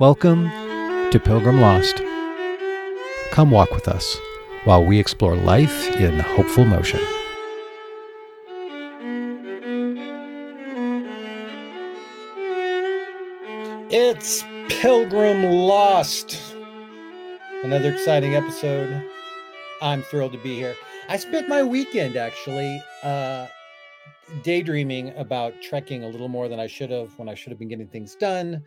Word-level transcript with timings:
Welcome 0.00 0.48
to 1.10 1.20
Pilgrim 1.22 1.60
Lost. 1.60 2.00
Come 3.32 3.50
walk 3.50 3.70
with 3.70 3.86
us 3.86 4.16
while 4.64 4.82
we 4.82 4.98
explore 4.98 5.36
life 5.36 5.94
in 5.94 6.18
hopeful 6.20 6.64
motion. 6.64 7.00
It's 13.90 14.42
Pilgrim 14.70 15.42
Lost. 15.44 16.54
Another 17.62 17.92
exciting 17.92 18.34
episode. 18.34 19.04
I'm 19.82 20.00
thrilled 20.04 20.32
to 20.32 20.38
be 20.38 20.54
here. 20.54 20.76
I 21.10 21.18
spent 21.18 21.46
my 21.46 21.62
weekend 21.62 22.16
actually 22.16 22.82
uh, 23.02 23.48
daydreaming 24.44 25.14
about 25.18 25.60
trekking 25.60 26.04
a 26.04 26.08
little 26.08 26.28
more 26.28 26.48
than 26.48 26.58
I 26.58 26.68
should 26.68 26.90
have 26.90 27.18
when 27.18 27.28
I 27.28 27.34
should 27.34 27.50
have 27.50 27.58
been 27.58 27.68
getting 27.68 27.88
things 27.88 28.14
done. 28.14 28.64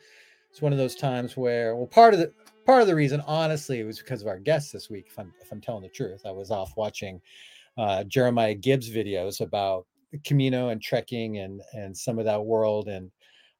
It's 0.54 0.62
one 0.62 0.72
of 0.72 0.78
those 0.78 0.94
times 0.94 1.36
where, 1.36 1.76
well, 1.76 1.88
part 1.88 2.14
of 2.14 2.20
the 2.20 2.32
part 2.64 2.84
of 2.84 2.88
the 2.88 2.94
reason, 2.94 3.24
honestly, 3.26 3.80
it 3.80 3.86
was 3.86 3.98
because 3.98 4.22
of 4.22 4.28
our 4.28 4.38
guests 4.38 4.72
this 4.72 4.88
week. 4.88 5.08
If 5.10 5.18
I'm 5.18 5.34
if 5.42 5.52
I'm 5.52 5.60
telling 5.60 5.82
the 5.82 5.90
truth, 5.90 6.22
I 6.28 6.32
was 6.32 6.52
off 6.52 6.78
watching 6.78 7.20
uh, 7.76 8.04
Jeremiah 8.04 8.54
Gibbs 8.54 8.88
videos 8.88 9.42
about 9.42 9.88
Camino 10.24 10.70
and 10.70 10.80
trekking 10.80 11.40
and 11.40 11.64
and 11.74 11.98
some 11.98 12.20
of 12.20 12.26
that 12.26 12.46
world, 12.46 12.88
and 12.88 13.10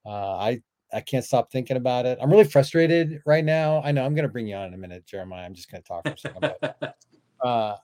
uh, 0.06 0.36
I 0.36 0.62
I 0.94 1.02
can't 1.02 1.26
stop 1.26 1.52
thinking 1.52 1.78
about 1.78 2.06
it. 2.06 2.20
I'm 2.22 2.30
really 2.30 2.44
frustrated 2.44 3.24
right 3.26 3.44
now. 3.44 3.82
I 3.84 3.92
know 3.92 4.06
I'm 4.06 4.14
going 4.14 4.28
to 4.28 4.32
bring 4.32 4.46
you 4.46 4.56
on 4.56 4.68
in 4.68 4.76
a 4.76 4.78
minute, 4.78 5.04
Jeremiah. 5.08 5.48
I'm 5.48 5.56
just 5.56 5.72
going 5.72 5.82
to 5.82 5.88
talk 5.88 6.04
for 6.04 6.14
a 6.14 6.18
second. 6.20 6.54
But, 6.62 6.96
uh, 7.44 7.76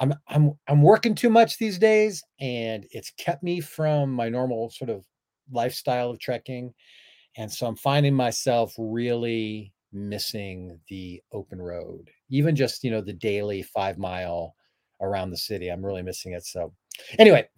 I'm 0.00 0.14
I'm 0.28 0.52
I'm 0.68 0.80
working 0.80 1.14
too 1.14 1.28
much 1.28 1.58
these 1.58 1.78
days, 1.78 2.24
and 2.40 2.86
it's 2.92 3.10
kept 3.18 3.42
me 3.42 3.60
from 3.60 4.10
my 4.10 4.30
normal 4.30 4.70
sort 4.70 4.88
of 4.88 5.04
lifestyle 5.52 6.08
of 6.08 6.18
trekking, 6.18 6.72
and 7.36 7.50
so 7.50 7.66
I'm 7.66 7.76
finding 7.76 8.14
myself 8.14 8.74
really 8.78 9.72
missing 9.92 10.78
the 10.88 11.22
open 11.32 11.60
road, 11.60 12.10
even 12.30 12.56
just 12.56 12.84
you 12.84 12.90
know 12.90 13.00
the 13.00 13.12
daily 13.12 13.62
five 13.62 13.98
mile 13.98 14.54
around 15.00 15.30
the 15.30 15.36
city. 15.36 15.68
I'm 15.68 15.84
really 15.84 16.02
missing 16.02 16.32
it. 16.32 16.44
So, 16.44 16.72
anyway, 17.18 17.48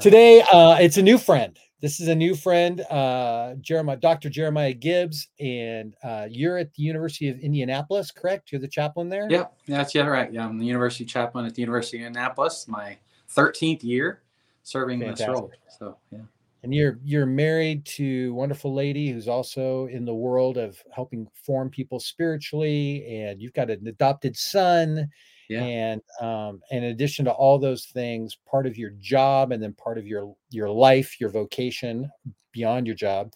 today 0.00 0.42
uh, 0.52 0.76
it's 0.80 0.96
a 0.96 1.02
new 1.02 1.18
friend. 1.18 1.58
This 1.80 2.00
is 2.00 2.08
a 2.08 2.14
new 2.14 2.34
friend, 2.34 2.80
uh, 2.90 3.56
Jeremiah, 3.60 3.96
Dr. 3.96 4.30
Jeremiah 4.30 4.72
Gibbs, 4.72 5.28
and 5.38 5.94
uh, 6.02 6.26
you're 6.30 6.56
at 6.56 6.72
the 6.72 6.82
University 6.82 7.28
of 7.28 7.38
Indianapolis, 7.40 8.10
correct? 8.10 8.50
You're 8.50 8.62
the 8.62 8.68
chaplain 8.68 9.10
there. 9.10 9.26
Yep, 9.28 9.54
that's 9.68 9.94
yeah, 9.94 10.06
right. 10.06 10.32
Yeah, 10.32 10.46
I'm 10.46 10.56
the 10.56 10.64
university 10.64 11.04
chaplain 11.04 11.44
at 11.44 11.54
the 11.54 11.60
University 11.60 11.98
of 11.98 12.06
Indianapolis. 12.06 12.66
My 12.68 12.96
13th 13.34 13.82
year 13.82 14.22
serving 14.62 15.00
Fantastic. 15.00 15.26
this 15.26 15.34
role. 15.34 15.52
So 15.78 15.98
yeah. 16.10 16.20
And 16.64 16.74
you're 16.74 16.98
you're 17.04 17.26
married 17.26 17.84
to 17.86 18.30
a 18.30 18.34
wonderful 18.34 18.74
lady 18.74 19.10
who's 19.10 19.28
also 19.28 19.86
in 19.86 20.04
the 20.04 20.14
world 20.14 20.56
of 20.56 20.82
helping 20.92 21.28
form 21.34 21.70
people 21.70 22.00
spiritually, 22.00 23.06
and 23.06 23.40
you've 23.40 23.52
got 23.52 23.70
an 23.70 23.86
adopted 23.86 24.36
son 24.36 25.08
yeah. 25.48 25.62
and 25.62 26.02
um, 26.20 26.60
in 26.70 26.84
addition 26.84 27.24
to 27.26 27.32
all 27.32 27.58
those 27.58 27.86
things 27.86 28.36
part 28.48 28.66
of 28.66 28.76
your 28.76 28.90
job 29.00 29.52
and 29.52 29.62
then 29.62 29.72
part 29.74 29.98
of 29.98 30.06
your 30.06 30.34
your 30.50 30.70
life 30.70 31.20
your 31.20 31.30
vocation 31.30 32.10
beyond 32.52 32.86
your 32.86 32.96
job 32.96 33.32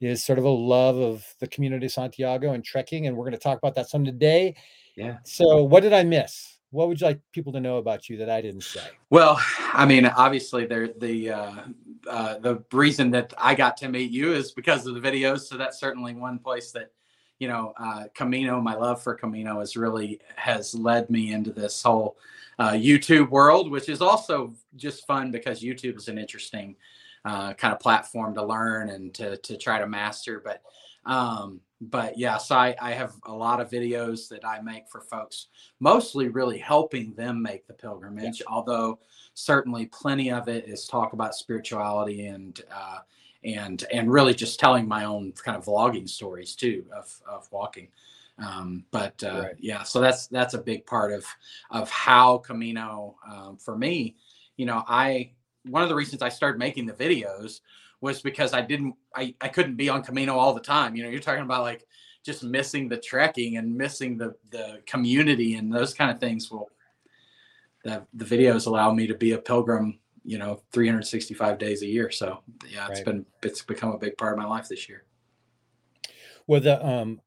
is 0.00 0.24
sort 0.24 0.38
of 0.38 0.44
a 0.44 0.48
love 0.48 0.96
of 0.96 1.24
the 1.38 1.46
Camino 1.46 1.78
de 1.78 1.88
Santiago 1.88 2.52
and 2.52 2.64
trekking 2.64 3.06
and 3.06 3.16
we're 3.16 3.24
going 3.24 3.32
to 3.32 3.38
talk 3.38 3.58
about 3.58 3.74
that 3.76 3.88
some 3.88 4.04
today. 4.04 4.56
Yeah. 4.96 5.18
So 5.24 5.62
what 5.62 5.82
did 5.82 5.92
i 5.92 6.02
miss? 6.02 6.58
What 6.70 6.88
would 6.88 7.00
you 7.00 7.06
like 7.06 7.20
people 7.32 7.52
to 7.52 7.60
know 7.60 7.76
about 7.76 8.08
you 8.08 8.16
that 8.16 8.30
i 8.30 8.40
didn't 8.40 8.64
say? 8.64 8.82
Well 9.10 9.40
i 9.72 9.84
mean 9.86 10.06
obviously 10.06 10.66
there 10.66 10.88
the 10.88 11.30
uh, 11.30 11.54
uh, 12.08 12.38
the 12.38 12.62
reason 12.72 13.10
that 13.10 13.32
i 13.38 13.54
got 13.54 13.76
to 13.76 13.88
meet 13.88 14.10
you 14.10 14.32
is 14.32 14.52
because 14.52 14.86
of 14.86 14.94
the 14.94 15.00
videos 15.00 15.40
so 15.40 15.56
that's 15.56 15.78
certainly 15.78 16.14
one 16.14 16.38
place 16.38 16.72
that 16.72 16.90
you 17.42 17.48
know, 17.48 17.72
uh, 17.76 18.04
Camino, 18.14 18.60
my 18.60 18.76
love 18.76 19.02
for 19.02 19.16
Camino 19.16 19.58
has 19.58 19.76
really 19.76 20.20
has 20.36 20.76
led 20.76 21.10
me 21.10 21.32
into 21.32 21.52
this 21.52 21.82
whole 21.82 22.16
uh, 22.60 22.70
YouTube 22.70 23.30
world, 23.30 23.68
which 23.68 23.88
is 23.88 24.00
also 24.00 24.54
just 24.76 25.04
fun 25.08 25.32
because 25.32 25.60
YouTube 25.60 25.96
is 25.96 26.06
an 26.06 26.18
interesting 26.18 26.76
uh, 27.24 27.52
kind 27.54 27.74
of 27.74 27.80
platform 27.80 28.32
to 28.36 28.44
learn 28.44 28.90
and 28.90 29.12
to 29.14 29.38
to 29.38 29.56
try 29.56 29.80
to 29.80 29.88
master. 29.88 30.40
But 30.44 30.62
um, 31.04 31.60
but 31.80 32.16
yeah, 32.16 32.38
so 32.38 32.54
I, 32.54 32.76
I 32.80 32.92
have 32.92 33.14
a 33.26 33.32
lot 33.32 33.60
of 33.60 33.68
videos 33.68 34.28
that 34.28 34.44
I 34.46 34.60
make 34.60 34.88
for 34.88 35.00
folks, 35.00 35.48
mostly 35.80 36.28
really 36.28 36.58
helping 36.58 37.12
them 37.14 37.42
make 37.42 37.66
the 37.66 37.74
pilgrimage. 37.74 38.38
Yeah. 38.38 38.52
Although 38.52 39.00
certainly 39.34 39.86
plenty 39.86 40.30
of 40.30 40.48
it 40.48 40.68
is 40.68 40.86
talk 40.86 41.12
about 41.12 41.34
spirituality 41.34 42.26
and 42.26 42.60
uh, 42.74 42.98
and 43.44 43.84
and 43.92 44.12
really 44.12 44.34
just 44.34 44.60
telling 44.60 44.86
my 44.86 45.04
own 45.04 45.32
kind 45.32 45.56
of 45.56 45.64
vlogging 45.64 46.08
stories 46.08 46.54
too 46.54 46.84
of 46.94 47.20
of 47.28 47.48
walking. 47.50 47.88
Um, 48.38 48.84
but 48.90 49.22
uh, 49.22 49.42
right. 49.42 49.54
yeah, 49.58 49.82
so 49.82 50.00
that's 50.00 50.26
that's 50.26 50.54
a 50.54 50.58
big 50.58 50.86
part 50.86 51.12
of 51.12 51.24
of 51.70 51.90
how 51.90 52.38
Camino 52.38 53.16
um, 53.30 53.56
for 53.56 53.76
me. 53.76 54.16
You 54.56 54.66
know, 54.66 54.84
I 54.86 55.32
one 55.64 55.82
of 55.82 55.88
the 55.88 55.94
reasons 55.94 56.22
I 56.22 56.28
started 56.28 56.58
making 56.58 56.86
the 56.86 56.92
videos 56.92 57.60
was 58.00 58.20
because 58.20 58.52
I 58.52 58.60
didn't 58.60 58.94
I, 59.14 59.34
I 59.40 59.48
couldn't 59.48 59.76
be 59.76 59.88
on 59.88 60.02
Camino 60.02 60.36
all 60.36 60.54
the 60.54 60.60
time. 60.60 60.96
You 60.96 61.04
know, 61.04 61.08
you're 61.08 61.20
talking 61.20 61.44
about 61.44 61.62
like 61.62 61.86
just 62.24 62.44
missing 62.44 62.88
the 62.88 62.96
trekking 62.96 63.56
and 63.56 63.74
missing 63.74 64.16
the 64.16 64.34
the 64.50 64.80
community 64.86 65.54
and 65.54 65.72
those 65.72 65.94
kind 65.94 66.10
of 66.10 66.18
things. 66.18 66.50
Well, 66.50 66.68
the 67.84 68.06
the 68.14 68.24
videos 68.24 68.66
allow 68.66 68.92
me 68.92 69.06
to 69.06 69.14
be 69.14 69.32
a 69.32 69.38
pilgrim 69.38 69.98
you 70.24 70.38
know 70.38 70.62
365 70.72 71.58
days 71.58 71.82
a 71.82 71.86
year. 71.86 72.10
So 72.10 72.42
yeah 72.68 72.86
it's 72.88 73.00
right. 73.00 73.06
been 73.06 73.26
it's 73.42 73.62
become 73.62 73.92
a 73.92 73.98
big 73.98 74.16
part 74.16 74.32
of 74.32 74.38
my 74.38 74.46
life 74.46 74.68
this 74.68 74.88
year. 74.88 75.04
Well 76.46 76.60
the 76.60 76.84
um 76.84 77.20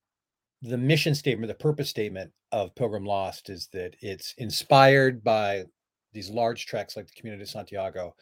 the 0.61 0.77
mission 0.77 1.13
statement 1.13 1.47
the 1.49 1.55
purpose 1.55 1.89
statement 1.89 2.31
of 2.51 2.75
pilgrim 2.75 3.05
lost 3.05 3.49
is 3.49 3.67
that 3.73 3.95
it's 4.01 4.33
inspired 4.37 5.23
by 5.23 5.65
these 6.13 6.29
large 6.29 6.65
treks 6.65 6.95
like 6.95 7.07
the 7.07 7.13
Camino 7.19 7.41
of 7.41 7.49
Santiago 7.49 8.15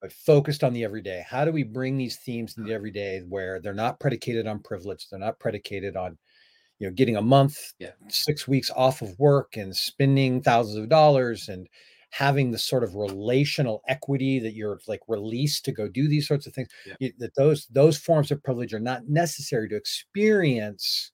but 0.00 0.12
focused 0.12 0.62
on 0.62 0.72
the 0.72 0.84
everyday. 0.84 1.24
How 1.28 1.44
do 1.44 1.50
we 1.50 1.64
bring 1.64 1.96
these 1.96 2.18
themes 2.18 2.56
in 2.56 2.62
the 2.62 2.72
everyday 2.72 3.20
where 3.28 3.60
they're 3.60 3.74
not 3.74 3.98
predicated 3.98 4.46
on 4.46 4.60
privilege 4.60 5.08
they're 5.08 5.18
not 5.18 5.38
predicated 5.38 5.96
on 5.96 6.18
you 6.78 6.86
know 6.86 6.92
getting 6.92 7.16
a 7.16 7.22
month 7.22 7.74
yeah. 7.78 7.90
six 8.08 8.46
weeks 8.46 8.70
off 8.76 9.02
of 9.02 9.18
work 9.18 9.56
and 9.56 9.74
spending 9.74 10.42
thousands 10.42 10.76
of 10.76 10.88
dollars 10.88 11.48
and 11.48 11.68
having 12.10 12.50
the 12.50 12.58
sort 12.58 12.84
of 12.84 12.94
relational 12.94 13.82
equity 13.86 14.38
that 14.38 14.54
you're 14.54 14.80
like 14.88 15.00
released 15.08 15.64
to 15.64 15.72
go 15.72 15.88
do 15.88 16.08
these 16.08 16.26
sorts 16.26 16.46
of 16.46 16.54
things 16.54 16.68
yeah. 16.86 16.94
you, 17.00 17.12
that 17.18 17.34
those 17.34 17.66
those 17.66 17.98
forms 17.98 18.30
of 18.30 18.42
privilege 18.42 18.72
are 18.72 18.80
not 18.80 19.08
necessary 19.08 19.68
to 19.68 19.76
experience 19.76 21.12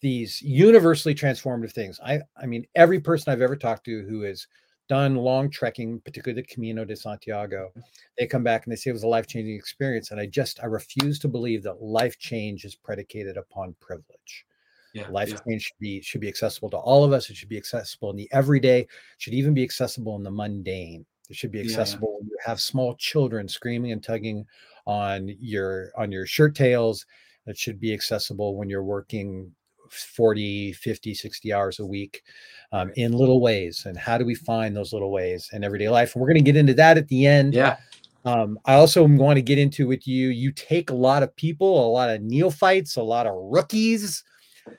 these 0.00 0.40
universally 0.42 1.14
transformative 1.14 1.72
things 1.72 1.98
i 2.04 2.20
i 2.40 2.46
mean 2.46 2.64
every 2.74 3.00
person 3.00 3.32
i've 3.32 3.42
ever 3.42 3.56
talked 3.56 3.84
to 3.84 4.06
who 4.08 4.22
has 4.22 4.46
done 4.88 5.14
long 5.14 5.50
trekking 5.50 6.00
particularly 6.04 6.40
the 6.40 6.46
camino 6.46 6.84
de 6.84 6.94
santiago 6.96 7.68
mm-hmm. 7.70 7.80
they 8.18 8.26
come 8.26 8.44
back 8.44 8.64
and 8.64 8.72
they 8.72 8.76
say 8.76 8.90
it 8.90 8.94
was 8.94 9.02
a 9.02 9.08
life-changing 9.08 9.54
experience 9.54 10.10
and 10.10 10.20
i 10.20 10.26
just 10.26 10.60
i 10.62 10.66
refuse 10.66 11.18
to 11.18 11.28
believe 11.28 11.62
that 11.62 11.82
life 11.82 12.18
change 12.18 12.64
is 12.64 12.76
predicated 12.76 13.36
upon 13.36 13.74
privilege 13.80 14.46
yeah, 14.92 15.08
life 15.08 15.30
yeah. 15.30 15.38
change 15.46 15.62
should 15.62 15.78
be 15.80 16.00
should 16.02 16.20
be 16.20 16.28
accessible 16.28 16.70
to 16.70 16.76
all 16.76 17.04
of 17.04 17.12
us. 17.12 17.30
It 17.30 17.36
should 17.36 17.48
be 17.48 17.56
accessible 17.56 18.10
in 18.10 18.16
the 18.16 18.28
everyday. 18.32 18.80
It 18.80 18.88
should 19.18 19.34
even 19.34 19.54
be 19.54 19.62
accessible 19.62 20.16
in 20.16 20.22
the 20.22 20.30
mundane. 20.30 21.04
It 21.28 21.36
should 21.36 21.52
be 21.52 21.60
accessible 21.60 22.08
yeah. 22.12 22.18
when 22.18 22.28
you 22.28 22.38
have 22.44 22.60
small 22.60 22.94
children 22.96 23.48
screaming 23.48 23.92
and 23.92 24.02
tugging 24.02 24.46
on 24.86 25.34
your 25.40 25.92
on 25.96 26.10
your 26.10 26.26
shirt 26.26 26.54
tails. 26.54 27.06
It 27.46 27.56
should 27.56 27.80
be 27.80 27.92
accessible 27.92 28.56
when 28.56 28.68
you're 28.68 28.84
working 28.84 29.52
40 29.90 30.72
50 30.72 31.14
60 31.14 31.52
hours 31.52 31.80
a 31.80 31.86
week 31.86 32.22
um, 32.70 32.92
in 32.94 33.10
little 33.12 33.40
ways 33.40 33.86
and 33.86 33.98
how 33.98 34.16
do 34.16 34.24
we 34.24 34.36
find 34.36 34.76
those 34.76 34.92
little 34.92 35.10
ways 35.10 35.50
in 35.52 35.64
everyday 35.64 35.88
life 35.88 36.14
and 36.14 36.22
we're 36.22 36.28
going 36.28 36.36
to 36.36 36.44
get 36.44 36.56
into 36.56 36.74
that 36.74 36.96
at 36.96 37.08
the 37.08 37.26
end 37.26 37.54
yeah 37.54 37.76
um, 38.24 38.58
I 38.66 38.74
also 38.74 39.06
want 39.06 39.36
to 39.36 39.42
get 39.42 39.58
into 39.58 39.86
with 39.86 40.06
you. 40.06 40.28
You 40.28 40.52
take 40.52 40.90
a 40.90 40.94
lot 40.94 41.22
of 41.22 41.34
people, 41.36 41.86
a 41.86 41.90
lot 41.90 42.10
of 42.10 42.20
neophytes, 42.22 42.96
a 42.96 43.02
lot 43.02 43.26
of 43.26 43.34
rookies, 43.34 44.24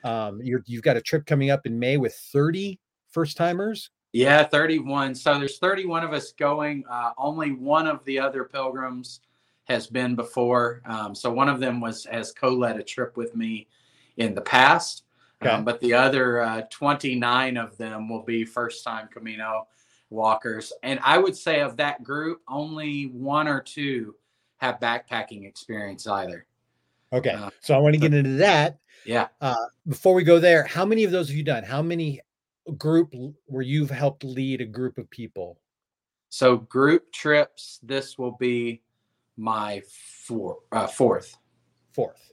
um, 0.04 0.40
you 0.42 0.56
have 0.56 0.82
got 0.82 0.96
a 0.96 1.00
trip 1.00 1.26
coming 1.26 1.50
up 1.50 1.66
in 1.66 1.78
May 1.78 1.96
with 1.96 2.14
30 2.14 2.78
first 3.10 3.36
timers. 3.36 3.90
Yeah, 4.12 4.44
31. 4.44 5.14
So 5.14 5.38
there's 5.38 5.58
31 5.58 6.04
of 6.04 6.12
us 6.12 6.32
going. 6.32 6.84
Uh, 6.90 7.12
only 7.16 7.52
one 7.52 7.86
of 7.86 8.04
the 8.04 8.18
other 8.18 8.44
pilgrims 8.44 9.20
has 9.64 9.86
been 9.86 10.14
before. 10.14 10.82
Um, 10.84 11.14
so 11.14 11.32
one 11.32 11.48
of 11.48 11.60
them 11.60 11.80
was 11.80 12.04
has 12.04 12.32
co-led 12.32 12.76
a 12.78 12.82
trip 12.82 13.16
with 13.16 13.34
me 13.34 13.68
in 14.16 14.34
the 14.34 14.42
past. 14.42 15.04
Okay. 15.40 15.50
Um, 15.50 15.64
but 15.64 15.80
the 15.80 15.94
other 15.94 16.40
uh, 16.40 16.62
29 16.70 17.56
of 17.56 17.76
them 17.78 18.08
will 18.08 18.22
be 18.22 18.44
first 18.44 18.84
time 18.84 19.08
Camino 19.12 19.66
walkers. 20.10 20.72
And 20.82 21.00
I 21.02 21.18
would 21.18 21.36
say 21.36 21.60
of 21.60 21.76
that 21.78 22.02
group, 22.02 22.42
only 22.46 23.04
one 23.04 23.48
or 23.48 23.60
two 23.60 24.14
have 24.58 24.78
backpacking 24.78 25.46
experience 25.46 26.06
either. 26.06 26.46
Okay. 27.12 27.30
Uh, 27.30 27.50
so 27.60 27.74
I 27.74 27.78
want 27.78 27.94
to 27.94 28.00
get 28.00 28.14
into 28.14 28.36
that. 28.36 28.78
Yeah. 29.04 29.28
Uh, 29.40 29.54
before 29.86 30.14
we 30.14 30.24
go 30.24 30.38
there, 30.38 30.64
how 30.64 30.84
many 30.84 31.04
of 31.04 31.10
those 31.10 31.28
have 31.28 31.36
you 31.36 31.42
done? 31.42 31.64
How 31.64 31.82
many 31.82 32.20
group 32.76 33.14
where 33.46 33.62
you've 33.62 33.90
helped 33.90 34.24
lead 34.24 34.60
a 34.60 34.66
group 34.66 34.98
of 34.98 35.08
people? 35.10 35.58
So 36.28 36.56
group 36.56 37.12
trips, 37.12 37.78
this 37.82 38.16
will 38.16 38.36
be 38.38 38.82
my 39.36 39.82
four, 40.24 40.58
uh, 40.72 40.86
fourth. 40.86 41.36
Fourth. 41.92 42.32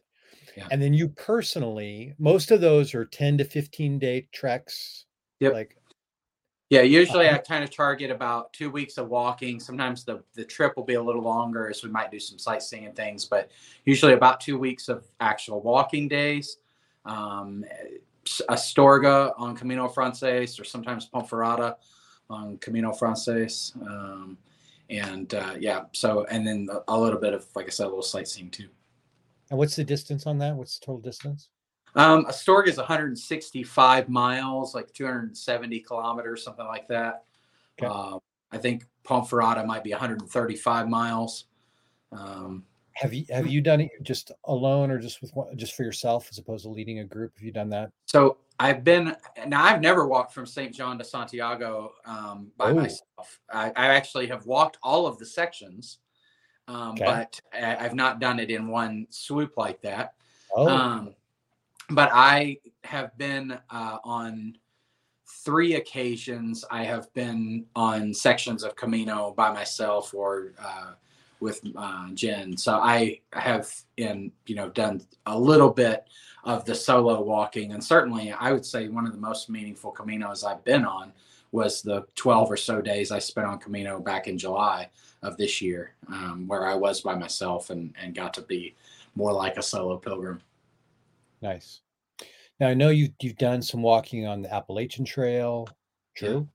Yeah. 0.56 0.68
And 0.72 0.82
then 0.82 0.94
you 0.94 1.10
personally, 1.10 2.14
most 2.18 2.52
of 2.52 2.62
those 2.62 2.94
are 2.94 3.06
10 3.06 3.38
to 3.40 3.44
15 3.44 4.00
day 4.00 4.28
treks. 4.32 5.06
Yep. 5.40 5.54
Like 5.54 5.78
yeah, 6.70 6.82
usually 6.82 7.28
uh-huh. 7.28 7.38
I 7.38 7.40
kind 7.40 7.64
of 7.64 7.76
target 7.76 8.12
about 8.12 8.54
two 8.54 8.70
weeks 8.70 8.98
of 8.98 9.10
walking. 9.10 9.60
Sometimes 9.60 10.04
the, 10.04 10.24
the 10.36 10.46
trip 10.46 10.78
will 10.78 10.84
be 10.84 10.94
a 10.94 11.02
little 11.02 11.24
longer 11.24 11.68
as 11.68 11.84
we 11.84 11.90
might 11.90 12.12
do 12.12 12.20
some 12.20 12.38
sightseeing 12.38 12.86
and 12.86 12.96
things, 12.96 13.26
but 13.26 13.50
usually 13.86 14.14
about 14.14 14.40
two 14.40 14.58
weeks 14.58 14.88
of 14.88 15.06
actual 15.20 15.62
walking 15.62 16.08
days. 16.08 16.58
Um, 17.06 17.66
Astorga 18.50 19.34
on 19.38 19.56
Camino 19.56 19.88
Frances 19.88 20.60
or 20.60 20.64
sometimes 20.64 21.10
Ponferrada 21.10 21.76
on 22.30 22.58
Camino 22.60 22.94
Frances. 22.94 23.74
Um, 23.82 24.38
and 24.92 25.34
uh, 25.34 25.56
yeah, 25.60 25.86
so, 25.92 26.26
and 26.26 26.46
then 26.46 26.70
a 26.88 27.00
little 27.00 27.20
bit 27.20 27.34
of, 27.34 27.48
like 27.56 27.66
I 27.66 27.70
said, 27.70 27.86
a 27.86 27.90
little 27.90 28.04
sightseeing 28.04 28.52
too. 28.52 28.70
And 29.50 29.58
what's 29.58 29.76
the 29.76 29.84
distance 29.84 30.28
on 30.28 30.38
that? 30.40 30.56
What's 30.56 30.78
the 30.78 30.86
total 30.86 31.02
distance? 31.02 31.50
Um, 31.96 32.26
Astorga 32.26 32.68
is 32.68 32.78
165 32.78 34.10
miles, 34.10 34.76
like 34.76 34.94
270 34.94 35.80
kilometers, 35.82 36.44
something 36.44 36.68
like 36.68 36.88
that. 36.88 37.24
Okay. 37.82 37.92
Uh, 37.92 38.20
I 38.52 38.58
think 38.58 38.86
Ponferrada 39.06 39.66
might 39.66 39.84
be 39.84 39.92
135 39.92 40.88
miles. 40.88 41.46
Um, 42.12 42.64
have 42.94 43.14
you 43.14 43.26
have 43.30 43.48
you 43.48 43.62
done 43.62 43.82
it 43.82 43.92
just 44.02 44.32
alone 44.46 44.92
or 44.92 45.00
just 45.00 45.22
with 45.22 45.34
one, 45.34 45.56
just 45.58 45.74
for 45.74 45.84
yourself 45.84 46.28
as 46.32 46.38
opposed 46.38 46.64
to 46.66 46.70
leading 46.70 47.00
a 47.00 47.06
group? 47.06 47.34
Have 47.36 47.44
you 47.44 47.52
done 47.52 47.70
that? 47.70 47.92
So 48.08 48.38
I've 48.60 48.84
been 48.84 49.16
now. 49.48 49.64
I've 49.64 49.80
never 49.80 50.06
walked 50.06 50.34
from 50.34 50.46
St. 50.46 50.74
John 50.76 50.98
to 50.98 51.06
Santiago 51.06 51.94
um, 52.06 52.52
by 52.58 52.74
myself. 52.74 53.40
I, 53.50 53.70
I, 53.70 53.88
actually 53.96 54.28
have 54.28 54.46
walked 54.46 54.78
all 54.84 55.08
of 55.08 55.18
the 55.18 55.26
sections, 55.26 56.00
um, 56.68 56.92
okay. 56.92 57.06
but 57.06 57.40
I, 57.54 57.82
have 57.82 57.96
not 57.96 58.20
done 58.20 58.38
it 58.38 58.50
in 58.50 58.68
one 58.68 59.08
swoop 59.12 59.54
like 59.56 59.82
that. 59.84 60.16
Oh. 60.54 60.68
Um, 60.68 61.16
but 61.90 62.10
I 62.14 62.58
have 62.84 63.18
been 63.18 63.58
uh, 63.70 63.98
on 64.04 64.58
three 65.44 65.76
occasions. 65.76 66.66
I 66.70 66.84
have 66.84 67.12
been 67.14 67.66
on 67.76 68.14
sections 68.14 68.64
of 68.64 68.76
Camino 68.76 69.34
by 69.36 69.52
myself 69.52 70.14
or 70.14 70.54
uh, 70.60 70.94
with 71.40 71.62
uh, 71.76 72.10
Jen. 72.14 72.58
So 72.58 72.76
I 72.76 73.20
have 73.34 73.72
in 73.98 74.32
you 74.46 74.56
know 74.56 74.70
done 74.70 75.02
a 75.26 75.38
little 75.38 75.70
bit 75.70 76.08
of 76.44 76.66
the 76.66 76.76
solo 76.76 77.22
walking, 77.22 77.74
and 77.74 77.84
certainly 77.84 78.32
I 78.32 78.52
would 78.52 78.66
say 78.66 78.88
one 78.88 79.06
of 79.06 79.14
the 79.14 79.20
most 79.20 79.50
meaningful 79.50 79.94
Caminos 79.94 80.44
I've 80.44 80.64
been 80.64 80.86
on 80.86 81.12
was 81.52 81.82
the 81.82 82.06
12 82.16 82.52
or 82.52 82.58
so 82.58 82.80
days 82.82 83.12
I 83.12 83.20
spent 83.20 83.48
on 83.48 83.58
Camino 83.58 84.00
back 84.00 84.28
in 84.28 84.38
July 84.38 84.90
of 85.24 85.36
this 85.38 85.62
year, 85.62 85.94
um, 86.08 86.48
where 86.48 86.68
I 86.68 86.76
was 86.76 87.02
by 87.02 87.16
myself 87.16 87.70
and 87.70 87.94
and 88.02 88.16
got 88.16 88.34
to 88.36 88.42
be 88.42 88.76
more 89.16 89.34
like 89.34 89.58
a 89.58 89.64
solo 89.64 89.98
pilgrim. 89.98 90.42
Nice. 91.42 91.82
Now 92.60 92.68
I 92.68 92.74
know 92.74 92.90
you've 92.90 93.12
you've 93.22 93.38
done 93.38 93.62
some 93.62 93.82
walking 93.82 94.28
on 94.28 94.42
the 94.42 94.54
Appalachian 94.54 95.06
Trail. 95.06 95.68
True. 96.16 96.48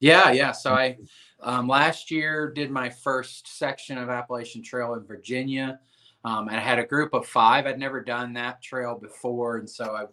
Yeah, 0.00 0.30
yeah. 0.30 0.52
So 0.52 0.72
I 0.74 0.96
um, 1.40 1.66
last 1.66 2.10
year 2.10 2.52
did 2.52 2.70
my 2.70 2.88
first 2.88 3.58
section 3.58 3.98
of 3.98 4.08
Appalachian 4.08 4.62
Trail 4.62 4.94
in 4.94 5.04
Virginia. 5.04 5.80
Um, 6.24 6.48
and 6.48 6.56
I 6.56 6.60
had 6.60 6.78
a 6.78 6.86
group 6.86 7.14
of 7.14 7.26
five. 7.26 7.66
I'd 7.66 7.78
never 7.78 8.02
done 8.02 8.32
that 8.34 8.60
trail 8.60 8.98
before, 9.00 9.56
and 9.56 9.70
so 9.70 9.94
I, 9.94 10.04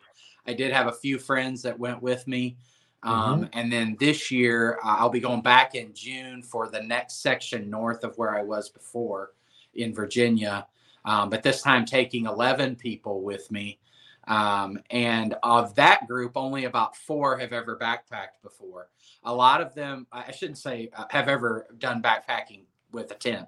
I 0.49 0.53
did 0.53 0.71
have 0.71 0.87
a 0.87 0.91
few 0.91 1.17
friends 1.17 1.61
that 1.63 1.77
went 1.77 2.01
with 2.01 2.27
me. 2.27 2.57
Um, 3.03 3.41
mm-hmm. 3.41 3.59
And 3.59 3.71
then 3.71 3.97
this 3.99 4.31
year, 4.31 4.79
I'll 4.83 5.09
be 5.09 5.19
going 5.19 5.41
back 5.41 5.75
in 5.75 5.93
June 5.93 6.41
for 6.41 6.69
the 6.69 6.81
next 6.81 7.21
section 7.21 7.69
north 7.69 8.03
of 8.03 8.17
where 8.17 8.35
I 8.35 8.43
was 8.43 8.69
before 8.69 9.31
in 9.73 9.93
Virginia. 9.93 10.67
Um, 11.05 11.29
but 11.29 11.43
this 11.43 11.61
time 11.61 11.85
taking 11.85 12.25
11 12.25 12.77
people 12.77 13.21
with 13.21 13.51
me. 13.51 13.79
Um, 14.27 14.79
and 14.89 15.35
of 15.43 15.75
that 15.75 16.07
group, 16.07 16.33
only 16.35 16.65
about 16.65 16.95
four 16.95 17.37
have 17.37 17.53
ever 17.53 17.77
backpacked 17.77 18.41
before. 18.41 18.89
A 19.23 19.33
lot 19.33 19.61
of 19.61 19.73
them, 19.75 20.07
I 20.11 20.31
shouldn't 20.31 20.57
say 20.57 20.89
uh, 20.95 21.05
have 21.09 21.27
ever 21.29 21.67
done 21.77 22.01
backpacking 22.01 22.63
with 22.91 23.11
a 23.11 23.15
tent. 23.15 23.47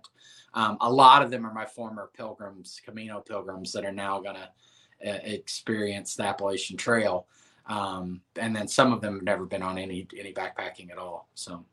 Um, 0.54 0.78
a 0.82 0.92
lot 0.92 1.22
of 1.22 1.32
them 1.32 1.46
are 1.46 1.54
my 1.54 1.66
former 1.66 2.10
pilgrims, 2.16 2.82
Camino 2.84 3.22
pilgrims 3.22 3.72
that 3.74 3.86
are 3.86 3.92
now 3.92 4.20
going 4.20 4.36
to 4.36 5.10
uh, 5.10 5.20
experience 5.24 6.16
the 6.16 6.24
Appalachian 6.24 6.78
Trail. 6.78 7.28
Um, 7.68 8.22
and 8.38 8.56
then 8.56 8.68
some 8.68 8.94
of 8.94 9.02
them 9.02 9.16
have 9.16 9.24
never 9.24 9.46
been 9.46 9.62
on 9.62 9.78
any 9.78 10.08
any 10.18 10.34
backpacking 10.34 10.90
at 10.92 10.98
all. 10.98 11.30
So, 11.34 11.66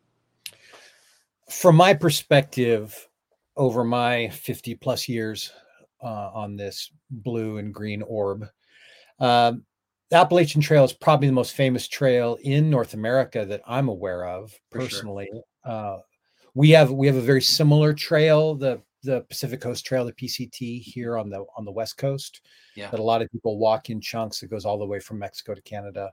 from 1.48 1.76
my 1.76 1.94
perspective, 1.94 3.08
over 3.56 3.84
my 3.84 4.28
50 4.28 4.74
plus 4.74 5.08
years 5.08 5.52
uh, 6.02 6.30
on 6.34 6.56
this 6.56 6.90
blue 7.10 7.58
and 7.58 7.72
green 7.72 8.02
orb, 8.02 8.46
um, 9.20 9.64
the 10.10 10.16
Appalachian 10.16 10.60
Trail 10.60 10.84
is 10.84 10.92
probably 10.92 11.28
the 11.28 11.34
most 11.34 11.54
famous 11.54 11.88
trail 11.88 12.38
in 12.42 12.70
North 12.70 12.94
America 12.94 13.44
that 13.46 13.62
I'm 13.66 13.88
aware 13.88 14.26
of 14.26 14.52
personally. 14.70 15.28
Sure. 15.32 15.42
Uh, 15.64 15.98
we 16.54 16.70
have 16.70 16.90
we 16.90 17.06
have 17.06 17.16
a 17.16 17.20
very 17.20 17.42
similar 17.42 17.92
trail, 17.92 18.54
the 18.54 18.80
the 19.02 19.22
Pacific 19.22 19.60
Coast 19.60 19.84
Trail, 19.84 20.04
the 20.04 20.12
PCT, 20.12 20.80
here 20.80 21.18
on 21.18 21.30
the 21.30 21.44
on 21.56 21.64
the 21.64 21.72
West 21.72 21.96
Coast. 21.98 22.42
Yeah. 22.76 22.90
That 22.90 23.00
a 23.00 23.02
lot 23.02 23.22
of 23.22 23.30
people 23.30 23.58
walk 23.58 23.90
in 23.90 24.00
chunks. 24.00 24.42
It 24.42 24.50
goes 24.50 24.64
all 24.64 24.78
the 24.78 24.86
way 24.86 25.00
from 25.00 25.18
Mexico 25.18 25.54
to 25.54 25.62
Canada. 25.62 26.10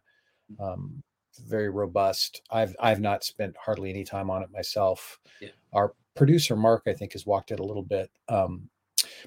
Mm. 0.51 0.73
Um, 0.73 1.03
very 1.45 1.69
robust. 1.69 2.41
I've 2.51 2.75
I've 2.79 2.99
not 2.99 3.23
spent 3.23 3.55
hardly 3.57 3.89
any 3.89 4.03
time 4.03 4.29
on 4.29 4.43
it 4.43 4.51
myself. 4.51 5.19
Yeah. 5.39 5.49
Our 5.73 5.93
producer 6.15 6.55
Mark, 6.55 6.83
I 6.87 6.93
think, 6.93 7.13
has 7.13 7.25
walked 7.25 7.51
it 7.51 7.59
a 7.59 7.65
little 7.65 7.83
bit. 7.83 8.09
Um, 8.27 8.69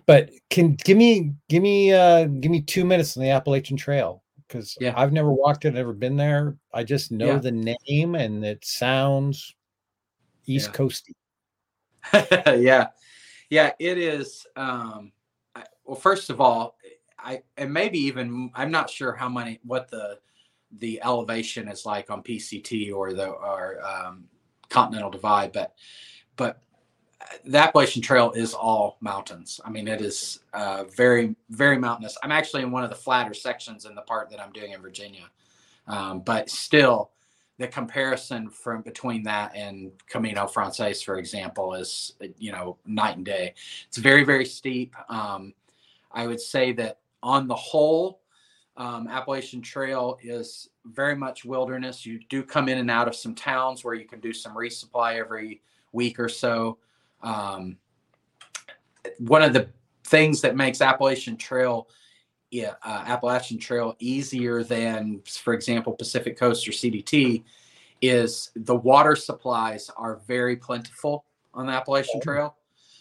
but 0.07 0.31
can 0.51 0.75
give 0.85 0.97
me 0.97 1.33
give 1.49 1.63
me 1.63 1.93
uh 1.93 2.25
give 2.25 2.51
me 2.51 2.61
two 2.61 2.85
minutes 2.85 3.17
on 3.17 3.23
the 3.23 3.31
Appalachian 3.31 3.77
Trail 3.77 4.23
because 4.47 4.77
yeah. 4.81 4.95
I've 4.97 5.13
never 5.13 5.33
walked 5.33 5.65
it, 5.65 5.75
never 5.75 5.93
been 5.93 6.17
there. 6.17 6.57
I 6.73 6.85
just 6.85 7.11
know 7.11 7.33
yeah. 7.33 7.39
the 7.39 7.77
name 7.89 8.15
and 8.15 8.45
it 8.45 8.65
sounds 8.65 9.55
East 10.47 10.71
yeah. 10.73 10.77
Coasty. 10.77 11.15
yeah, 12.63 12.89
yeah, 13.51 13.73
it 13.79 13.99
is. 13.99 14.47
Um, 14.57 15.13
I, 15.55 15.65
well, 15.85 15.97
first 15.97 16.31
of 16.31 16.41
all, 16.41 16.77
I 17.19 17.43
and 17.57 17.73
maybe 17.73 17.99
even 17.99 18.51
I'm 18.55 18.71
not 18.71 18.91
sure 18.91 19.15
how 19.15 19.29
many 19.29 19.61
what 19.65 19.91
the 19.91 20.19
the 20.79 21.01
elevation 21.03 21.69
is 21.69 21.87
like 21.87 22.11
on 22.11 22.23
PCT 22.23 22.93
or 22.93 23.13
the 23.13 23.29
or 23.29 23.81
um, 23.85 24.25
Continental 24.69 25.11
Divide, 25.11 25.53
but 25.53 25.75
but 26.37 26.63
the 27.45 27.59
Appalachian 27.59 28.03
Trail 28.03 28.33
is 28.33 28.55
all 28.55 28.97
mountains. 29.01 29.61
I 29.65 29.71
mean, 29.71 29.89
it 29.89 30.01
is 30.01 30.41
uh, 30.53 30.85
very, 30.85 31.35
very 31.51 31.79
mountainous. 31.79 32.17
I'm 32.23 32.33
actually 32.33 32.63
in 32.63 32.71
one 32.71 32.85
of 32.85 32.91
the 32.91 32.97
flatter 32.97 33.35
sections 33.35 33.87
in 33.87 33.95
the 33.95 34.03
part 34.03 34.31
that 34.31 34.41
I'm 34.41 34.53
doing 34.53 34.73
in 34.73 34.81
Virginia, 34.81 35.25
um, 35.87 36.21
but 36.21 36.51
still, 36.51 37.11
the 37.59 37.69
comparison 37.69 38.51
from 38.51 38.83
between 38.83 39.23
that 39.25 39.55
and 39.55 39.93
Camino 40.09 40.47
Frances, 40.47 41.03
for 41.03 41.19
example, 41.19 41.75
is 41.75 42.15
you 42.39 42.51
know 42.53 42.77
night 42.85 43.17
and 43.17 43.25
day. 43.25 43.55
It's 43.87 43.99
very, 43.99 44.25
very 44.25 44.45
steep. 44.45 44.95
Um, 45.09 45.55
I 46.11 46.27
would 46.27 46.41
say 46.41 46.73
that 46.73 46.99
on 47.23 47.47
the 47.47 47.55
whole, 47.55 48.21
um, 48.77 49.07
Appalachian 49.09 49.63
Trail 49.63 50.19
is 50.23 50.69
very 50.85 51.15
much 51.15 51.45
wilderness. 51.45 52.05
You 52.05 52.21
do 52.29 52.43
come 52.43 52.69
in 52.69 52.79
and 52.79 52.91
out 52.91 53.09
of 53.09 53.15
some 53.15 53.35
towns 53.35 53.85
where 53.85 53.95
you 53.95 54.05
can 54.05 54.21
do 54.21 54.33
some 54.33 54.55
resupply 54.55 55.19
every 55.19 55.63
week 55.93 56.19
or 56.19 56.29
so. 56.29 56.79
Um, 57.25 57.79
one 59.19 59.43
of 59.43 59.53
the 59.53 59.69
things 60.05 60.41
that 60.43 60.55
makes 60.55 60.81
Appalachian 60.81 61.37
Trail, 61.37 61.89
yeah, 62.51 62.75
uh, 62.85 63.03
Appalachian 63.07 63.59
Trail 63.59 63.97
easier 63.99 64.63
than, 64.63 65.23
for 65.27 65.55
example, 65.55 65.95
Pacific 65.95 66.39
Coast 66.39 66.69
or 66.69 66.71
CDT, 66.71 67.43
is 68.03 68.51
the 68.55 68.77
water 68.77 69.17
supplies 69.17 69.91
are 69.97 70.21
very 70.27 70.57
plentiful 70.57 71.25
on 71.55 71.67
the 71.67 71.73
Appalachian 71.73 72.21
Trail. 72.21 72.55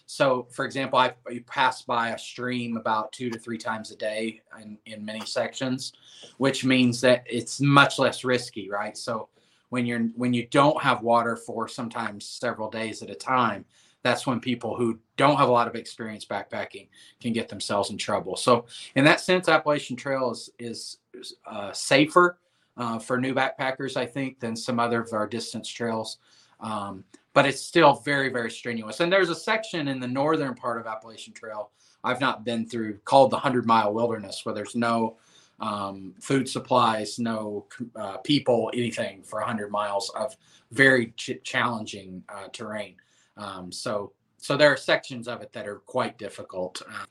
So, 0.06 0.48
for 0.52 0.66
example, 0.66 1.00
I 1.00 1.14
pass 1.48 1.82
by 1.82 2.10
a 2.10 2.20
stream 2.20 2.78
about 2.78 3.12
two 3.12 3.30
to 3.30 3.40
three 3.40 3.58
times 3.58 3.92
a 3.92 3.96
day 3.96 4.42
in, 4.62 4.78
in 4.86 5.04
many 5.04 5.26
sections, 5.26 5.94
which 6.38 6.64
means 6.66 7.02
that 7.02 7.24
it's 7.26 7.60
much 7.62 8.00
less 8.00 8.24
risky, 8.24 8.70
right? 8.70 8.98
So, 8.98 9.30
when 9.70 9.88
you're 9.88 10.02
when 10.16 10.34
you 10.34 10.46
don't 10.48 10.80
have 10.84 11.02
water 11.02 11.36
for 11.36 11.68
sometimes 11.68 12.28
several 12.28 12.70
days 12.70 13.02
at 13.02 13.10
a 13.10 13.16
time, 13.16 13.66
that's 14.04 14.28
when 14.28 14.40
people 14.40 14.76
who 14.76 15.00
don't 15.18 15.38
have 15.38 15.50
a 15.50 15.52
lot 15.52 15.68
of 15.68 15.76
experience 15.76 16.26
backpacking 16.26 16.88
can 17.22 17.34
get 17.34 17.50
themselves 17.50 17.90
in 17.90 17.98
trouble. 17.98 18.36
So, 18.36 18.66
in 18.96 19.06
that 19.06 19.20
sense, 19.20 19.48
Appalachian 19.48 19.96
Trail 19.96 20.32
is 20.32 20.50
is 20.60 20.98
uh, 21.46 21.72
safer 21.72 22.38
uh, 22.78 23.00
for 23.00 23.20
new 23.20 23.34
backpackers, 23.34 23.98
I 23.98 24.06
think, 24.06 24.40
than 24.40 24.56
some 24.56 24.80
other 24.80 25.02
of 25.02 25.14
our 25.14 25.28
distance 25.28 25.70
trails. 25.70 26.18
Um, 26.60 27.04
but 27.34 27.46
it's 27.48 27.62
still 27.62 27.96
very, 27.96 28.30
very 28.30 28.52
strenuous. 28.52 29.00
And 29.00 29.12
there's 29.12 29.30
a 29.30 29.36
section 29.36 29.88
in 29.88 30.00
the 30.00 30.08
northern 30.08 30.54
part 30.54 30.80
of 30.80 30.86
Appalachian 30.86 31.34
Trail 31.34 31.72
I've 32.04 32.20
not 32.20 32.44
been 32.44 32.66
through 32.66 32.98
called 33.06 33.32
the 33.32 33.38
Hundred 33.38 33.66
Mile 33.66 33.94
Wilderness, 33.94 34.46
where 34.46 34.54
there's 34.54 34.76
no 34.76 35.18
um, 35.60 36.14
food 36.20 36.50
supplies, 36.50 37.18
no 37.18 37.66
uh, 37.96 38.18
people, 38.18 38.70
anything 38.74 39.24
for 39.24 39.40
100 39.40 39.72
miles 39.72 40.10
of 40.16 40.36
very 40.72 41.14
ch- 41.16 41.40
challenging 41.44 42.24
uh, 42.28 42.48
terrain. 42.52 42.96
Um, 43.38 43.72
so 43.72 44.14
so 44.38 44.58
there 44.58 44.70
are 44.70 44.78
sections 44.78 45.28
of 45.28 45.42
it 45.42 45.54
that 45.54 45.68
are 45.68 45.80
quite 45.80 46.18
difficult. 46.18 46.82
Uh, 46.88 47.06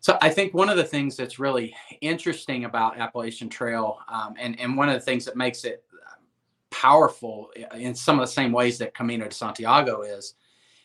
So 0.00 0.18
I 0.20 0.30
think 0.30 0.52
one 0.52 0.68
of 0.68 0.76
the 0.76 0.84
things 0.84 1.16
that's 1.16 1.38
really 1.38 1.76
interesting 2.00 2.64
about 2.64 2.98
Appalachian 2.98 3.48
Trail, 3.48 3.98
um, 4.08 4.34
and 4.36 4.58
and 4.58 4.76
one 4.76 4.88
of 4.88 4.94
the 4.94 5.00
things 5.00 5.24
that 5.24 5.36
makes 5.36 5.64
it 5.64 5.84
powerful 6.72 7.52
in 7.74 7.94
some 7.94 8.18
of 8.18 8.26
the 8.26 8.32
same 8.32 8.50
ways 8.50 8.78
that 8.78 8.94
Camino 8.94 9.28
de 9.28 9.34
Santiago 9.34 10.02
is, 10.02 10.34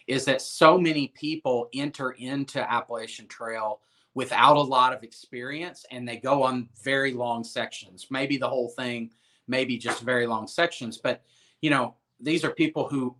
is 0.05 0.23
that 0.25 0.41
so 0.41 0.77
many 0.77 1.07
people 1.07 1.69
enter 1.73 2.11
into 2.11 2.59
Appalachian 2.71 3.27
Trail 3.27 3.81
without 4.13 4.57
a 4.57 4.61
lot 4.61 4.93
of 4.93 5.03
experience 5.03 5.85
and 5.89 6.07
they 6.07 6.17
go 6.17 6.43
on 6.43 6.69
very 6.83 7.13
long 7.13 7.43
sections, 7.43 8.07
maybe 8.11 8.37
the 8.37 8.47
whole 8.47 8.69
thing, 8.69 9.09
maybe 9.47 9.77
just 9.77 10.01
very 10.03 10.27
long 10.27 10.47
sections. 10.47 10.97
But, 10.97 11.23
you 11.61 11.69
know, 11.69 11.95
these 12.19 12.43
are 12.43 12.51
people 12.51 12.87
who 12.87 13.15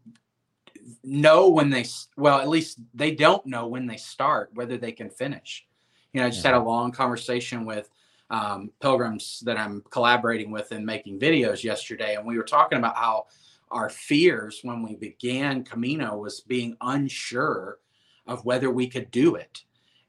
know 1.04 1.50
when 1.50 1.70
they, 1.70 1.86
well, 2.16 2.40
at 2.40 2.48
least 2.48 2.80
they 2.94 3.12
don't 3.12 3.46
know 3.46 3.68
when 3.68 3.88
they 3.88 3.98
start, 3.98 4.52
whether 4.54 4.78
they 4.78 4.92
can 4.92 5.10
finish. 5.10 5.66
You 6.14 6.22
know, 6.22 6.28
I 6.28 6.30
just 6.30 6.46
had 6.46 6.54
a 6.54 6.58
mm-hmm. 6.58 6.68
long 6.68 6.92
conversation 6.92 7.66
with 7.66 7.90
um, 8.30 8.72
pilgrims 8.82 9.42
that 9.46 9.58
I'm 9.58 9.84
collaborating 9.90 10.52
with 10.52 10.72
and 10.72 10.86
making 10.86 11.20
videos 11.20 11.64
yesterday, 11.64 12.16
and 12.16 12.26
we 12.26 12.38
were 12.38 12.44
talking 12.44 12.78
about 12.78 12.98
how 12.98 13.28
our 13.72 13.90
fears 13.90 14.62
when 14.64 14.82
we 14.82 14.96
began 14.96 15.64
Camino 15.64 16.18
was 16.18 16.42
being 16.42 16.78
unsure 16.82 17.80
of 18.26 18.46
whether 18.46 18.70
we 18.70 18.88
could 18.88 19.12
do 19.12 19.36
it. 19.36 19.64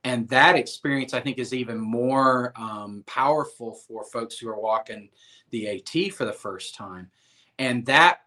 And 0.04 0.28
that 0.28 0.56
experience, 0.56 1.12
I 1.12 1.20
think, 1.20 1.38
is 1.38 1.52
even 1.52 1.78
more 1.78 2.52
um, 2.56 3.02
powerful 3.06 3.74
for 3.74 4.04
folks 4.04 4.38
who 4.38 4.48
are 4.48 4.60
walking 4.60 5.08
the 5.50 5.68
AT 5.68 6.12
for 6.14 6.24
the 6.24 6.32
first 6.32 6.74
time. 6.74 7.10
And 7.58 7.84
that 7.86 8.20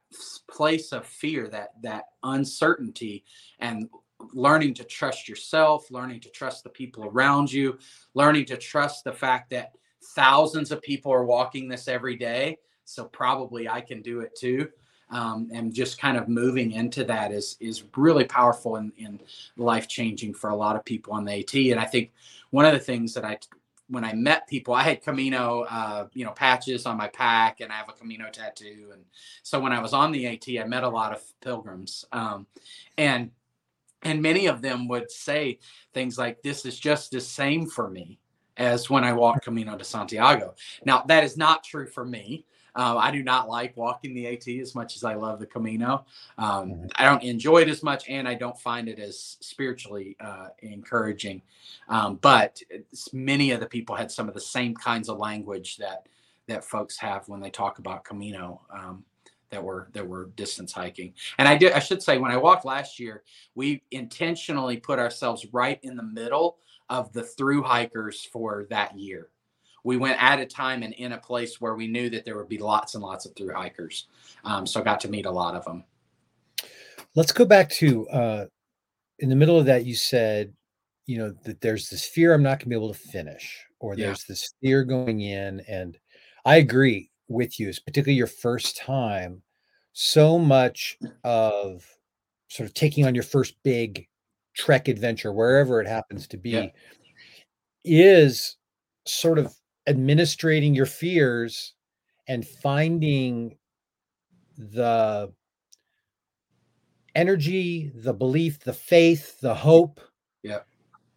place 0.50 0.92
of 0.92 1.06
fear, 1.06 1.48
that 1.50 1.70
that 1.82 2.06
uncertainty, 2.24 3.24
and 3.60 3.90
learning 4.34 4.74
to 4.76 4.84
trust 4.84 5.28
yourself, 5.28 5.90
learning 5.92 6.20
to 6.22 6.30
trust 6.30 6.64
the 6.64 6.70
people 6.70 7.06
around 7.06 7.52
you, 7.52 7.78
learning 8.14 8.46
to 8.46 8.58
trust 8.58 9.04
the 9.04 9.14
fact 9.14 9.50
that 9.50 9.74
thousands 10.16 10.72
of 10.72 10.82
people 10.82 11.12
are 11.12 11.26
walking 11.26 11.68
this 11.68 11.88
every 11.88 12.16
day. 12.16 12.58
So 12.86 13.06
probably 13.06 13.70
I 13.70 13.82
can 13.82 14.02
do 14.02 14.22
it 14.22 14.36
too. 14.36 14.70
Um, 15.10 15.50
and 15.54 15.74
just 15.74 16.00
kind 16.00 16.18
of 16.18 16.30
moving 16.30 16.72
into 16.72 17.04
that 17.04 17.34
is 17.34 17.58
is 17.60 17.84
really 17.98 18.24
powerful 18.24 18.78
and, 18.78 18.94
and 19.04 19.22
life 19.58 19.90
changing 19.90 20.34
for 20.34 20.52
a 20.52 20.56
lot 20.56 20.78
of 20.78 20.86
people 20.86 21.14
on 21.14 21.26
the 21.26 21.40
AT. 21.40 21.54
And 21.54 21.80
I 21.80 21.86
think 21.86 22.12
one 22.52 22.66
of 22.66 22.72
the 22.72 22.80
things 22.80 23.14
that 23.16 23.26
I 23.26 23.38
when 23.92 24.06
I 24.06 24.14
met 24.14 24.48
people, 24.48 24.74
I 24.74 24.84
had 24.84 25.04
Camino, 25.04 25.66
uh, 25.70 26.08
you 26.14 26.24
know, 26.24 26.32
patches 26.32 26.86
on 26.86 26.98
my 26.98 27.10
pack, 27.10 27.60
and 27.60 27.72
I 27.72 27.76
have 27.76 27.90
a 27.90 27.94
Camino 27.94 28.30
tattoo. 28.32 28.90
And 28.94 29.04
so 29.44 29.60
when 29.60 29.74
I 29.74 29.82
was 29.82 29.94
on 29.94 30.12
the 30.12 30.28
AT, 30.28 30.48
I 30.60 30.66
met 30.66 30.84
a 30.84 30.90
lot 30.90 31.12
of 31.12 31.22
pilgrims, 31.42 32.06
um, 32.12 32.48
and 32.98 33.32
and 34.04 34.20
many 34.22 34.48
of 34.48 34.62
them 34.64 34.88
would 34.88 35.12
say 35.12 35.60
things 35.94 36.18
like, 36.18 36.42
"This 36.42 36.66
is 36.66 36.80
just 36.80 37.12
the 37.12 37.22
same 37.22 37.68
for 37.68 37.90
me." 37.90 38.18
as 38.58 38.90
when 38.90 39.04
I 39.04 39.14
walk 39.14 39.44
Camino 39.44 39.78
de 39.78 39.84
Santiago. 39.84 40.54
Now, 40.86 41.04
that 41.08 41.24
is 41.24 41.38
not 41.38 41.64
true 41.64 41.88
for 41.88 42.06
me. 42.06 42.46
Um, 42.76 42.98
I 42.98 43.12
do 43.12 43.24
not 43.24 43.50
like 43.50 43.76
walking 43.76 44.14
the 44.14 44.28
AT 44.28 44.48
as 44.48 44.76
much 44.76 44.96
as 44.96 45.04
I 45.04 45.16
love 45.16 45.40
the 45.40 45.46
Camino. 45.46 46.06
Um, 46.38 46.72
mm-hmm. 46.72 46.86
I 46.96 47.06
don't 47.06 47.24
enjoy 47.24 47.60
it 47.60 47.70
as 47.70 47.84
much, 47.84 48.08
and 48.08 48.28
I 48.28 48.34
don't 48.36 48.60
find 48.60 48.88
it 48.88 49.00
as 49.00 49.38
spiritually 49.42 50.16
uh, 50.20 50.48
encouraging. 50.60 51.42
Um, 51.90 52.16
but 52.22 52.62
many 53.12 53.52
of 53.52 53.60
the 53.60 53.66
people 53.66 53.96
had 53.96 54.12
some 54.12 54.28
of 54.28 54.34
the 54.34 54.42
same 54.42 54.76
kinds 54.76 55.10
of 55.10 55.18
language 55.18 55.78
that 55.78 56.08
that 56.48 56.66
folks 56.66 56.98
have 56.98 57.28
when 57.30 57.40
they 57.40 57.50
talk 57.50 57.80
about 57.80 58.04
Camino. 58.04 58.62
Um, 58.72 59.06
that 59.52 59.62
were 59.62 59.90
that 59.92 60.08
were 60.08 60.28
distance 60.38 60.72
hiking, 60.72 61.14
and 61.38 61.46
I 61.46 61.58
did. 61.58 61.74
I 61.74 61.80
should 61.80 62.02
say, 62.02 62.18
when 62.18 62.32
I 62.32 62.38
walked 62.38 62.64
last 62.64 63.02
year, 63.02 63.24
we 63.54 63.84
intentionally 63.92 64.78
put 64.78 64.98
ourselves 64.98 65.46
right 65.52 65.78
in 65.84 65.98
the 65.98 66.04
middle 66.04 66.58
of 66.90 67.12
the 67.12 67.24
through 67.24 67.64
hikers 67.64 68.24
for 68.24 68.66
that 68.70 68.98
year. 68.98 69.28
We 69.84 69.98
went 69.98 70.22
at 70.22 70.40
a 70.40 70.46
time 70.46 70.84
and 70.84 70.94
in 70.94 71.14
a 71.14 71.18
place 71.18 71.60
where 71.60 71.76
we 71.76 71.88
knew 71.88 72.10
that 72.12 72.26
there 72.26 72.38
would 72.38 72.50
be 72.50 72.58
lots 72.58 72.94
and 72.94 73.04
lots 73.04 73.26
of 73.26 73.36
through 73.36 73.54
hikers. 73.54 74.08
Um, 74.46 74.68
so 74.68 74.80
I 74.80 74.84
got 74.84 75.00
to 75.02 75.10
meet 75.10 75.26
a 75.26 75.32
lot 75.32 75.56
of 75.56 75.66
them. 75.66 75.84
Let's 77.16 77.32
go 77.32 77.46
back 77.46 77.70
to 77.72 78.08
uh, 78.10 78.46
in 79.20 79.30
the 79.30 79.36
middle 79.36 79.58
of 79.58 79.66
that, 79.66 79.86
you 79.86 79.96
said, 79.96 80.54
you 81.06 81.18
know, 81.18 81.34
that 81.44 81.62
there's 81.62 81.90
this 81.90 82.06
fear 82.06 82.34
I'm 82.34 82.44
not 82.44 82.60
going 82.60 82.60
to 82.60 82.70
be 82.70 82.76
able 82.76 82.94
to 82.94 83.00
finish, 83.00 83.66
or 83.80 83.96
there's 83.96 84.24
yeah. 84.24 84.34
this 84.34 84.54
fear 84.62 84.84
going 84.84 85.22
in. 85.22 85.62
And 85.68 85.98
I 86.46 86.58
agree 86.58 87.10
with 87.28 87.60
you, 87.60 87.70
it's 87.70 87.80
particularly 87.80 88.18
your 88.18 88.28
first 88.28 88.78
time. 88.78 89.42
So 89.94 90.38
much 90.38 90.98
of 91.24 91.86
sort 92.48 92.68
of 92.68 92.74
taking 92.74 93.06
on 93.06 93.16
your 93.16 93.24
first 93.24 93.56
big 93.64 94.08
trek 94.54 94.88
adventure, 94.88 95.34
wherever 95.34 95.82
it 95.82 95.88
happens 95.88 96.28
to 96.28 96.38
be, 96.38 96.52
yeah. 96.52 96.68
is 97.84 98.58
sort 99.06 99.40
of 99.40 99.54
administrating 99.88 100.74
your 100.74 100.86
fears 100.86 101.74
and 102.28 102.48
finding 102.48 103.58
the 104.58 105.32
energy, 107.16 107.92
the 107.96 108.14
belief, 108.14 108.60
the 108.60 108.74
faith, 108.74 109.40
the 109.40 109.54
hope. 109.54 110.00
Yeah. 110.44 110.60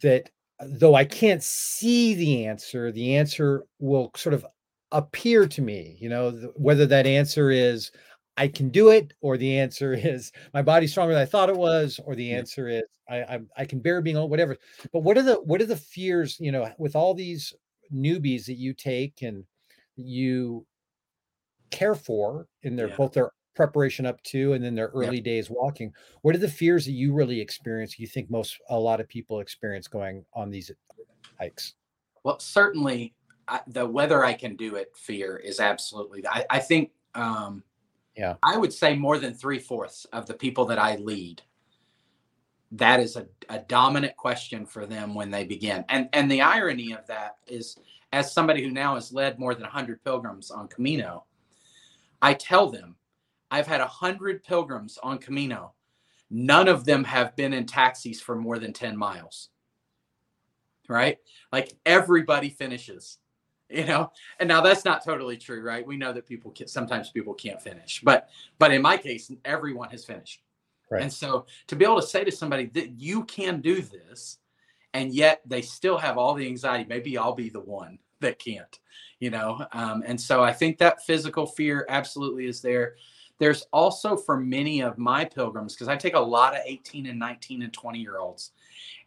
That 0.03 0.31
uh, 0.61 0.67
though 0.69 0.95
I 0.95 1.05
can't 1.05 1.43
see 1.43 2.15
the 2.15 2.47
answer, 2.47 2.93
the 2.93 3.17
answer 3.17 3.65
will 3.79 4.11
sort 4.17 4.35
of 4.35 4.47
appear 4.93 5.47
to 5.47 5.63
me, 5.63 5.97
you 5.99 6.09
know, 6.09 6.31
whether 6.57 6.87
that 6.87 7.07
answer 7.07 7.51
is 7.51 7.91
I 8.37 8.49
can 8.49 8.69
do 8.69 8.91
it, 8.91 9.13
or 9.21 9.37
the 9.37 9.59
answer 9.59 9.93
is 9.99 10.33
my 10.53 10.63
body's 10.63 10.91
stronger 10.93 11.15
than 11.15 11.23
I 11.23 11.27
thought 11.27 11.49
it 11.49 11.57
was, 11.57 12.01
or 12.05 12.15
the 12.15 12.33
answer 12.33 12.69
is 12.69 12.83
I 13.09 13.17
I, 13.17 13.41
I 13.59 13.65
can 13.65 13.81
bear 13.81 14.01
being 14.01 14.17
whatever. 14.29 14.57
But 14.93 15.01
what 15.01 15.19
are 15.19 15.23
the 15.23 15.35
what 15.37 15.61
are 15.61 15.67
the 15.67 15.77
fears? 15.77 16.39
You 16.41 16.53
know, 16.53 16.73
with 16.79 16.97
all 16.97 17.15
these 17.15 17.55
newbies 17.95 18.47
that 18.47 18.55
you 18.55 18.73
take 18.73 19.23
and 19.23 19.45
you 19.97 20.67
care 21.71 21.95
for 21.95 22.47
in 22.63 22.77
their 22.77 22.89
yeah. 22.89 22.97
both 22.97 23.13
their 23.13 23.31
preparation 23.55 24.05
up 24.05 24.21
to 24.25 24.53
and 24.55 24.65
then 24.65 24.75
their 24.75 24.89
early 24.89 25.21
days 25.21 25.49
walking 25.49 25.93
what 26.23 26.35
are 26.35 26.39
the 26.39 26.49
fears 26.49 26.85
that 26.85 26.93
you 26.93 27.13
really 27.13 27.41
experience 27.41 27.99
you 27.99 28.07
think 28.07 28.29
most 28.29 28.59
a 28.71 28.79
lot 28.79 29.01
of 29.01 29.09
people 29.09 29.39
experience 29.39 29.87
going 29.87 30.25
on 30.35 30.51
these 30.51 30.73
hikes 31.39 31.75
well 32.25 32.39
certainly 32.41 33.15
I, 33.47 33.61
the 33.69 33.87
whether 33.87 34.25
i 34.25 34.33
can 34.33 34.57
do 34.57 34.75
it 34.75 34.91
fear 34.97 35.37
is 35.37 35.61
absolutely 35.61 36.27
i, 36.27 36.45
I 36.51 36.59
think 36.59 36.91
um, 37.15 37.63
yeah. 38.17 38.35
I 38.43 38.57
would 38.57 38.73
say 38.73 38.97
more 38.97 39.19
than 39.19 39.35
three 39.35 39.59
fourths 39.59 40.05
of 40.13 40.27
the 40.27 40.35
people 40.35 40.65
that 40.67 40.79
I 40.79 40.97
lead, 40.97 41.43
that 42.73 43.01
is 43.01 43.17
a, 43.17 43.27
a 43.49 43.61
dominant 43.61 44.17
question 44.17 44.67
for 44.67 44.87
them 44.87 45.15
when 45.15 45.31
they 45.31 45.45
begin. 45.45 45.85
And 45.89 46.09
and 46.13 46.31
the 46.31 46.43
irony 46.43 46.93
of 46.93 47.07
that 47.07 47.37
is 47.47 47.79
as 48.13 48.33
somebody 48.33 48.63
who 48.63 48.71
now 48.71 48.95
has 48.95 49.13
led 49.13 49.39
more 49.39 49.55
than 49.55 49.65
100 49.65 50.03
pilgrims 50.05 50.51
on 50.51 50.69
Camino, 50.69 51.25
I 52.23 52.35
tell 52.35 52.71
them, 52.71 52.97
I've 53.51 53.67
had 53.67 53.81
100 53.81 54.45
pilgrims 54.45 54.99
on 55.03 55.19
Camino. 55.19 55.73
None 56.31 56.69
of 56.69 56.85
them 56.85 57.05
have 57.05 57.35
been 57.37 57.53
in 57.53 57.67
taxis 57.67 58.21
for 58.21 58.37
more 58.37 58.59
than 58.59 58.73
10 58.73 58.97
miles. 58.97 59.51
Right? 60.89 61.19
Like 61.53 61.75
everybody 61.85 62.51
finishes 62.51 63.19
you 63.71 63.85
know 63.85 64.13
and 64.39 64.49
now 64.49 64.61
that's 64.61 64.85
not 64.85 65.03
totally 65.05 65.37
true 65.37 65.63
right 65.63 65.87
we 65.87 65.97
know 65.97 66.13
that 66.13 66.27
people 66.27 66.51
can, 66.51 66.69
sometimes 66.69 67.11
people 67.11 67.33
can't 67.35 67.63
finish 67.63 68.01
but 68.03 68.29
but 68.59 68.73
in 68.73 68.83
my 68.83 68.97
case 68.97 69.31
everyone 69.45 69.89
has 69.89 70.05
finished 70.05 70.43
right. 70.91 71.03
and 71.03 71.13
so 71.13 71.47
to 71.67 71.77
be 71.77 71.85
able 71.85 72.01
to 72.01 72.07
say 72.07 72.25
to 72.25 72.33
somebody 72.33 72.67
that 72.67 73.01
you 73.01 73.25
can 73.25 73.61
do 73.61 73.83
this 73.83 74.39
and 74.93 75.13
yet 75.13 75.41
they 75.47 75.63
still 75.63 75.99
have 75.99 76.19
all 76.19 76.35
the 76.35 76.47
anxiety 76.47 76.85
maybe 76.89 77.17
i'll 77.19 77.35
be 77.35 77.49
the 77.49 77.61
one 77.61 77.99
that 78.21 78.39
can't 78.39 78.79
you 79.21 79.31
know 79.31 79.65
um, 79.73 80.03
and 80.07 80.21
so 80.21 80.43
i 80.43 80.53
think 80.53 80.79
that 80.79 81.05
physical 81.05 81.47
fear 81.47 81.87
absolutely 81.89 82.47
is 82.47 82.61
there 82.61 82.97
there's 83.39 83.67
also 83.73 84.17
for 84.17 84.39
many 84.39 84.81
of 84.81 84.99
my 84.99 85.25
pilgrims 85.25 85.75
because 85.75 85.89
i 85.89 85.97
take 85.97 86.15
a 86.15 86.21
lot 86.21 86.55
of 86.55 86.61
18 86.65 87.07
and 87.07 87.19
19 87.19 87.63
and 87.63 87.73
20 87.73 87.99
year 87.99 88.19
olds 88.19 88.53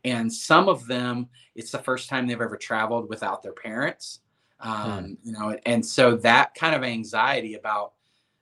and 0.03 0.31
some 0.31 0.69
of 0.69 0.85
them 0.87 1.27
it's 1.55 1.71
the 1.71 1.79
first 1.79 2.09
time 2.09 2.27
they've 2.27 2.41
ever 2.41 2.57
traveled 2.57 3.09
without 3.09 3.41
their 3.41 3.53
parents 3.53 4.19
Hmm. 4.59 4.69
um, 4.69 5.17
you 5.23 5.31
know 5.33 5.57
and 5.65 5.85
so 5.85 6.15
that 6.17 6.55
kind 6.55 6.75
of 6.75 6.83
anxiety 6.83 7.53
about 7.55 7.93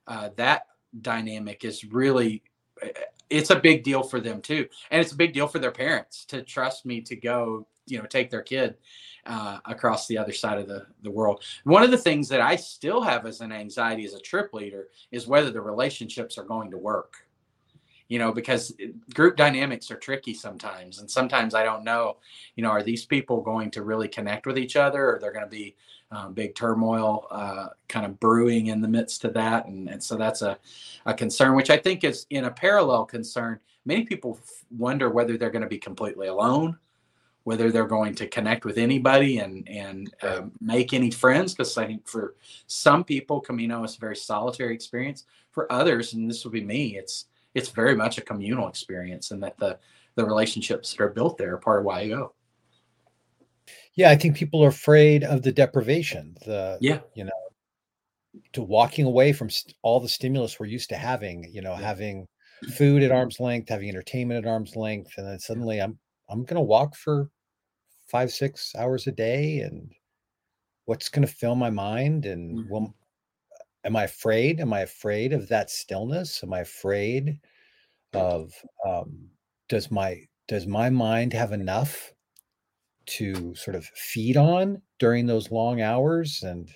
uh, 0.06 0.30
that 0.36 0.66
dynamic 1.02 1.64
is 1.64 1.84
really 1.84 2.42
eh, 2.80 2.88
it's 3.30 3.50
a 3.50 3.56
big 3.58 3.82
deal 3.82 4.02
for 4.02 4.20
them 4.20 4.40
too 4.40 4.66
and 4.90 5.00
it's 5.00 5.12
a 5.12 5.16
big 5.16 5.32
deal 5.32 5.48
for 5.48 5.58
their 5.58 5.70
parents 5.70 6.24
to 6.24 6.42
trust 6.42 6.86
me 6.86 7.00
to 7.00 7.16
go 7.16 7.66
you 7.86 7.98
know 7.98 8.06
take 8.06 8.30
their 8.30 8.42
kid 8.42 8.76
uh, 9.26 9.58
across 9.64 10.06
the 10.06 10.16
other 10.16 10.32
side 10.32 10.58
of 10.58 10.68
the, 10.68 10.86
the 11.02 11.10
world 11.10 11.42
one 11.64 11.82
of 11.82 11.90
the 11.90 11.98
things 11.98 12.28
that 12.28 12.40
i 12.40 12.54
still 12.54 13.02
have 13.02 13.26
as 13.26 13.40
an 13.40 13.52
anxiety 13.52 14.04
as 14.04 14.14
a 14.14 14.20
trip 14.20 14.52
leader 14.52 14.88
is 15.10 15.26
whether 15.26 15.50
the 15.50 15.60
relationships 15.60 16.38
are 16.38 16.44
going 16.44 16.70
to 16.70 16.78
work 16.78 17.26
you 18.08 18.18
know, 18.18 18.32
because 18.32 18.74
group 19.14 19.36
dynamics 19.36 19.90
are 19.90 19.96
tricky 19.96 20.32
sometimes. 20.32 21.00
And 21.00 21.10
sometimes 21.10 21.54
I 21.54 21.64
don't 21.64 21.84
know, 21.84 22.18
you 22.54 22.62
know, 22.62 22.70
are 22.70 22.82
these 22.82 23.04
people 23.04 23.40
going 23.40 23.70
to 23.72 23.82
really 23.82 24.08
connect 24.08 24.46
with 24.46 24.58
each 24.58 24.76
other 24.76 25.10
or 25.10 25.18
they're 25.20 25.32
going 25.32 25.44
to 25.44 25.50
be 25.50 25.74
um, 26.10 26.34
big 26.34 26.54
turmoil 26.54 27.26
uh, 27.30 27.68
kind 27.88 28.06
of 28.06 28.18
brewing 28.20 28.68
in 28.68 28.80
the 28.80 28.88
midst 28.88 29.24
of 29.24 29.34
that. 29.34 29.66
And, 29.66 29.88
and 29.88 30.02
so 30.02 30.16
that's 30.16 30.42
a, 30.42 30.58
a 31.04 31.14
concern, 31.14 31.54
which 31.54 31.70
I 31.70 31.76
think 31.76 32.04
is 32.04 32.26
in 32.30 32.44
a 32.44 32.50
parallel 32.50 33.04
concern. 33.04 33.58
Many 33.84 34.04
people 34.04 34.38
wonder 34.70 35.10
whether 35.10 35.36
they're 35.36 35.50
going 35.50 35.62
to 35.62 35.68
be 35.68 35.78
completely 35.78 36.28
alone 36.28 36.78
whether 37.46 37.70
they're 37.70 37.86
going 37.86 38.12
to 38.12 38.26
connect 38.26 38.64
with 38.64 38.76
anybody 38.76 39.38
and 39.38 39.68
and 39.68 40.12
uh, 40.20 40.42
make 40.60 40.92
any 40.92 41.12
friends. 41.12 41.54
Because 41.54 41.78
I 41.78 41.86
think 41.86 42.08
for 42.08 42.34
some 42.66 43.04
people, 43.04 43.40
Camino 43.40 43.84
is 43.84 43.94
a 43.96 44.00
very 44.00 44.16
solitary 44.16 44.74
experience. 44.74 45.24
For 45.52 45.70
others, 45.70 46.12
and 46.12 46.28
this 46.28 46.42
would 46.42 46.52
be 46.52 46.64
me, 46.64 46.98
it's 46.98 47.26
it's 47.54 47.68
very 47.68 47.94
much 47.94 48.18
a 48.18 48.22
communal 48.22 48.66
experience, 48.66 49.30
and 49.30 49.40
that 49.44 49.56
the 49.58 49.78
the 50.16 50.24
relationships 50.24 50.90
that 50.92 51.00
are 51.00 51.08
built 51.08 51.38
there 51.38 51.54
are 51.54 51.58
part 51.58 51.78
of 51.78 51.84
why 51.84 52.00
I 52.00 52.08
go. 52.08 52.32
Yeah, 53.96 54.10
I 54.10 54.16
think 54.16 54.36
people 54.36 54.62
are 54.64 54.68
afraid 54.68 55.24
of 55.24 55.42
the 55.42 55.52
deprivation. 55.52 56.36
The 56.44 56.78
Yeah. 56.80 57.00
you 57.14 57.24
know, 57.24 57.30
to 58.52 58.62
walking 58.62 59.04
away 59.06 59.32
from 59.32 59.50
st- 59.50 59.74
all 59.82 60.00
the 60.00 60.08
stimulus 60.08 60.58
we're 60.58 60.66
used 60.66 60.88
to 60.90 60.96
having. 60.96 61.44
You 61.52 61.62
know, 61.62 61.74
Yeah. 61.74 61.86
having 61.86 62.26
food 62.68 63.02
at 63.02 63.12
arm's 63.12 63.40
length, 63.40 63.68
having 63.68 63.88
entertainment 63.88 64.44
at 64.44 64.50
arm's 64.50 64.76
length, 64.76 65.12
and 65.16 65.26
then 65.26 65.38
suddenly 65.38 65.80
I'm 65.80 65.98
I'm 66.28 66.44
going 66.44 66.56
to 66.56 66.60
walk 66.62 66.96
for 66.96 67.30
five 68.08 68.32
six 68.32 68.74
hours 68.76 69.06
a 69.06 69.12
day, 69.12 69.60
and 69.60 69.92
what's 70.86 71.08
going 71.10 71.26
to 71.26 71.32
fill 71.32 71.56
my 71.56 71.70
mind? 71.70 72.26
And 72.26 72.56
Mhm. 72.56 72.68
will 72.68 72.94
am 73.84 73.96
I 73.96 74.04
afraid? 74.04 74.60
Am 74.60 74.72
I 74.74 74.80
afraid 74.82 75.32
of 75.34 75.48
that 75.48 75.70
stillness? 75.70 76.42
Am 76.44 76.52
I 76.54 76.60
afraid 76.60 77.40
of 78.14 78.54
um, 78.86 79.30
does 79.68 79.90
my 79.90 80.22
does 80.48 80.66
my 80.66 80.90
mind 80.90 81.32
have 81.34 81.52
enough 81.52 82.12
to 83.06 83.54
sort 83.54 83.76
of 83.76 83.86
feed 83.86 84.36
on 84.36 84.82
during 84.98 85.26
those 85.26 85.50
long 85.50 85.80
hours? 85.80 86.42
And 86.42 86.70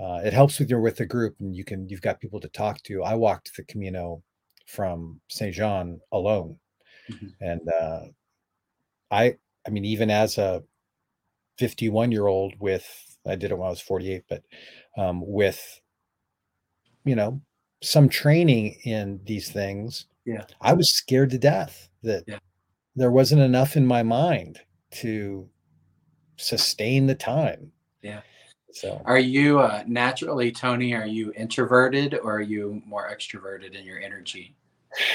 uh, 0.00 0.22
it 0.24 0.32
helps 0.32 0.58
with 0.58 0.70
your 0.70 0.80
with 0.80 0.96
the 0.96 1.06
group, 1.06 1.36
and 1.40 1.54
you 1.56 1.64
can 1.64 1.88
you've 1.88 2.02
got 2.02 2.20
people 2.20 2.40
to 2.40 2.48
talk 2.48 2.82
to. 2.84 3.02
I 3.04 3.14
walked 3.14 3.56
the 3.56 3.64
Camino 3.64 4.22
from 4.66 5.20
Saint 5.30 5.54
Jean 5.54 6.00
alone, 6.12 6.58
Mhm. 7.08 7.36
and 7.40 7.60
uh, 7.68 8.06
I 9.10 9.36
I 9.66 9.70
mean 9.70 9.84
even 9.84 10.10
as 10.10 10.38
a 10.38 10.62
51 11.58 12.12
year 12.12 12.26
old 12.28 12.54
with 12.60 13.18
I 13.26 13.36
did 13.36 13.50
it 13.52 13.58
when 13.58 13.66
I 13.66 13.70
was 13.70 13.80
48, 13.80 14.24
but 14.28 14.44
um, 14.98 15.22
with 15.26 15.80
you 17.04 17.14
know 17.14 17.40
some 17.82 18.08
training 18.08 18.78
in 18.84 19.20
these 19.24 19.50
things 19.50 20.06
Yeah. 20.24 20.46
i 20.60 20.72
was 20.72 20.90
scared 20.92 21.30
to 21.30 21.38
death 21.38 21.88
that 22.02 22.24
Yeah. 22.26 22.38
there 22.96 23.10
wasn't 23.12 23.42
enough 23.42 23.76
in 23.76 23.86
my 23.86 24.02
mind 24.02 24.60
to 24.90 25.48
sustain 26.36 27.06
the 27.06 27.14
time 27.14 27.70
Yeah. 28.02 28.20
so 28.72 29.02
Are 29.04 29.18
you 29.18 29.60
uh, 29.60 29.82
naturally, 29.86 30.50
Tony? 30.50 30.94
Are 30.94 31.06
you 31.06 31.32
introverted 31.36 32.14
or 32.14 32.36
are 32.36 32.40
you 32.40 32.82
more 32.86 33.10
extroverted 33.10 33.74
in 33.74 33.84
your 33.84 34.00
energy? 34.00 34.54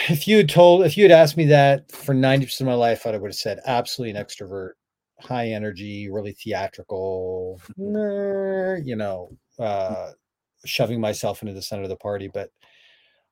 if 0.10 0.27
you 0.27 0.38
had 0.38 0.50
told 0.50 0.86
if 0.86 0.98
you 0.98 1.03
had 1.03 1.12
asked 1.12 1.38
me 1.38 1.46
that 1.46 1.91
for 1.91 2.15
90% 2.15 2.62
of 2.62 2.67
my 2.67 2.74
life 2.74 3.05
i 3.05 3.12
would 3.12 3.24
have 3.24 3.36
said 3.36 3.60
absolutely 3.65 4.17
an 4.17 4.25
extrovert 4.25 4.72
high 5.20 5.50
energy 5.50 6.10
really 6.10 6.32
theatrical 6.32 7.60
you 7.77 8.96
know 8.96 9.29
uh 9.60 10.12
shoving 10.65 11.00
myself 11.00 11.41
into 11.41 11.53
the 11.53 11.62
center 11.62 11.84
of 11.84 11.89
the 11.89 11.96
party 11.98 12.27
but 12.27 12.51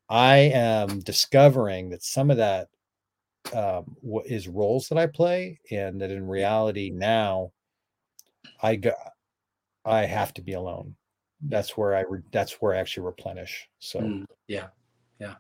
i 0.10 0.36
am 0.38 1.00
discovering 1.00 1.90
that 1.90 2.04
some 2.04 2.30
of 2.30 2.38
that 2.38 2.68
um 3.54 3.84
what 4.02 4.26
is 4.26 4.48
roles 4.48 4.88
that 4.88 4.98
i 4.98 5.06
play 5.06 5.60
and 5.70 6.00
that 6.00 6.10
in 6.12 6.26
reality 6.26 6.90
now 6.90 7.52
i 8.62 8.76
go 8.76 8.94
i 9.86 10.06
have 10.06 10.34
to 10.34 10.42
be 10.42 10.54
alone 10.54 10.96
that's 11.50 11.76
where 11.76 11.94
i 11.94 12.02
re- 12.02 12.22
that's 12.32 12.54
where 12.62 12.74
i 12.74 12.78
actually 12.78 13.06
replenish 13.06 13.68
so 13.80 14.00
Mm, 14.00 14.26
yeah, 14.48 14.68
yeah, 15.20 15.36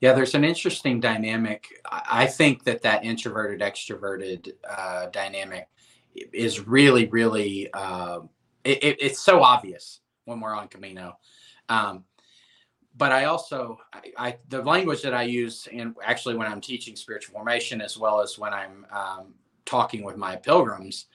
yeah. 0.00 0.12
There's 0.12 0.34
an 0.34 0.44
interesting 0.44 0.98
dynamic. 1.00 1.66
I 1.86 2.02
I 2.24 2.26
think 2.26 2.64
that 2.64 2.82
that 2.82 3.04
introverted 3.04 3.60
extroverted 3.60 4.52
uh, 4.68 5.06
dynamic 5.06 5.68
is 6.32 6.66
really, 6.66 7.06
really. 7.06 7.68
Uh, 7.72 8.20
it, 8.64 8.82
it- 8.82 8.98
it's 9.00 9.20
so 9.20 9.42
obvious 9.42 10.00
when 10.24 10.40
we're 10.40 10.54
on 10.54 10.66
Camino. 10.68 11.18
Um, 11.68 12.04
but 12.98 13.12
I 13.12 13.24
also, 13.24 13.78
I, 13.92 14.00
I 14.18 14.36
the 14.48 14.62
language 14.62 15.02
that 15.02 15.14
I 15.14 15.22
use, 15.22 15.68
and 15.72 15.94
actually 16.04 16.36
when 16.36 16.48
I'm 16.48 16.60
teaching 16.60 16.96
spiritual 16.96 17.32
formation, 17.34 17.80
as 17.80 17.96
well 17.96 18.20
as 18.20 18.38
when 18.38 18.52
I'm 18.52 18.86
um, 18.90 19.34
talking 19.64 20.02
with 20.02 20.16
my 20.16 20.36
pilgrims, 20.36 21.06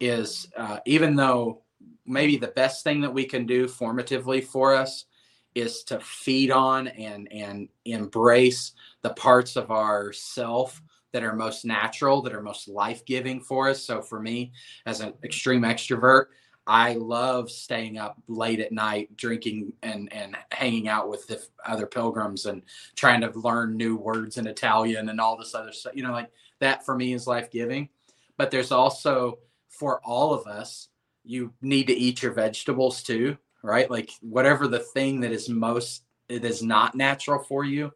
is 0.00 0.48
uh, 0.56 0.78
even 0.86 1.16
though 1.16 1.62
maybe 2.06 2.36
the 2.36 2.48
best 2.48 2.84
thing 2.84 3.00
that 3.00 3.12
we 3.12 3.24
can 3.24 3.46
do 3.46 3.66
formatively 3.66 4.42
for 4.42 4.74
us 4.74 5.06
is 5.54 5.84
to 5.84 6.00
feed 6.00 6.50
on 6.50 6.88
and 6.88 7.30
and 7.32 7.68
embrace 7.84 8.72
the 9.02 9.10
parts 9.10 9.56
of 9.56 9.70
our 9.70 10.12
self 10.12 10.82
that 11.12 11.22
are 11.22 11.34
most 11.34 11.64
natural 11.64 12.22
that 12.22 12.34
are 12.34 12.42
most 12.42 12.68
life-giving 12.68 13.40
for 13.40 13.68
us. 13.68 13.84
So 13.84 14.02
for 14.02 14.20
me 14.20 14.52
as 14.84 15.00
an 15.00 15.14
extreme 15.22 15.62
extrovert 15.62 16.26
i 16.66 16.94
love 16.94 17.50
staying 17.50 17.98
up 17.98 18.20
late 18.28 18.60
at 18.60 18.72
night 18.72 19.14
drinking 19.16 19.72
and 19.82 20.12
and 20.12 20.36
hanging 20.50 20.88
out 20.88 21.08
with 21.08 21.26
the 21.26 21.42
other 21.66 21.86
pilgrims 21.86 22.46
and 22.46 22.62
trying 22.96 23.20
to 23.20 23.30
learn 23.38 23.76
new 23.76 23.96
words 23.96 24.38
in 24.38 24.46
italian 24.46 25.08
and 25.08 25.20
all 25.20 25.36
this 25.36 25.54
other 25.54 25.72
stuff 25.72 25.92
you 25.94 26.02
know 26.02 26.12
like 26.12 26.30
that 26.60 26.84
for 26.84 26.96
me 26.96 27.12
is 27.12 27.26
life-giving 27.26 27.88
but 28.36 28.50
there's 28.50 28.72
also 28.72 29.38
for 29.68 30.00
all 30.04 30.32
of 30.32 30.46
us 30.46 30.88
you 31.24 31.52
need 31.62 31.86
to 31.86 31.94
eat 31.94 32.22
your 32.22 32.32
vegetables 32.32 33.02
too 33.02 33.36
right? 33.64 33.90
Like 33.90 34.10
whatever 34.20 34.68
the 34.68 34.78
thing 34.78 35.20
that 35.20 35.32
is 35.32 35.48
most 35.48 36.04
it 36.28 36.44
is 36.44 36.62
not 36.62 36.94
natural 36.94 37.42
for 37.42 37.64
you, 37.64 37.92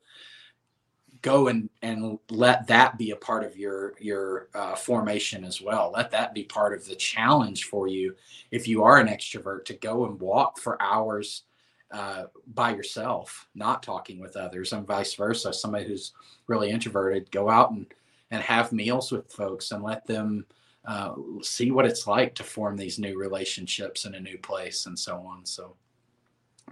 go 1.23 1.49
and 1.49 1.69
and 1.83 2.19
let 2.31 2.67
that 2.67 2.99
be 2.99 3.11
a 3.11 3.17
part 3.17 3.45
of 3.45 3.57
your 3.57 3.95
your 3.99 4.49
uh, 4.55 4.75
formation 4.75 5.45
as 5.45 5.61
well. 5.61 5.93
Let 5.95 6.11
that 6.13 6.35
be 6.35 6.45
part 6.45 6.75
of 6.75 6.87
the 6.87 6.95
challenge 6.95 7.65
for 7.65 7.89
you 7.89 8.15
if 8.51 8.69
you 8.69 8.83
are 8.85 8.99
an 8.99 9.09
extrovert 9.09 9.65
to 9.67 9.75
go 9.75 10.07
and 10.07 10.21
walk 10.21 10.59
for 10.59 10.81
hours 10.83 11.43
uh, 11.91 12.25
by 12.55 12.75
yourself, 12.75 13.49
not 13.55 13.83
talking 13.83 14.21
with 14.21 14.37
others, 14.37 14.73
and 14.73 14.87
vice 14.87 15.15
versa. 15.15 15.53
Somebody 15.53 15.87
who's 15.87 16.13
really 16.47 16.71
introverted, 16.71 17.31
go 17.31 17.49
out 17.49 17.71
and 17.71 17.87
and 18.31 18.43
have 18.43 18.73
meals 18.73 19.11
with 19.11 19.33
folks 19.33 19.71
and 19.71 19.83
let 19.83 20.07
them 20.07 20.45
uh, 20.85 21.15
see 21.43 21.71
what 21.71 21.87
it's 21.87 22.07
like 22.07 22.35
to 22.35 22.43
form 22.43 22.77
these 22.77 22.99
new 22.99 23.19
relationships 23.19 24.05
in 24.05 24.15
a 24.15 24.21
new 24.21 24.39
place 24.39 24.87
and 24.87 24.99
so 24.99 25.17
on. 25.19 25.45
So 25.45 25.77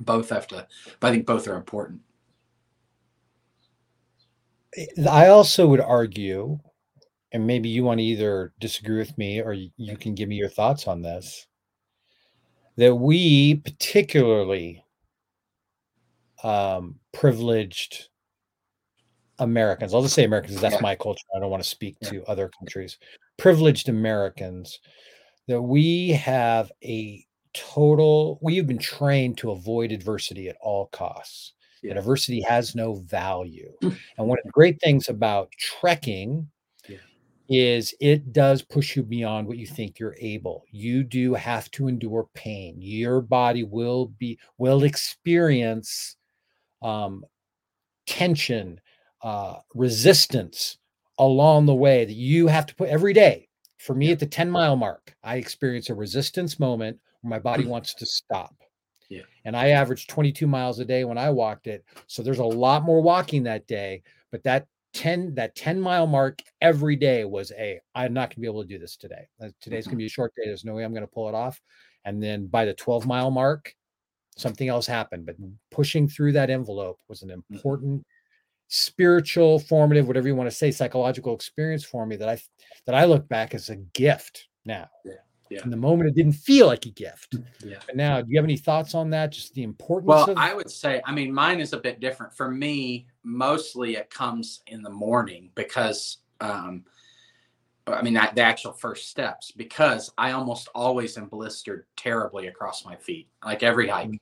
both 0.01 0.31
have 0.31 0.47
to, 0.49 0.67
I 1.03 1.11
think 1.11 1.27
both 1.27 1.49
are 1.49 1.57
important. 1.57 2.01
I 5.11 5.29
also 5.29 5.67
would 5.67 5.81
argue, 5.81 6.59
and 7.33 7.47
maybe 7.47 7.69
you 7.69 7.85
want 7.85 7.99
to 7.99 8.05
either 8.05 8.53
disagree 8.61 8.99
with 8.99 9.17
me 9.19 9.41
or 9.41 9.53
you 9.53 9.97
can 9.97 10.15
give 10.15 10.29
me 10.29 10.37
your 10.37 10.49
thoughts 10.49 10.87
on 10.87 11.03
this, 11.03 11.47
that 12.77 12.95
we 12.95 13.57
particularly 13.57 14.85
um, 16.45 16.97
privileged 17.13 18.09
Americans, 19.39 19.93
I'll 19.95 20.03
just 20.03 20.15
say 20.15 20.25
Americans, 20.25 20.61
that's 20.61 20.75
Yeah. 20.77 20.81
my 20.81 20.95
culture. 20.95 21.25
I 21.35 21.41
don't 21.41 21.51
want 21.51 21.63
to 21.63 21.69
speak 21.69 21.97
Yeah. 22.01 22.11
to 22.11 22.25
other 22.27 22.49
countries. 22.49 22.99
Privileged 23.37 23.89
Americans, 23.89 24.81
that 25.47 25.61
we 25.63 26.11
have 26.11 26.71
a 26.83 27.25
total, 27.53 28.39
we 28.43 28.57
have 28.57 28.67
been 28.67 28.79
trained 28.79 29.39
to 29.39 29.51
avoid 29.51 29.93
adversity 29.93 30.49
at 30.49 30.57
all 30.61 30.87
costs. 30.87 31.53
Adversity 31.85 32.41
has 32.43 32.75
no 32.75 32.95
value. 32.95 33.73
and 33.83 34.27
one 34.29 34.39
of 34.39 34.45
the 34.45 34.51
great 34.51 34.81
things 34.81 35.09
about 35.09 35.51
trekking 35.59 36.49
Yeah. 36.89 36.99
is 37.49 37.95
it 38.01 38.33
does 38.33 38.63
push 38.63 38.97
you 38.97 39.03
beyond 39.03 39.47
what 39.47 39.59
you 39.59 39.67
think 39.67 39.99
you're 39.99 40.17
able. 40.21 40.65
You 40.71 41.05
do 41.05 41.35
have 41.35 41.71
to 41.73 41.89
endure 41.89 42.29
pain. 42.35 42.77
Your 42.81 43.21
body 43.21 43.63
will 43.65 44.07
be 44.19 44.39
will 44.59 44.83
experience 44.85 46.17
um, 46.83 47.25
tension, 48.07 48.81
uh, 49.23 49.57
resistance 49.75 50.79
along 51.19 51.67
the 51.67 51.75
way 51.75 52.05
that 52.05 52.13
you 52.13 52.47
have 52.47 52.67
to 52.67 52.75
put 52.75 52.89
every 52.89 53.13
day. 53.13 53.49
For 53.79 53.95
me, 53.95 54.07
Yeah. 54.07 54.13
at 54.13 54.19
the 54.21 54.27
10 54.27 54.51
mile 54.51 54.77
mark, 54.77 55.15
I 55.23 55.37
experience 55.37 55.91
a 55.91 55.95
resistance 55.95 56.59
moment 56.59 56.99
where 57.21 57.31
my 57.31 57.39
body 57.39 57.65
wants 57.67 57.95
to 57.95 58.07
stop. 58.07 58.55
Yeah. 59.09 59.23
And 59.45 59.57
I 59.57 59.69
averaged 59.69 60.11
22 60.11 60.47
miles 60.47 60.79
a 60.79 60.85
day 60.85 61.05
when 61.05 61.19
I 61.19 61.31
walked 61.31 61.67
it. 61.67 61.85
So 62.07 62.23
there's 62.23 62.39
a 62.39 62.45
lot 62.45 62.83
more 62.83 63.01
walking 63.01 63.45
that 63.45 63.67
day. 63.67 64.03
But 64.33 64.43
that 64.45 64.67
10 64.95 65.35
that 65.35 65.55
10 65.55 65.81
mile 65.81 66.07
mark 66.07 66.41
every 66.61 66.97
day 66.97 67.25
was 67.25 67.53
a 67.53 67.79
I'm 67.95 68.15
not 68.15 68.31
gonna 68.31 68.41
be 68.41 68.47
able 68.47 68.63
to 68.63 68.69
do 68.69 68.79
this 68.79 68.97
today. 68.97 69.27
Today's 69.61 69.87
gonna 69.87 69.93
mm-hmm. 69.93 69.99
be 69.99 70.07
a 70.07 70.11
short 70.11 70.33
day. 70.37 70.47
There's 70.47 70.65
no 70.65 70.75
way 70.75 70.85
I'm 70.85 70.95
gonna 70.95 71.07
pull 71.07 71.29
it 71.29 71.35
off. 71.35 71.61
And 72.05 72.23
then 72.23 72.47
by 72.47 72.65
the 72.65 72.75
12 72.75 73.07
mile 73.07 73.31
mark, 73.31 73.75
something 74.37 74.69
else 74.69 74.87
happened. 74.87 75.27
But 75.27 75.37
pushing 75.71 76.09
through 76.09 76.33
that 76.33 76.51
envelope 76.51 76.99
was 77.09 77.23
an 77.23 77.29
mm-hmm. 77.29 77.55
important 77.55 78.07
spiritual, 78.69 79.59
formative, 79.59 80.07
whatever 80.07 80.29
you 80.29 80.35
want 80.35 80.51
to 80.51 80.57
say, 80.57 80.71
psychological 80.71 81.35
experience 81.35 81.85
for 81.85 82.07
me 82.07 82.17
that 82.17 82.29
I 82.29 82.39
that 82.87 82.95
I 82.95 83.05
look 83.05 83.29
back 83.29 83.55
as 83.55 83.69
a 83.69 83.77
gift 83.77 84.49
now. 84.65 84.89
Yeah, 85.05 85.15
yeah. 85.51 85.63
In 85.63 85.71
the 85.71 85.77
moment, 85.77 86.09
it 86.09 86.15
didn't 86.15 86.33
feel 86.33 86.67
like 86.67 86.87
a 86.87 86.91
gift. 86.91 87.37
Yeah. 87.65 87.77
But 87.87 87.97
now, 87.97 88.21
do 88.21 88.31
you 88.31 88.39
have 88.39 88.45
any 88.45 88.57
thoughts 88.57 88.95
on 88.95 89.11
that? 89.11 89.33
Just 89.33 89.55
the 89.55 89.63
importance 89.63 90.09
Well, 90.09 90.31
of 90.31 90.39
I 90.39 90.55
would 90.55 90.71
say, 90.71 91.01
I 91.05 91.13
mean, 91.13 91.33
mine 91.33 91.61
is 91.61 91.73
a 91.73 91.79
bit 91.79 92.01
different. 92.01 92.33
For 92.35 92.51
me, 92.51 93.07
mostly 93.23 93.97
it 93.97 94.11
comes 94.11 94.63
in 94.67 94.83
the 94.83 94.91
morning 94.91 95.51
because 95.55 96.19
um, 96.41 96.85
I 97.87 98.03
mean, 98.03 98.15
the 98.15 98.41
actual 98.41 98.73
first 98.73 99.09
steps 99.09 99.53
because 99.53 100.13
I 100.19 100.33
almost 100.33 100.69
always 100.75 101.17
am 101.17 101.29
blistered 101.29 101.87
terribly 101.97 102.49
across 102.49 102.85
my 102.85 102.97
feet, 102.97 103.29
like 103.45 103.63
every 103.63 103.89
hike. 103.89 104.11
Mm. 104.11 104.21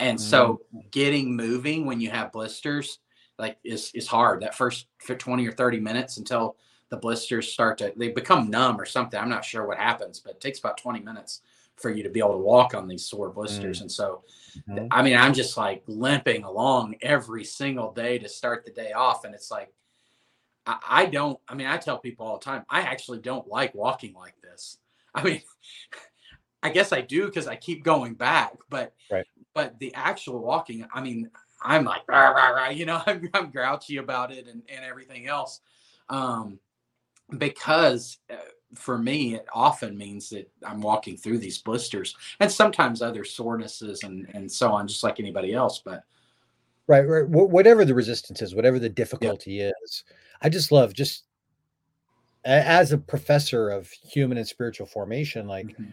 And 0.00 0.20
so 0.20 0.60
mm. 0.74 0.90
getting 0.90 1.34
moving 1.34 1.86
when 1.86 2.00
you 2.00 2.10
have 2.10 2.30
blisters, 2.30 2.98
like 3.38 3.56
is 3.64 3.90
is 3.94 4.06
hard. 4.06 4.42
That 4.42 4.54
first 4.54 4.86
20 5.06 5.46
or 5.46 5.52
30 5.52 5.80
minutes 5.80 6.18
until 6.18 6.56
the 6.90 6.96
blisters 6.96 7.52
start 7.52 7.78
to 7.78 7.92
they 7.96 8.08
become 8.08 8.50
numb 8.50 8.80
or 8.80 8.86
something. 8.86 9.18
I'm 9.18 9.28
not 9.28 9.44
sure 9.44 9.66
what 9.66 9.78
happens, 9.78 10.20
but 10.20 10.34
it 10.34 10.40
takes 10.40 10.58
about 10.58 10.78
20 10.78 11.00
minutes 11.00 11.42
for 11.76 11.90
you 11.90 12.02
to 12.02 12.10
be 12.10 12.20
able 12.20 12.32
to 12.32 12.38
walk 12.38 12.74
on 12.74 12.88
these 12.88 13.06
sore 13.06 13.30
blisters. 13.30 13.78
Mm. 13.78 13.82
And 13.82 13.92
so 13.92 14.24
mm-hmm. 14.68 14.86
I 14.90 15.02
mean, 15.02 15.16
I'm 15.16 15.34
just 15.34 15.56
like 15.56 15.82
limping 15.86 16.44
along 16.44 16.96
every 17.02 17.44
single 17.44 17.92
day 17.92 18.18
to 18.18 18.28
start 18.28 18.64
the 18.64 18.72
day 18.72 18.92
off. 18.92 19.24
And 19.24 19.34
it's 19.34 19.50
like 19.50 19.72
I, 20.66 20.78
I 20.88 21.06
don't 21.06 21.38
I 21.48 21.54
mean, 21.54 21.66
I 21.66 21.76
tell 21.76 21.98
people 21.98 22.26
all 22.26 22.38
the 22.38 22.44
time, 22.44 22.64
I 22.68 22.80
actually 22.80 23.18
don't 23.18 23.46
like 23.48 23.74
walking 23.74 24.14
like 24.14 24.34
this. 24.42 24.78
I 25.14 25.22
mean, 25.22 25.42
I 26.62 26.70
guess 26.70 26.92
I 26.92 27.02
do 27.02 27.26
because 27.26 27.46
I 27.46 27.54
keep 27.54 27.84
going 27.84 28.14
back, 28.14 28.56
but 28.68 28.92
right. 29.10 29.26
but 29.54 29.78
the 29.78 29.94
actual 29.94 30.40
walking, 30.40 30.84
I 30.92 31.00
mean, 31.00 31.30
I'm 31.62 31.84
like, 31.84 32.02
rah, 32.08 32.30
rah, 32.30 32.48
rah, 32.48 32.68
you 32.70 32.86
know, 32.86 33.00
I'm, 33.06 33.28
I'm, 33.34 33.50
grouchy 33.50 33.98
about 33.98 34.32
it 34.32 34.46
and, 34.46 34.62
and 34.68 34.84
everything 34.84 35.26
else. 35.26 35.60
Um, 36.08 36.58
because 37.36 38.18
uh, 38.30 38.36
for 38.74 38.98
me, 38.98 39.34
it 39.34 39.46
often 39.52 39.96
means 39.96 40.30
that 40.30 40.50
I'm 40.64 40.80
walking 40.80 41.16
through 41.16 41.38
these 41.38 41.58
blisters 41.58 42.16
and 42.40 42.50
sometimes 42.50 43.02
other 43.02 43.24
sorenesses 43.24 44.02
and, 44.02 44.28
and 44.34 44.50
so 44.50 44.72
on, 44.72 44.88
just 44.88 45.04
like 45.04 45.20
anybody 45.20 45.54
else. 45.54 45.80
But 45.84 46.04
right, 46.86 47.00
right. 47.00 47.28
whatever 47.28 47.84
the 47.84 47.94
resistance 47.94 48.42
is, 48.42 48.54
whatever 48.54 48.78
the 48.78 48.88
difficulty 48.88 49.52
yeah. 49.52 49.70
is, 49.84 50.04
I 50.42 50.48
just 50.48 50.72
love 50.72 50.92
just 50.92 51.24
as 52.44 52.92
a 52.92 52.98
professor 52.98 53.70
of 53.70 53.90
human 53.90 54.38
and 54.38 54.46
spiritual 54.46 54.86
formation, 54.86 55.46
like, 55.46 55.66
mm-hmm. 55.66 55.90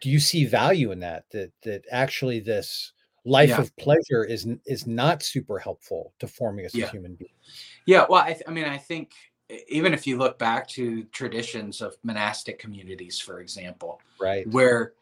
do 0.00 0.10
you 0.10 0.20
see 0.20 0.44
value 0.44 0.92
in 0.92 1.00
that? 1.00 1.24
That 1.30 1.52
that 1.62 1.84
actually 1.90 2.40
this 2.40 2.92
life 3.24 3.50
yeah. 3.50 3.60
of 3.60 3.76
pleasure 3.76 4.24
is 4.24 4.46
is 4.66 4.86
not 4.86 5.22
super 5.22 5.58
helpful 5.58 6.12
to 6.18 6.26
forming 6.26 6.66
us 6.66 6.74
yeah. 6.74 6.86
as 6.86 6.90
human 6.90 7.14
beings. 7.14 7.32
Yeah, 7.86 8.06
well, 8.08 8.22
I, 8.22 8.32
th- 8.32 8.44
I 8.46 8.50
mean, 8.50 8.64
I 8.64 8.78
think 8.78 9.12
even 9.68 9.94
if 9.94 10.06
you 10.06 10.16
look 10.16 10.38
back 10.38 10.68
to 10.68 11.04
traditions 11.04 11.80
of 11.80 11.96
monastic 12.02 12.58
communities, 12.58 13.18
for 13.18 13.40
example, 13.40 14.00
right, 14.20 14.46
where 14.48 14.92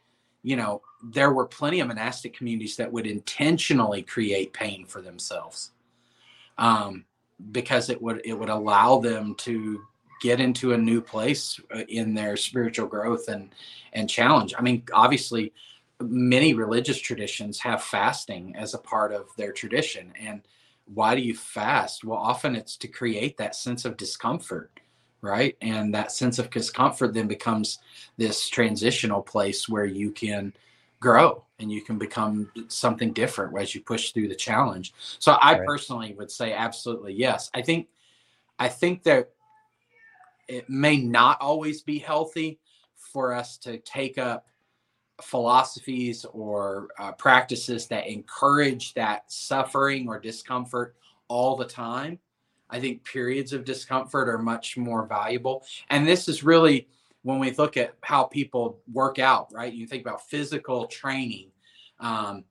you 0.42 0.56
know 0.56 0.82
there 1.02 1.32
were 1.32 1.46
plenty 1.46 1.80
of 1.80 1.88
monastic 1.88 2.34
communities 2.34 2.76
that 2.76 2.90
would 2.90 3.06
intentionally 3.06 4.02
create 4.02 4.52
pain 4.52 4.84
for 4.84 5.00
themselves, 5.00 5.72
um, 6.58 7.04
because 7.52 7.90
it 7.90 8.00
would 8.00 8.20
it 8.24 8.34
would 8.34 8.50
allow 8.50 8.98
them 8.98 9.34
to 9.36 9.82
get 10.22 10.40
into 10.40 10.74
a 10.74 10.78
new 10.78 11.00
place 11.00 11.58
uh, 11.74 11.80
in 11.88 12.14
their 12.14 12.36
spiritual 12.36 12.86
growth 12.86 13.28
and 13.28 13.54
and 13.92 14.08
challenge. 14.08 14.54
I 14.58 14.62
mean, 14.62 14.82
obviously 14.92 15.52
many 16.00 16.54
religious 16.54 16.98
traditions 16.98 17.60
have 17.60 17.82
fasting 17.82 18.54
as 18.56 18.74
a 18.74 18.78
part 18.78 19.12
of 19.12 19.28
their 19.36 19.52
tradition. 19.52 20.12
And 20.18 20.42
why 20.94 21.14
do 21.14 21.20
you 21.20 21.34
fast? 21.34 22.04
Well, 22.04 22.18
often 22.18 22.56
it's 22.56 22.76
to 22.78 22.88
create 22.88 23.36
that 23.38 23.54
sense 23.54 23.84
of 23.84 23.96
discomfort, 23.96 24.80
right? 25.22 25.56
And 25.60 25.94
that 25.94 26.12
sense 26.12 26.38
of 26.38 26.50
discomfort 26.50 27.14
then 27.14 27.28
becomes 27.28 27.78
this 28.16 28.48
transitional 28.48 29.22
place 29.22 29.68
where 29.68 29.84
you 29.84 30.10
can 30.10 30.52
grow 30.98 31.44
and 31.58 31.70
you 31.70 31.82
can 31.82 31.98
become 31.98 32.50
something 32.68 33.12
different 33.12 33.56
as 33.58 33.74
you 33.74 33.80
push 33.80 34.12
through 34.12 34.28
the 34.28 34.34
challenge. 34.34 34.92
So 35.18 35.36
I 35.40 35.54
right. 35.54 35.66
personally 35.66 36.14
would 36.14 36.30
say 36.30 36.52
absolutely 36.52 37.14
yes. 37.14 37.50
I 37.54 37.62
think 37.62 37.88
I 38.58 38.68
think 38.68 39.04
that 39.04 39.30
it 40.48 40.68
may 40.68 40.98
not 40.98 41.40
always 41.40 41.82
be 41.82 41.98
healthy 41.98 42.58
for 42.96 43.32
us 43.32 43.56
to 43.58 43.78
take 43.78 44.18
up 44.18 44.46
philosophies 45.22 46.24
or 46.32 46.88
uh, 46.98 47.12
practices 47.12 47.86
that 47.88 48.06
encourage 48.06 48.94
that 48.94 49.30
suffering 49.30 50.08
or 50.08 50.18
discomfort 50.18 50.96
all 51.28 51.56
the 51.56 51.64
time. 51.64 52.18
I 52.68 52.80
think 52.80 53.04
periods 53.04 53.52
of 53.52 53.64
discomfort 53.64 54.28
are 54.28 54.38
much 54.38 54.76
more 54.76 55.06
valuable. 55.06 55.64
And 55.90 56.06
this 56.06 56.28
is 56.28 56.44
really 56.44 56.88
when 57.22 57.38
we 57.38 57.50
look 57.52 57.76
at 57.76 57.94
how 58.02 58.24
people 58.24 58.80
work 58.92 59.18
out, 59.18 59.52
right? 59.52 59.72
You 59.72 59.86
think 59.86 60.02
about 60.02 60.28
physical 60.28 60.86
training. 60.86 61.50
Um, 61.98 62.44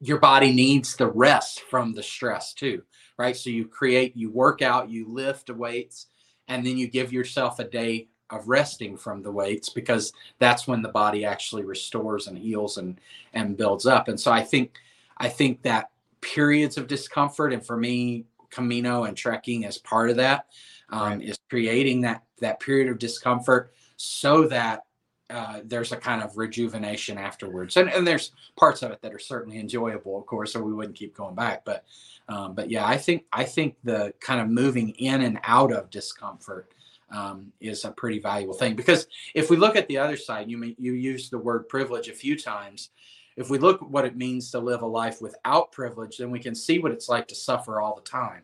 your 0.00 0.18
body 0.18 0.52
needs 0.52 0.96
the 0.96 1.06
rest 1.06 1.62
from 1.62 1.94
the 1.94 2.02
stress 2.02 2.52
too, 2.52 2.82
right? 3.18 3.36
So 3.36 3.48
you 3.50 3.66
create, 3.66 4.16
you 4.16 4.30
work 4.30 4.60
out, 4.60 4.90
you 4.90 5.08
lift 5.08 5.48
weights, 5.48 6.06
and 6.48 6.66
then 6.66 6.76
you 6.76 6.88
give 6.88 7.12
yourself 7.12 7.58
a 7.58 7.64
day 7.64 8.08
of 8.30 8.48
resting 8.48 8.96
from 8.96 9.22
the 9.22 9.30
weights 9.30 9.68
because 9.68 10.12
that's 10.38 10.66
when 10.66 10.82
the 10.82 10.88
body 10.88 11.24
actually 11.24 11.64
restores 11.64 12.26
and 12.26 12.38
heals 12.38 12.78
and 12.78 13.00
and 13.32 13.56
builds 13.56 13.86
up. 13.86 14.08
And 14.08 14.18
so 14.18 14.30
i 14.32 14.42
think 14.42 14.74
i 15.18 15.28
think 15.28 15.62
that 15.62 15.90
periods 16.20 16.76
of 16.76 16.86
discomfort 16.86 17.52
and 17.52 17.64
for 17.64 17.76
me 17.76 18.24
camino 18.50 19.04
and 19.04 19.16
trekking 19.16 19.64
as 19.64 19.78
part 19.78 20.10
of 20.10 20.16
that 20.16 20.46
um, 20.90 21.18
right. 21.18 21.22
is 21.22 21.38
creating 21.48 22.00
that 22.02 22.22
that 22.40 22.60
period 22.60 22.88
of 22.88 22.98
discomfort 22.98 23.72
so 23.96 24.46
that 24.48 24.84
uh, 25.30 25.60
there's 25.64 25.92
a 25.92 25.96
kind 25.96 26.22
of 26.22 26.36
rejuvenation 26.36 27.16
afterwards. 27.16 27.76
And, 27.76 27.88
and 27.88 28.04
there's 28.04 28.32
parts 28.56 28.82
of 28.82 28.90
it 28.90 29.00
that 29.02 29.14
are 29.14 29.20
certainly 29.20 29.60
enjoyable 29.60 30.18
of 30.18 30.26
course 30.26 30.56
or 30.56 30.64
we 30.64 30.72
wouldn't 30.72 30.96
keep 30.96 31.14
going 31.14 31.34
back. 31.34 31.64
But 31.64 31.84
um, 32.28 32.54
but 32.54 32.70
yeah 32.70 32.86
i 32.86 32.96
think 32.96 33.24
i 33.32 33.44
think 33.44 33.74
the 33.84 34.14
kind 34.20 34.40
of 34.40 34.48
moving 34.48 34.90
in 34.90 35.22
and 35.22 35.38
out 35.42 35.72
of 35.72 35.90
discomfort 35.90 36.72
um, 37.10 37.52
is 37.60 37.84
a 37.84 37.90
pretty 37.90 38.18
valuable 38.18 38.54
thing. 38.54 38.74
Because 38.74 39.06
if 39.34 39.50
we 39.50 39.56
look 39.56 39.76
at 39.76 39.88
the 39.88 39.98
other 39.98 40.16
side, 40.16 40.50
you 40.50 40.74
you 40.78 40.92
use 40.92 41.30
the 41.30 41.38
word 41.38 41.68
privilege 41.68 42.08
a 42.08 42.14
few 42.14 42.38
times. 42.38 42.90
If 43.36 43.50
we 43.50 43.58
look 43.58 43.82
at 43.82 43.90
what 43.90 44.04
it 44.04 44.16
means 44.16 44.50
to 44.50 44.58
live 44.58 44.82
a 44.82 44.86
life 44.86 45.20
without 45.20 45.72
privilege, 45.72 46.18
then 46.18 46.30
we 46.30 46.40
can 46.40 46.54
see 46.54 46.78
what 46.78 46.92
it's 46.92 47.08
like 47.08 47.28
to 47.28 47.34
suffer 47.34 47.80
all 47.80 47.94
the 47.94 48.08
time, 48.08 48.42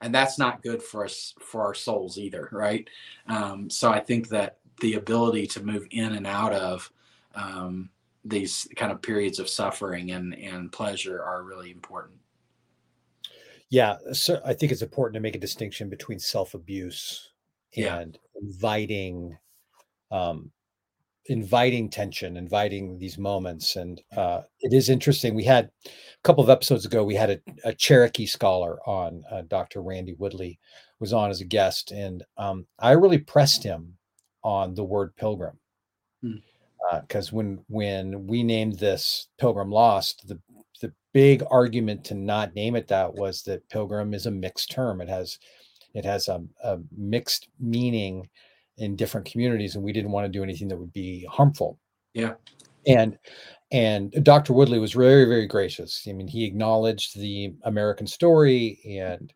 and 0.00 0.14
that's 0.14 0.38
not 0.38 0.62
good 0.62 0.82
for 0.82 1.04
us 1.04 1.34
for 1.40 1.62
our 1.62 1.74
souls 1.74 2.18
either, 2.18 2.48
right? 2.52 2.88
Um, 3.26 3.68
so 3.68 3.90
I 3.90 4.00
think 4.00 4.28
that 4.28 4.58
the 4.80 4.94
ability 4.94 5.46
to 5.48 5.62
move 5.62 5.86
in 5.90 6.14
and 6.14 6.26
out 6.26 6.54
of 6.54 6.90
um, 7.34 7.90
these 8.24 8.66
kind 8.76 8.92
of 8.92 9.02
periods 9.02 9.38
of 9.38 9.48
suffering 9.48 10.12
and 10.12 10.34
and 10.34 10.72
pleasure 10.72 11.22
are 11.22 11.42
really 11.42 11.70
important. 11.70 12.18
Yeah, 13.68 13.98
so 14.12 14.40
I 14.44 14.52
think 14.52 14.72
it's 14.72 14.82
important 14.82 15.14
to 15.14 15.20
make 15.20 15.36
a 15.36 15.40
distinction 15.40 15.88
between 15.88 16.18
self 16.18 16.54
abuse 16.54 17.29
yeah. 17.74 17.98
and 17.98 18.18
inviting 18.42 19.36
um 20.10 20.50
inviting 21.26 21.88
tension 21.88 22.36
inviting 22.36 22.98
these 22.98 23.18
moments 23.18 23.76
and 23.76 24.00
uh 24.16 24.40
it 24.60 24.72
is 24.72 24.88
interesting 24.88 25.34
we 25.34 25.44
had 25.44 25.70
a 25.86 25.90
couple 26.24 26.42
of 26.42 26.50
episodes 26.50 26.86
ago 26.86 27.04
we 27.04 27.14
had 27.14 27.30
a, 27.30 27.40
a 27.64 27.74
cherokee 27.74 28.26
scholar 28.26 28.78
on 28.88 29.22
uh, 29.30 29.42
dr 29.42 29.80
randy 29.80 30.14
woodley 30.18 30.58
was 30.98 31.12
on 31.12 31.30
as 31.30 31.40
a 31.40 31.44
guest 31.44 31.92
and 31.92 32.24
um 32.38 32.66
i 32.78 32.92
really 32.92 33.18
pressed 33.18 33.62
him 33.62 33.94
on 34.42 34.74
the 34.74 34.84
word 34.84 35.14
pilgrim 35.16 35.58
because 37.02 37.28
hmm. 37.28 37.36
uh, 37.36 37.36
when 37.36 37.64
when 37.68 38.26
we 38.26 38.42
named 38.42 38.78
this 38.78 39.28
pilgrim 39.38 39.70
lost 39.70 40.26
the 40.26 40.40
the 40.80 40.92
big 41.12 41.42
argument 41.50 42.02
to 42.02 42.14
not 42.14 42.54
name 42.54 42.74
it 42.74 42.88
that 42.88 43.14
was 43.14 43.42
that 43.42 43.68
pilgrim 43.68 44.14
is 44.14 44.26
a 44.26 44.30
mixed 44.30 44.70
term 44.70 45.00
it 45.00 45.08
has 45.08 45.38
it 45.94 46.04
has 46.04 46.28
a, 46.28 46.42
a 46.62 46.78
mixed 46.96 47.48
meaning 47.58 48.28
in 48.78 48.96
different 48.96 49.30
communities, 49.30 49.74
and 49.74 49.84
we 49.84 49.92
didn't 49.92 50.12
want 50.12 50.24
to 50.24 50.32
do 50.38 50.42
anything 50.42 50.68
that 50.68 50.78
would 50.78 50.92
be 50.92 51.26
harmful. 51.30 51.78
Yeah. 52.14 52.34
And 52.86 53.18
and 53.72 54.10
Dr. 54.24 54.52
Woodley 54.52 54.80
was 54.80 54.92
very, 54.92 55.26
very 55.26 55.46
gracious. 55.46 56.04
I 56.08 56.12
mean, 56.12 56.26
he 56.26 56.44
acknowledged 56.44 57.18
the 57.18 57.54
American 57.62 58.06
story 58.06 58.80
and 59.00 59.32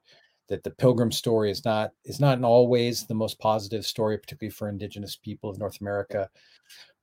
that 0.49 0.64
the 0.64 0.73
pilgrim 0.73 1.12
story 1.12 1.51
is 1.51 1.64
not 1.64 1.93
is 2.05 2.21
not 2.21 2.38
in 2.38 2.45
all 2.45 2.69
ways 2.69 3.07
the 3.07 3.14
most 3.14 3.38
positive 3.38 3.87
story, 3.87 4.19
particularly 4.19 4.51
for 4.51 4.69
indigenous 4.69 5.17
people 5.17 5.51
of 5.51 5.59
North 5.59 5.81
America. 5.81 6.29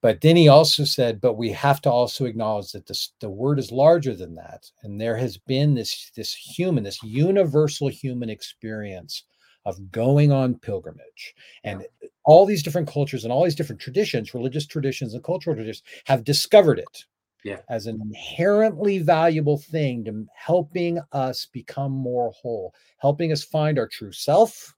But 0.01 0.21
then 0.21 0.35
he 0.35 0.47
also 0.47 0.83
said, 0.83 1.21
but 1.21 1.35
we 1.35 1.51
have 1.51 1.79
to 1.81 1.91
also 1.91 2.25
acknowledge 2.25 2.71
that 2.71 2.87
this, 2.87 3.13
the 3.19 3.29
word 3.29 3.59
is 3.59 3.71
larger 3.71 4.15
than 4.15 4.33
that. 4.35 4.69
And 4.81 4.99
there 4.99 5.15
has 5.15 5.37
been 5.37 5.75
this, 5.75 6.11
this 6.15 6.33
human, 6.33 6.83
this 6.83 7.03
universal 7.03 7.87
human 7.87 8.29
experience 8.29 9.25
of 9.65 9.91
going 9.91 10.31
on 10.31 10.55
pilgrimage. 10.55 11.35
And 11.63 11.85
all 12.23 12.45
these 12.45 12.63
different 12.63 12.87
cultures 12.87 13.23
and 13.23 13.31
all 13.31 13.43
these 13.43 13.55
different 13.55 13.81
traditions, 13.81 14.33
religious 14.33 14.65
traditions 14.65 15.13
and 15.13 15.23
cultural 15.23 15.55
traditions, 15.55 15.83
have 16.05 16.23
discovered 16.23 16.79
it 16.79 17.05
yeah. 17.43 17.59
as 17.69 17.87
an 17.87 17.99
inherently 18.01 18.99
valuable 18.99 19.57
thing 19.57 20.03
to 20.05 20.25
helping 20.35 20.99
us 21.11 21.47
become 21.51 21.91
more 21.91 22.31
whole, 22.31 22.73
helping 22.97 23.31
us 23.31 23.43
find 23.43 23.77
our 23.77 23.87
true 23.87 24.11
self, 24.11 24.75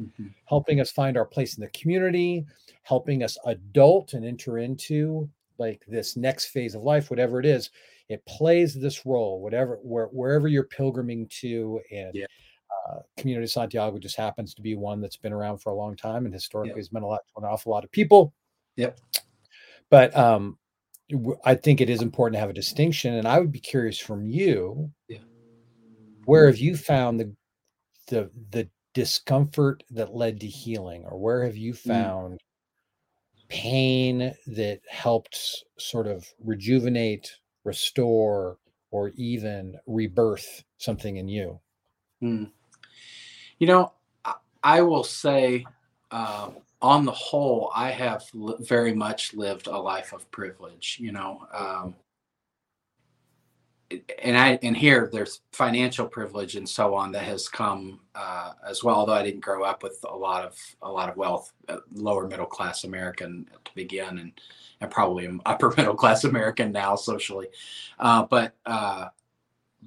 mm-hmm. 0.00 0.26
helping 0.46 0.80
us 0.80 0.90
find 0.90 1.16
our 1.16 1.26
place 1.26 1.56
in 1.56 1.62
the 1.62 1.70
community, 1.70 2.44
helping 2.82 3.22
us 3.22 3.38
adult 3.46 4.14
and 4.14 4.24
enter 4.24 4.58
into 4.58 5.28
like 5.58 5.84
this 5.86 6.16
next 6.16 6.46
phase 6.46 6.74
of 6.74 6.82
life, 6.82 7.10
whatever 7.10 7.38
it 7.38 7.46
is. 7.46 7.70
It 8.08 8.26
plays 8.26 8.74
this 8.74 9.06
role, 9.06 9.40
whatever 9.40 9.78
where, 9.82 10.06
wherever 10.06 10.46
you're 10.46 10.64
pilgriming 10.64 11.28
to, 11.40 11.80
and 11.90 12.10
yeah 12.14 12.26
Uh, 12.88 13.00
Camino 13.16 13.40
de 13.40 13.48
Santiago 13.48 13.98
just 13.98 14.16
happens 14.16 14.52
to 14.54 14.60
be 14.62 14.74
one 14.74 15.00
that's 15.00 15.16
been 15.16 15.32
around 15.32 15.58
for 15.58 15.70
a 15.70 15.74
long 15.74 15.96
time 15.96 16.26
and 16.26 16.34
historically 16.34 16.70
Yep. 16.70 16.76
has 16.76 16.92
meant 16.92 17.04
a 17.04 17.08
lot 17.08 17.22
to 17.26 17.32
an 17.42 17.44
awful 17.44 17.72
lot 17.72 17.82
of 17.84 17.90
people. 17.90 18.34
Yep. 18.76 18.98
But 19.90 20.14
um, 20.16 20.58
I 21.44 21.54
think 21.54 21.80
it 21.80 21.88
is 21.88 22.02
important 22.02 22.34
to 22.36 22.40
have 22.40 22.50
a 22.50 22.54
distinction, 22.54 23.14
and 23.14 23.26
I 23.26 23.38
would 23.40 23.52
be 23.52 23.60
curious 23.60 23.98
from 23.98 24.26
you, 24.26 24.90
Yeah. 25.08 25.18
where 26.26 26.46
have 26.46 26.58
you 26.58 26.76
found 26.76 27.20
the 27.20 27.34
the 28.08 28.30
the 28.50 28.68
discomfort 28.92 29.82
that 29.90 30.14
led 30.14 30.40
to 30.40 30.46
healing, 30.46 31.04
or 31.06 31.18
where 31.18 31.44
have 31.44 31.56
you 31.56 31.72
Mm. 31.72 31.86
found 31.86 32.40
pain 33.48 34.34
that 34.46 34.80
helped 34.88 35.64
sort 35.78 36.06
of 36.06 36.26
rejuvenate, 36.38 37.30
restore, 37.64 38.58
or 38.90 39.10
even 39.16 39.78
rebirth 39.86 40.64
something 40.78 41.16
in 41.16 41.28
you? 41.28 41.60
Hmm. 42.20 42.44
You 43.58 43.66
know, 43.66 43.92
I, 44.62 44.82
will 44.82 45.04
say, 45.04 45.64
uh, 46.10 46.50
on 46.82 47.04
the 47.04 47.12
whole, 47.12 47.70
I 47.74 47.90
have 47.90 48.24
li- 48.34 48.56
very 48.60 48.94
much 48.94 49.34
lived 49.34 49.66
a 49.66 49.78
life 49.78 50.12
of 50.12 50.30
privilege. 50.30 50.98
You 51.00 51.12
know, 51.12 51.46
um, 51.52 51.94
and 54.22 54.36
I 54.36 54.58
and 54.62 54.76
here 54.76 55.08
there's 55.12 55.40
financial 55.52 56.06
privilege 56.06 56.56
and 56.56 56.68
so 56.68 56.94
on 56.94 57.12
that 57.12 57.24
has 57.24 57.48
come 57.48 58.00
uh, 58.14 58.52
as 58.66 58.82
well. 58.82 58.96
Although 58.96 59.12
I 59.12 59.22
didn't 59.22 59.40
grow 59.40 59.62
up 59.64 59.82
with 59.82 60.04
a 60.08 60.16
lot 60.16 60.44
of 60.44 60.58
a 60.82 60.90
lot 60.90 61.08
of 61.08 61.16
wealth, 61.16 61.52
uh, 61.68 61.78
lower 61.94 62.26
middle 62.26 62.46
class 62.46 62.84
American 62.84 63.48
to 63.64 63.74
begin, 63.74 64.18
and 64.18 64.32
and 64.80 64.90
probably 64.90 65.28
upper 65.46 65.70
middle 65.76 65.94
class 65.94 66.24
American 66.24 66.72
now 66.72 66.96
socially, 66.96 67.48
uh, 67.98 68.24
but. 68.24 68.54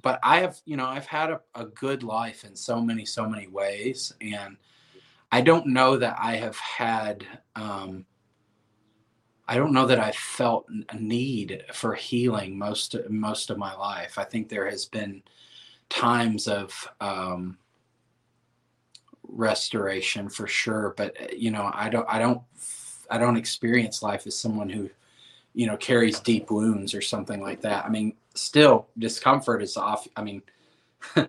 But 0.00 0.20
I 0.22 0.40
have, 0.40 0.60
you 0.64 0.76
know, 0.76 0.86
I've 0.86 1.06
had 1.06 1.30
a, 1.30 1.40
a 1.54 1.64
good 1.64 2.02
life 2.02 2.44
in 2.44 2.54
so 2.54 2.80
many, 2.80 3.04
so 3.04 3.28
many 3.28 3.48
ways. 3.48 4.12
And 4.20 4.56
I 5.32 5.40
don't 5.40 5.66
know 5.66 5.96
that 5.96 6.16
I 6.20 6.36
have 6.36 6.56
had, 6.56 7.26
um, 7.56 8.04
I 9.48 9.56
don't 9.56 9.72
know 9.72 9.86
that 9.86 9.98
I 9.98 10.12
felt 10.12 10.66
a 10.90 10.96
need 10.96 11.64
for 11.72 11.94
healing 11.94 12.58
most, 12.58 12.94
most 13.08 13.50
of 13.50 13.58
my 13.58 13.74
life. 13.74 14.18
I 14.18 14.24
think 14.24 14.48
there 14.48 14.70
has 14.70 14.84
been 14.84 15.22
times 15.88 16.46
of, 16.46 16.88
um, 17.00 17.58
restoration 19.30 20.28
for 20.28 20.46
sure. 20.46 20.94
But, 20.96 21.20
uh, 21.20 21.26
you 21.36 21.50
know, 21.50 21.70
I 21.74 21.88
don't, 21.88 22.06
I 22.08 22.18
don't, 22.18 22.40
I 23.10 23.18
don't 23.18 23.36
experience 23.36 24.02
life 24.02 24.26
as 24.26 24.38
someone 24.38 24.68
who, 24.68 24.90
you 25.54 25.66
know, 25.66 25.76
carries 25.76 26.20
deep 26.20 26.50
wounds 26.50 26.94
or 26.94 27.00
something 27.00 27.40
like 27.42 27.60
that. 27.62 27.84
I 27.84 27.88
mean, 27.88 28.14
still 28.40 28.88
discomfort 28.98 29.62
is 29.62 29.76
off. 29.76 30.06
I 30.16 30.22
mean, 30.22 30.42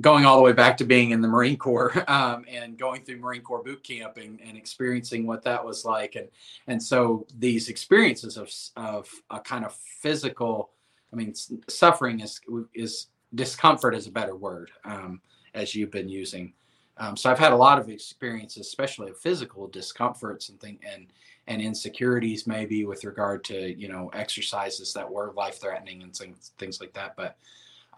going 0.00 0.24
all 0.24 0.36
the 0.36 0.42
way 0.42 0.52
back 0.52 0.76
to 0.78 0.84
being 0.84 1.10
in 1.10 1.20
the 1.20 1.28
Marine 1.28 1.56
Corps 1.56 2.04
um, 2.10 2.44
and 2.48 2.78
going 2.78 3.02
through 3.02 3.18
Marine 3.18 3.42
Corps 3.42 3.62
boot 3.62 3.82
camp 3.82 4.16
and, 4.16 4.40
and 4.40 4.56
experiencing 4.56 5.26
what 5.26 5.42
that 5.42 5.64
was 5.64 5.84
like. 5.84 6.16
And, 6.16 6.28
and 6.66 6.82
so 6.82 7.26
these 7.38 7.68
experiences 7.68 8.36
of, 8.36 8.50
of 8.76 9.08
a 9.30 9.40
kind 9.40 9.64
of 9.64 9.74
physical, 9.74 10.70
I 11.12 11.16
mean, 11.16 11.34
suffering 11.68 12.20
is, 12.20 12.40
is 12.74 13.08
discomfort 13.34 13.94
is 13.94 14.06
a 14.06 14.12
better 14.12 14.36
word 14.36 14.70
um, 14.84 15.20
as 15.54 15.74
you've 15.74 15.90
been 15.90 16.08
using. 16.08 16.52
Um, 16.96 17.16
so 17.16 17.30
I've 17.30 17.38
had 17.38 17.52
a 17.52 17.56
lot 17.56 17.78
of 17.78 17.88
experiences, 17.88 18.66
especially 18.66 19.10
of 19.10 19.18
physical 19.18 19.66
discomforts 19.66 20.48
and 20.48 20.60
thing 20.60 20.78
and 20.92 21.08
and 21.46 21.60
insecurities 21.60 22.46
maybe 22.46 22.84
with 22.84 23.04
regard 23.04 23.44
to 23.44 23.78
you 23.78 23.88
know 23.88 24.10
exercises 24.14 24.92
that 24.92 25.10
were 25.10 25.32
life 25.36 25.60
threatening 25.60 26.02
and 26.02 26.14
things 26.14 26.52
things 26.58 26.80
like 26.80 26.92
that. 26.94 27.16
But 27.16 27.36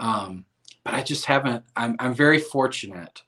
um, 0.00 0.44
but 0.85 0.94
I 0.94 1.02
just 1.02 1.24
haven't. 1.26 1.64
I'm 1.76 1.96
I'm 1.98 2.14
very 2.14 2.38
fortunate 2.38 3.22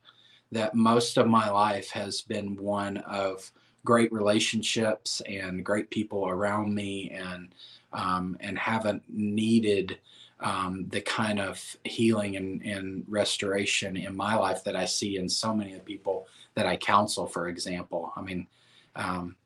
that 0.53 0.75
most 0.75 1.19
of 1.19 1.27
my 1.27 1.51
life 1.51 1.91
has 1.91 2.23
been 2.23 2.57
one 2.57 2.99
of 2.99 3.51
great 3.85 4.13
relationships 4.13 5.23
and 5.27 5.65
great 5.65 5.91
people 5.91 6.29
around 6.29 6.75
me 6.75 7.11
and 7.11 7.55
um, 7.93 8.37
and 8.41 8.59
haven't 8.59 9.03
needed 9.09 9.99
um, 10.41 10.87
the 10.91 11.01
kind 11.01 11.41
of 11.41 11.77
healing 11.85 12.37
and, 12.37 12.63
and 12.63 13.05
restoration 13.09 13.97
in 13.97 14.17
my 14.17 14.37
life 14.37 14.63
that 14.65 14.77
I 14.77 14.85
see 14.85 15.17
in 15.17 15.29
so 15.29 15.55
many 15.55 15.73
of 15.73 15.79
the 15.79 15.85
people 15.85 16.29
that 16.55 16.67
I 16.67 16.77
counsel, 16.77 17.27
for 17.27 17.49
example. 17.49 18.13
I 18.17 18.23
mean, 18.23 18.47
um, 18.95 19.37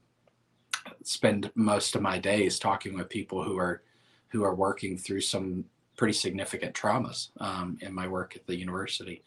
spend 1.04 1.50
most 1.54 1.94
of 1.94 2.02
my 2.02 2.18
days 2.18 2.58
talking 2.58 2.94
with 2.94 3.08
people 3.08 3.42
who 3.42 3.58
are 3.58 3.82
who 4.28 4.42
are 4.44 4.54
working 4.54 4.96
through 4.96 5.20
some 5.20 5.64
pretty 5.96 6.14
significant 6.14 6.74
traumas 6.74 7.28
um, 7.40 7.76
in 7.82 7.94
my 7.94 8.08
work 8.08 8.34
at 8.34 8.46
the 8.46 8.56
university, 8.56 9.22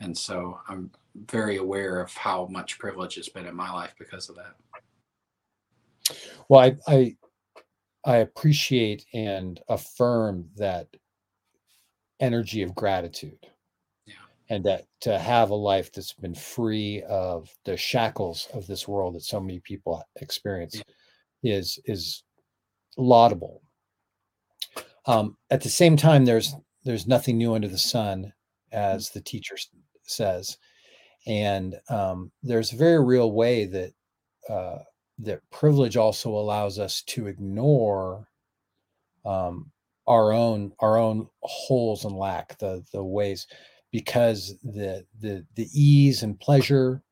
and 0.00 0.16
so 0.16 0.58
I'm 0.68 0.90
very 1.26 1.56
aware 1.56 2.00
of 2.00 2.12
how 2.14 2.46
much 2.50 2.78
privilege 2.78 3.14
has 3.16 3.28
been 3.28 3.46
in 3.46 3.54
my 3.54 3.70
life 3.70 3.94
because 3.98 4.28
of 4.28 4.36
that. 4.36 4.56
Well, 6.48 6.60
I, 6.60 6.76
I 6.86 7.16
I 8.04 8.16
appreciate 8.16 9.06
and 9.14 9.60
affirm 9.68 10.48
that 10.56 10.88
energy 12.20 12.62
of 12.62 12.74
gratitude. 12.74 13.46
And 14.50 14.64
that 14.64 14.84
to 15.00 15.18
have 15.18 15.48
a 15.48 15.54
life 15.54 15.90
that's 15.92 16.12
been 16.12 16.34
free 16.34 17.02
of 17.08 17.48
the 17.64 17.74
shackles 17.74 18.48
of 18.52 18.66
this 18.66 18.86
world 18.86 19.14
that 19.14 19.22
so 19.22 19.40
many 19.40 19.60
people 19.60 20.02
experience 20.20 20.82
is 21.42 21.78
is 21.84 22.22
laudable. 22.96 23.62
Um, 25.06 25.36
at 25.50 25.62
the 25.62 25.68
same 25.68 25.96
time, 25.96 26.24
there's 26.24 26.54
there's 26.84 27.06
nothing 27.06 27.38
new 27.38 27.54
under 27.54 27.68
the 27.68 27.78
sun, 27.78 28.32
as 28.70 29.10
the 29.10 29.20
teacher 29.20 29.56
says, 30.04 30.58
and 31.26 31.76
um, 31.88 32.30
there's 32.42 32.72
a 32.72 32.76
very 32.76 33.04
real 33.04 33.32
way 33.32 33.66
that 33.66 33.92
uh, 34.48 34.78
that 35.18 35.40
privilege 35.50 35.96
also 35.96 36.30
allows 36.30 36.78
us 36.78 37.02
to 37.02 37.26
ignore 37.26 38.28
um, 39.24 39.70
our 40.06 40.32
own 40.32 40.72
our 40.80 40.98
own 40.98 41.28
holes 41.42 42.04
and 42.04 42.16
lack 42.16 42.58
the 42.58 42.84
the 42.92 43.02
ways 43.02 43.46
because 43.92 44.54
the 44.62 45.04
the 45.20 45.44
the 45.54 45.68
ease 45.72 46.22
and 46.22 46.38
pleasure 46.40 47.02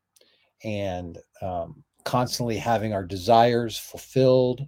and 0.64 1.19
um, 1.43 1.83
constantly 2.05 2.57
having 2.57 2.93
our 2.93 3.05
desires 3.05 3.77
fulfilled. 3.77 4.67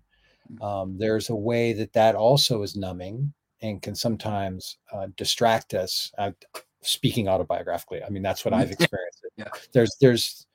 Um, 0.60 0.96
there's 0.98 1.30
a 1.30 1.34
way 1.34 1.72
that 1.72 1.92
that 1.94 2.14
also 2.14 2.62
is 2.62 2.76
numbing 2.76 3.32
and 3.62 3.80
can 3.80 3.94
sometimes 3.94 4.78
uh, 4.92 5.06
distract 5.16 5.72
us 5.74 6.12
uh, 6.18 6.32
speaking 6.82 7.26
autobiographically. 7.26 8.04
I 8.04 8.10
mean 8.10 8.22
that's 8.22 8.44
what 8.44 8.52
i've 8.52 8.70
experienced. 8.78 9.24
Yeah. 9.36 9.48
there's 9.72 9.96
there's 10.00 10.46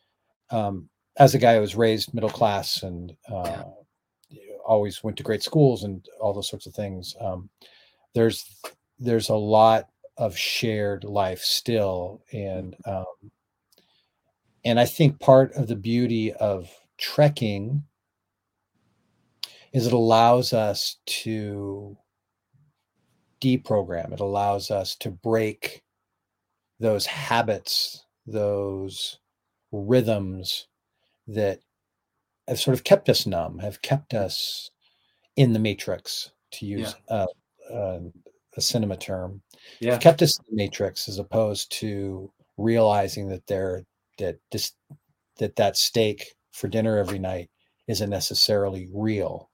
um, 0.51 0.89
as 1.17 1.33
a 1.33 1.39
guy 1.39 1.55
who 1.55 1.61
was 1.61 1.75
raised 1.75 2.13
middle 2.13 2.29
class 2.29 2.83
and 2.83 3.15
uh, 3.31 3.63
always 4.65 5.03
went 5.03 5.17
to 5.17 5.23
great 5.23 5.41
schools 5.41 5.83
and 5.83 6.05
all 6.19 6.33
those 6.33 6.49
sorts 6.49 6.67
of 6.67 6.73
things 6.73 7.15
um, 7.21 7.49
there's 8.13 8.45
there's 8.99 9.29
a 9.29 9.35
lot 9.35 9.87
of 10.17 10.37
shared 10.37 11.03
life 11.03 11.41
still. 11.41 12.23
And 12.31 12.75
um, 12.85 13.05
and 14.67 14.79
i 14.79 14.85
think 14.85 15.19
part 15.19 15.51
of 15.53 15.67
the 15.67 15.75
beauty 15.75 16.33
of 16.33 16.69
trekking 16.97 17.83
is 19.73 19.85
it 19.85 19.93
allows 19.93 20.53
us 20.53 20.97
to 21.05 21.97
deprogram. 23.41 24.11
It 24.13 24.19
allows 24.19 24.71
us 24.71 24.95
to 24.97 25.11
break 25.11 25.83
those 26.79 27.05
habits 27.05 28.03
those 28.29 29.19
rhythms 29.71 30.67
that 31.27 31.59
have 32.47 32.59
sort 32.59 32.75
of 32.75 32.83
kept 32.83 33.07
us 33.07 33.25
numb 33.25 33.57
have 33.59 33.81
kept 33.81 34.13
us 34.13 34.69
in 35.37 35.53
the 35.53 35.59
matrix 35.59 36.31
to 36.51 36.65
use 36.65 36.93
uh, 37.09 37.25
uh, 37.73 37.99
a 38.57 38.61
cinema 38.61 38.97
term. 38.97 39.41
Yeah. 39.79 39.93
have 39.93 40.01
kept 40.01 40.21
us 40.21 40.37
in 40.39 40.45
the 40.49 40.63
matrix 40.63 41.07
as 41.07 41.19
opposed 41.19 41.71
to 41.79 42.31
realizing 42.57 43.29
that 43.29 43.47
they're 43.47 43.85
that 44.17 44.39
this 44.51 44.73
that 45.37 45.55
that 45.55 45.77
steak 45.77 46.35
for 46.51 46.67
dinner 46.67 46.97
every 46.97 47.19
night 47.19 47.49
isn't 47.87 48.09
necessarily 48.09 48.89
real 48.93 49.49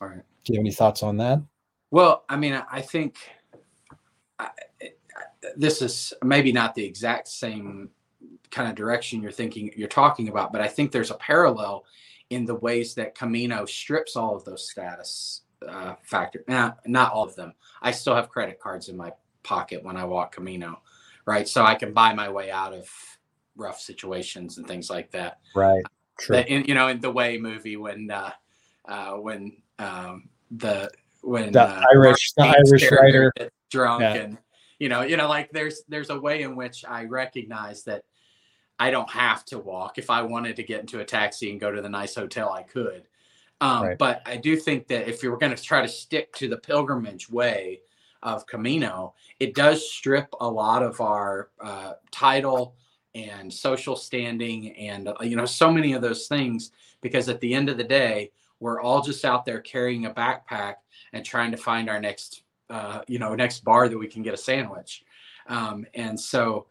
All 0.00 0.08
right. 0.08 0.22
do 0.44 0.52
you 0.52 0.58
have 0.58 0.62
any 0.62 0.72
thoughts 0.72 1.02
on 1.02 1.16
that 1.18 1.40
Well, 1.90 2.24
I 2.28 2.36
mean, 2.36 2.60
I 2.70 2.80
think 2.80 3.16
I, 4.38 4.50
this 5.56 5.82
is 5.82 6.12
maybe 6.22 6.52
not 6.52 6.74
the 6.74 6.84
exact 6.84 7.28
same 7.28 7.90
kind 8.50 8.68
of 8.68 8.74
direction 8.74 9.22
you're 9.22 9.32
thinking 9.32 9.72
you're 9.76 9.88
talking 9.88 10.28
about, 10.28 10.52
but 10.52 10.60
I 10.60 10.68
think 10.68 10.92
there's 10.92 11.10
a 11.10 11.16
parallel 11.16 11.84
in 12.30 12.44
the 12.44 12.54
ways 12.54 12.94
that 12.94 13.14
Camino 13.14 13.64
strips 13.64 14.16
all 14.16 14.36
of 14.36 14.44
those 14.44 14.70
status 14.70 15.42
uh, 15.68 15.94
factor. 16.02 16.44
Now, 16.46 16.76
not 16.86 17.12
all 17.12 17.24
of 17.24 17.36
them. 17.36 17.54
I 17.82 17.90
still 17.90 18.14
have 18.14 18.28
credit 18.28 18.60
cards 18.60 18.88
in 18.88 18.96
my 18.96 19.12
pocket 19.42 19.82
when 19.82 19.96
I 19.96 20.04
walk 20.04 20.32
Camino, 20.32 20.80
right? 21.26 21.48
So 21.48 21.64
I 21.64 21.74
can 21.74 21.92
buy 21.92 22.14
my 22.14 22.28
way 22.28 22.50
out 22.50 22.72
of 22.72 22.88
rough 23.60 23.80
situations 23.80 24.58
and 24.58 24.66
things 24.66 24.90
like 24.90 25.10
that. 25.12 25.38
right 25.54 25.84
true 26.20 26.36
That 26.36 26.48
in, 26.48 26.64
you 26.64 26.74
know, 26.74 26.88
in 26.88 27.00
the 27.00 27.10
Way 27.10 27.38
movie 27.38 27.76
when 27.76 28.10
uh, 28.10 28.32
uh, 28.86 29.12
when 29.12 29.56
um, 29.78 30.28
the 30.50 30.90
when 31.22 31.52
the 31.52 31.62
uh, 31.62 31.84
irish 31.92 32.32
the 32.32 32.42
irish 32.42 32.90
writer 32.90 33.32
drunk 33.70 34.02
Yeah. 34.02 34.14
and 34.14 34.38
you 34.78 34.88
know, 34.88 35.02
you 35.02 35.16
know, 35.16 35.28
like 35.28 35.50
there's 35.50 35.82
there's 35.88 36.10
a 36.10 36.18
way 36.18 36.42
in 36.42 36.56
which 36.56 36.84
I 36.88 37.04
recognize 37.04 37.84
that 37.84 38.04
I 38.78 38.90
don't 38.90 39.10
have 39.10 39.44
to 39.46 39.58
walk. 39.58 39.98
If 39.98 40.08
I 40.08 40.22
wanted 40.22 40.56
to 40.56 40.62
get 40.62 40.80
into 40.80 41.00
a 41.00 41.04
taxi 41.04 41.50
and 41.50 41.60
go 41.60 41.70
to 41.70 41.82
the 41.82 41.88
nice 41.88 42.14
hotel, 42.14 42.50
I 42.50 42.62
could. 42.62 43.02
Um, 43.60 43.82
right. 43.82 43.98
But 43.98 44.22
I 44.24 44.36
do 44.38 44.56
think 44.56 44.88
that 44.88 45.06
if 45.06 45.22
you 45.22 45.30
were 45.30 45.36
going 45.36 45.54
to 45.54 45.62
try 45.62 45.82
to 45.82 45.88
stick 45.88 46.32
to 46.36 46.48
the 46.48 46.56
pilgrimage 46.56 47.28
way 47.28 47.80
of 48.22 48.46
Camino, 48.46 49.14
it 49.38 49.54
does 49.54 49.90
strip 49.90 50.28
a 50.40 50.48
lot 50.48 50.82
of 50.82 50.98
our 51.02 51.50
uh, 51.60 51.92
title 52.10 52.74
and 53.14 53.52
social 53.52 53.96
standing 53.96 54.76
and 54.76 55.08
uh, 55.08 55.14
you 55.22 55.36
know 55.36 55.46
so 55.46 55.72
many 55.72 55.92
of 55.92 56.02
those 56.02 56.28
things 56.28 56.72
because 57.00 57.28
at 57.28 57.40
the 57.40 57.54
end 57.54 57.68
of 57.68 57.76
the 57.76 57.84
day 57.84 58.30
we're 58.60 58.80
all 58.80 59.02
just 59.02 59.24
out 59.24 59.44
there 59.44 59.60
carrying 59.60 60.06
a 60.06 60.10
backpack 60.10 60.74
and 61.12 61.24
trying 61.24 61.50
to 61.50 61.56
find 61.56 61.88
our 61.88 62.00
next 62.00 62.42
uh, 62.68 63.00
you 63.08 63.18
know 63.18 63.34
next 63.34 63.64
bar 63.64 63.88
that 63.88 63.98
we 63.98 64.06
can 64.06 64.22
get 64.22 64.34
a 64.34 64.36
sandwich. 64.36 65.04
Um, 65.48 65.84
and 65.94 66.18
so 66.18 66.66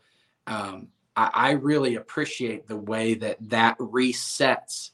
um, 0.48 0.88
I, 1.16 1.32
I 1.34 1.52
really 1.52 1.96
appreciate 1.96 2.68
the 2.68 2.78
way 2.78 3.16
that 3.16 3.38
that 3.50 3.78
resets 3.78 4.92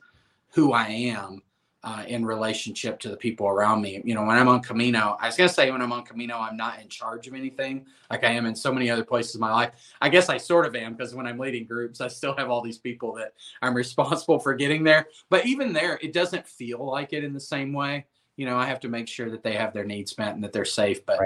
who 0.56 0.72
i 0.72 0.88
am 0.88 1.42
uh, 1.86 2.04
in 2.08 2.26
relationship 2.26 3.00
to 3.00 3.10
the 3.10 3.16
people 3.16 3.48
around 3.48 3.80
me. 3.80 4.02
You 4.04 4.16
know, 4.16 4.24
when 4.24 4.36
I'm 4.36 4.48
on 4.48 4.62
Camino, 4.62 5.18
I 5.22 5.28
was 5.28 5.38
going 5.38 5.48
to 5.48 5.54
say 5.54 5.70
when 5.70 5.84
I'm 5.84 5.92
on 5.92 6.04
Camino, 6.04 6.40
I'm 6.40 6.58
not 6.58 6.82
in 6.82 6.90
charge 6.90 7.28
of 7.28 7.36
anything 7.36 7.86
like 8.10 8.24
I 8.24 8.32
am 8.32 8.48
in 8.48 8.56
so 8.56 8.74
many 8.74 8.90
other 8.90 9.04
places 9.04 9.36
in 9.36 9.42
my 9.42 9.54
life. 9.54 9.74
I 10.02 10.10
guess 10.10 10.28
I 10.28 10.38
sort 10.38 10.66
of 10.66 10.76
am 10.76 10.96
because 10.96 11.14
when 11.14 11.28
I'm 11.28 11.38
leading 11.38 11.68
groups, 11.68 12.02
I 12.02 12.08
still 12.08 12.36
have 12.38 12.50
all 12.50 12.62
these 12.62 12.80
people 12.80 13.14
that 13.14 13.34
I'm 13.62 13.76
responsible 13.76 14.40
for 14.40 14.56
getting 14.56 14.84
there. 14.84 15.06
But 15.30 15.46
even 15.46 15.74
there, 15.74 16.00
it 16.02 16.12
doesn't 16.12 16.48
feel 16.48 16.84
like 16.84 17.14
it 17.14 17.24
in 17.24 17.34
the 17.34 17.40
same 17.40 17.72
way. 17.72 18.08
You 18.36 18.48
know, 18.48 18.58
I 18.58 18.66
have 18.66 18.80
to 18.80 18.90
make 18.90 19.08
sure 19.08 19.30
that 19.30 19.44
they 19.44 19.54
have 19.54 19.72
their 19.72 19.86
needs 19.86 20.18
met 20.18 20.34
and 20.34 20.44
that 20.44 20.54
they're 20.54 20.66
safe, 20.66 21.06
but 21.06 21.20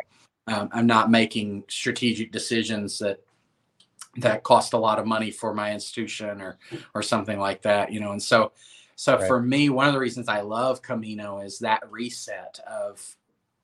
um, 0.48 0.68
I'm 0.74 0.88
not 0.88 1.10
making 1.10 1.64
strategic 1.70 2.34
decisions 2.34 3.00
that 3.00 3.22
that 4.18 4.44
cost 4.44 4.74
a 4.74 4.78
lot 4.78 5.00
of 5.00 5.06
money 5.06 5.32
for 5.32 5.54
my 5.54 5.72
institution 5.72 6.42
or 6.42 6.58
or 6.96 7.04
something 7.04 7.38
like 7.38 7.62
that 7.62 7.94
you 7.94 8.00
know 8.00 8.12
and 8.12 8.22
so 8.22 8.52
so 9.00 9.18
right. 9.18 9.28
for 9.28 9.42
me, 9.42 9.70
one 9.70 9.88
of 9.88 9.94
the 9.94 10.00
reasons 10.00 10.28
I 10.28 10.42
love 10.42 10.82
Camino 10.82 11.40
is 11.40 11.60
that 11.60 11.90
reset 11.90 12.60
of 12.70 13.16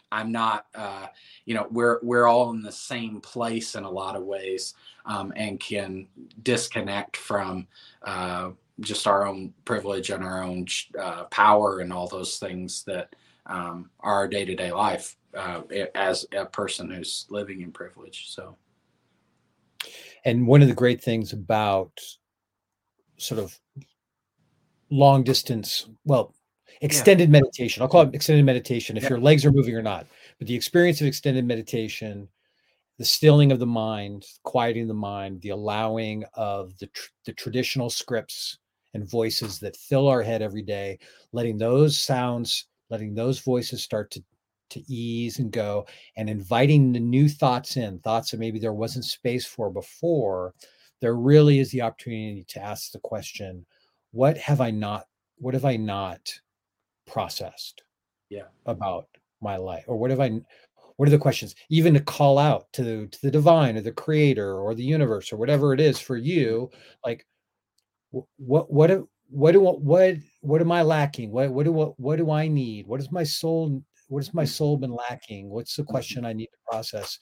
I'm 0.09 0.31
not, 0.31 0.67
uh, 0.73 1.07
you 1.43 1.53
know, 1.53 1.67
we're 1.71 1.99
we're 2.01 2.25
all 2.25 2.51
in 2.51 2.61
the 2.61 2.71
same 2.71 3.19
place 3.19 3.75
in 3.75 3.83
a 3.83 3.91
lot 3.91 4.15
of 4.15 4.23
ways, 4.23 4.75
um, 5.05 5.33
and 5.35 5.59
can 5.59 6.07
disconnect 6.43 7.17
from 7.17 7.67
uh, 8.03 8.51
just 8.79 9.07
our 9.07 9.27
own 9.27 9.53
privilege 9.65 10.09
and 10.09 10.23
our 10.23 10.41
own 10.41 10.67
uh, 10.97 11.25
power 11.25 11.79
and 11.79 11.91
all 11.91 12.07
those 12.07 12.37
things 12.39 12.85
that 12.85 13.13
um, 13.47 13.89
are 13.99 14.13
our 14.13 14.29
day 14.29 14.45
to 14.45 14.55
day 14.55 14.71
life 14.71 15.17
uh, 15.33 15.63
as 15.95 16.25
a 16.31 16.45
person 16.45 16.89
who's 16.89 17.25
living 17.29 17.59
in 17.59 17.73
privilege. 17.73 18.27
So, 18.29 18.55
and 20.23 20.47
one 20.47 20.61
of 20.61 20.69
the 20.69 20.73
great 20.73 21.03
things 21.03 21.33
about 21.33 21.99
sort 23.17 23.41
of 23.41 23.59
long 24.89 25.23
distance, 25.23 25.87
well, 26.05 26.33
extended 26.81 27.29
yeah. 27.29 27.39
meditation. 27.39 27.81
I'll 27.81 27.89
call 27.89 28.03
it 28.03 28.15
extended 28.15 28.45
meditation 28.45 28.97
if 28.97 29.03
yeah. 29.03 29.09
your 29.09 29.19
legs 29.19 29.45
are 29.45 29.51
moving 29.51 29.75
or 29.75 29.81
not. 29.81 30.07
But 30.39 30.47
the 30.47 30.55
experience 30.55 31.01
of 31.01 31.07
extended 31.07 31.45
meditation, 31.45 32.27
the 32.97 33.05
stilling 33.05 33.51
of 33.51 33.59
the 33.59 33.65
mind, 33.65 34.25
quieting 34.43 34.87
the 34.87 34.93
mind, 34.93 35.41
the 35.41 35.49
allowing 35.49 36.23
of 36.33 36.77
the 36.79 36.87
tr- 36.87 37.09
the 37.25 37.33
traditional 37.33 37.89
scripts 37.89 38.59
and 38.93 39.09
voices 39.09 39.59
that 39.59 39.75
fill 39.75 40.07
our 40.07 40.21
head 40.21 40.41
every 40.41 40.61
day, 40.61 40.99
letting 41.31 41.57
those 41.57 41.99
sounds, 41.99 42.67
letting 42.89 43.13
those 43.13 43.39
voices 43.39 43.83
start 43.83 44.11
to 44.11 44.23
to 44.71 44.91
ease 44.91 45.39
and 45.39 45.51
go 45.51 45.85
and 46.17 46.29
inviting 46.29 46.91
the 46.91 46.99
new 46.99 47.29
thoughts 47.29 47.77
in, 47.77 47.99
thoughts 47.99 48.31
that 48.31 48.39
maybe 48.39 48.59
there 48.59 48.73
wasn't 48.73 49.05
space 49.05 49.45
for 49.45 49.69
before, 49.69 50.53
there 51.01 51.15
really 51.15 51.59
is 51.59 51.69
the 51.71 51.81
opportunity 51.81 52.43
to 52.47 52.59
ask 52.59 52.91
the 52.91 52.99
question, 52.99 53.65
what 54.15 54.37
have 54.37 54.61
I 54.61 54.71
not 54.71 55.07
what 55.37 55.53
have 55.53 55.65
I 55.65 55.75
not 55.75 56.31
processed 57.05 57.83
yeah. 58.29 58.47
about 58.65 59.07
my 59.41 59.57
life? 59.57 59.83
Or 59.87 59.97
what 59.97 60.09
have 60.09 60.21
I 60.21 60.39
what 60.95 61.07
are 61.07 61.11
the 61.11 61.17
questions? 61.17 61.53
Even 61.69 61.93
to 61.93 61.99
call 61.99 62.37
out 62.39 62.71
to 62.73 63.07
to 63.07 63.21
the 63.21 63.29
divine 63.29 63.75
or 63.75 63.81
the 63.81 63.91
creator 63.91 64.57
or 64.57 64.73
the 64.73 64.83
universe 64.83 65.33
or 65.33 65.37
whatever 65.37 65.73
it 65.73 65.81
is 65.81 65.99
for 65.99 66.15
you 66.15 66.69
like 67.05 67.25
what 68.37 68.71
what 68.71 68.89
what 69.29 69.51
do 69.51 69.59
what 69.59 70.15
what 70.41 70.61
am 70.61 70.71
I 70.71 70.81
lacking? 70.81 71.31
What 71.31 71.51
what 71.51 71.65
do 71.65 71.73
what, 71.73 71.99
what 71.99 72.15
do 72.15 72.31
I 72.31 72.47
need? 72.47 72.87
What 72.87 73.01
is 73.01 73.11
my 73.11 73.23
soul 73.23 73.83
what 74.07 74.23
has 74.23 74.33
my 74.33 74.43
mm. 74.43 74.47
soul 74.47 74.77
been 74.77 74.95
lacking? 74.95 75.49
What's 75.49 75.75
the 75.75 75.83
mm-hmm. 75.83 75.91
question 75.91 76.25
I 76.25 76.31
need 76.31 76.47
to 76.47 76.57
process? 76.71 77.19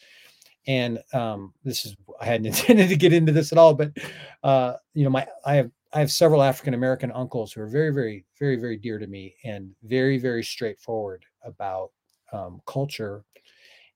And 0.67 0.99
um 1.11 1.53
this 1.63 1.85
is 1.85 1.95
I 2.21 2.25
hadn't 2.25 2.45
intended 2.53 2.89
to 2.89 2.95
get 2.95 3.13
into 3.13 3.31
this 3.31 3.51
at 3.51 3.57
all 3.57 3.73
but 3.73 3.97
uh 4.43 4.75
you 4.93 5.03
know 5.03 5.09
my 5.09 5.25
I 5.43 5.55
have 5.55 5.71
I 5.93 5.99
have 5.99 6.11
several 6.11 6.41
African 6.41 6.73
American 6.73 7.11
uncles 7.11 7.53
who 7.53 7.61
are 7.61 7.67
very, 7.67 7.91
very, 7.91 8.25
very, 8.39 8.55
very 8.55 8.77
dear 8.77 8.97
to 8.97 9.05
me 9.05 9.35
and 9.43 9.69
very, 9.83 10.17
very 10.17 10.43
straightforward 10.43 11.23
about 11.45 11.91
um, 12.31 12.61
culture. 12.65 13.23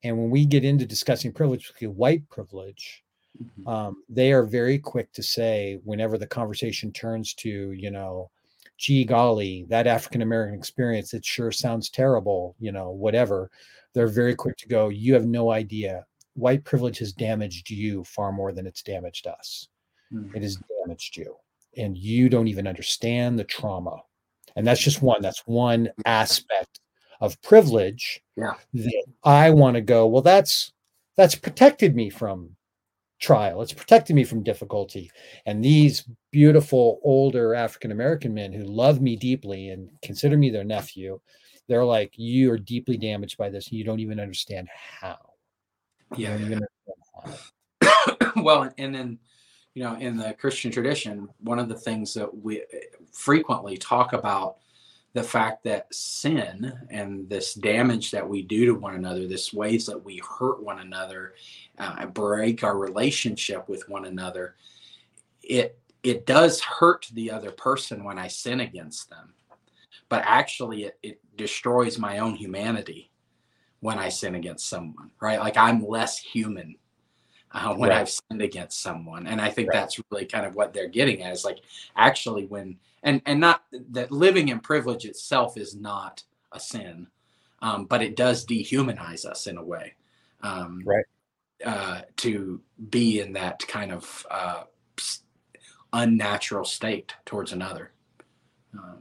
And 0.04 0.16
when 0.16 0.30
we 0.30 0.46
get 0.46 0.64
into 0.64 0.86
discussing 0.86 1.32
privilege, 1.32 1.74
white 1.82 2.30
privilege, 2.30 3.04
mm-hmm. 3.42 3.68
um, 3.68 4.04
they 4.10 4.32
are 4.32 4.44
very 4.44 4.78
quick 4.78 5.12
to 5.14 5.24
say, 5.24 5.80
whenever 5.86 6.20
the 6.20 6.28
conversation 6.28 6.92
turns 6.94 7.34
to, 7.36 7.72
you 7.72 7.90
know, 7.90 8.30
gee 8.78 9.04
golly, 9.04 9.66
that 9.70 9.88
African 9.88 10.22
American 10.22 10.56
experience, 10.56 11.16
it 11.16 11.26
sure 11.26 11.52
sounds 11.52 11.90
terrible, 11.90 12.56
you 12.60 12.72
know, 12.72 12.92
whatever. 12.92 13.50
They're 13.96 14.08
very 14.08 14.36
quick 14.36 14.58
to 14.58 14.68
go, 14.68 14.90
you 14.90 15.16
have 15.16 15.26
no 15.26 15.50
idea. 15.50 16.06
White 16.36 16.64
privilege 16.64 17.00
has 17.00 17.12
damaged 17.12 17.72
you 17.72 18.04
far 18.04 18.32
more 18.32 18.52
than 18.52 18.68
it's 18.68 18.84
damaged 18.84 19.26
us. 19.26 19.70
Mm-hmm. 20.14 20.36
It 20.36 20.44
has 20.44 20.60
damaged 20.86 21.18
you 21.18 21.36
and 21.78 21.98
you 21.98 22.30
don't 22.30 22.48
even 22.48 22.68
understand 22.68 23.38
the 23.38 23.44
trauma. 23.44 24.02
And 24.56 24.66
that's 24.66 24.82
just 24.82 25.02
one, 25.02 25.22
that's 25.22 25.44
one 25.46 25.90
aspect 26.06 26.80
of 27.22 27.42
privilege 27.42 28.22
yeah. 28.36 28.54
that 28.74 29.06
I 29.24 29.50
want 29.52 29.76
to 29.76 29.82
go, 29.82 30.08
well, 30.08 30.22
that's 30.22 30.72
that's 31.16 31.36
protected 31.36 31.96
me 31.96 32.10
from 32.10 32.56
trial. 33.20 33.62
It's 33.62 33.74
protected 33.74 34.16
me 34.16 34.24
from 34.24 34.44
difficulty. 34.44 35.12
And 35.46 35.64
these 35.64 36.08
beautiful 36.32 37.00
older 37.04 37.56
African 37.56 37.92
American 37.92 38.34
men 38.34 38.54
who 38.54 38.64
love 38.64 39.02
me 39.02 39.16
deeply 39.16 39.70
and 39.70 39.90
consider 40.02 40.38
me 40.38 40.50
their 40.50 40.64
nephew, 40.64 41.20
they're 41.68 41.86
like, 41.86 42.14
you 42.16 42.52
are 42.52 42.58
deeply 42.58 42.98
damaged 42.98 43.38
by 43.38 43.50
this. 43.50 43.70
And 43.70 43.78
you 43.78 43.84
don't 43.84 44.00
even 44.00 44.20
understand 44.20 44.68
how. 44.72 45.18
Yeah. 46.16 46.38
well, 48.38 48.72
and 48.78 48.94
then 48.94 49.20
you 49.78 49.84
know, 49.84 49.96
in 49.98 50.18
the 50.18 50.34
Christian 50.34 50.72
tradition, 50.72 51.30
one 51.38 51.60
of 51.60 51.70
the 51.70 51.76
things 51.76 52.12
that 52.16 52.36
we 52.36 52.64
frequently 53.12 53.78
talk 53.78 54.14
about 54.14 54.58
the 55.14 55.22
fact 55.22 55.64
that 55.66 55.94
sin 55.94 56.74
and 56.90 57.30
this 57.30 57.54
damage 57.54 58.10
that 58.10 58.28
we 58.28 58.42
do 58.42 58.66
to 58.66 58.74
one 58.74 58.96
another, 58.96 59.28
this 59.28 59.54
ways 59.54 59.86
that 59.86 60.04
we 60.04 60.20
hurt 60.28 60.64
one 60.64 60.80
another, 60.80 61.36
uh, 61.78 62.08
break 62.08 62.64
our 62.64 62.76
relationship 62.76 63.70
with 63.70 63.88
one 63.88 64.06
another, 64.06 64.56
it 65.44 65.78
it 66.02 66.26
does 66.26 66.60
hurt 66.60 67.08
the 67.14 67.30
other 67.30 67.52
person 67.52 68.04
when 68.04 68.18
I 68.18 68.30
sin 68.30 68.62
against 68.62 69.12
them, 69.12 69.36
but 70.10 70.24
actually 70.26 70.86
it, 70.86 70.98
it 71.04 71.20
destroys 71.36 72.00
my 72.00 72.18
own 72.18 72.34
humanity 72.34 73.12
when 73.82 74.00
I 74.00 74.10
sin 74.10 74.34
against 74.34 74.70
someone, 74.70 75.12
right? 75.22 75.40
Like 75.40 75.56
I'm 75.56 75.86
less 75.86 76.18
human 76.18 76.78
uh, 77.52 77.74
when 77.74 77.90
right. 77.90 78.00
I've 78.00 78.10
sinned 78.10 78.42
against 78.42 78.82
someone. 78.82 79.28
And 79.28 79.42
I 79.42 79.50
think 79.50 79.70
right. 79.70 79.80
that's 79.80 80.00
really 80.10 80.26
kind 80.26 80.46
of 80.46 80.56
what 80.56 80.74
they're 80.74 80.88
getting 80.88 81.22
at 81.24 81.34
is 81.34 81.46
like 81.46 81.60
actually 81.96 82.46
when 82.46 82.78
and 83.04 83.22
and 83.26 83.40
not 83.40 83.64
that 83.92 84.12
living 84.12 84.50
in 84.50 84.60
privilege 84.60 85.06
itself 85.06 85.58
is 85.58 85.76
not 85.76 86.24
a 86.52 86.60
sin, 86.60 87.08
um, 87.62 87.86
but 87.86 88.02
it 88.02 88.16
does 88.16 88.46
dehumanize 88.46 89.26
us 89.26 89.48
in 89.48 89.58
a 89.58 89.64
way. 89.64 89.94
Um, 90.42 90.82
right. 90.86 91.06
Uh, 91.66 92.02
to 92.18 92.62
be 92.92 93.20
in 93.20 93.34
that 93.34 93.68
kind 93.68 93.92
of 93.92 94.28
uh, 94.30 94.64
unnatural 95.94 96.64
state 96.64 97.16
towards 97.26 97.52
another. 97.52 97.92
Um, 98.74 99.00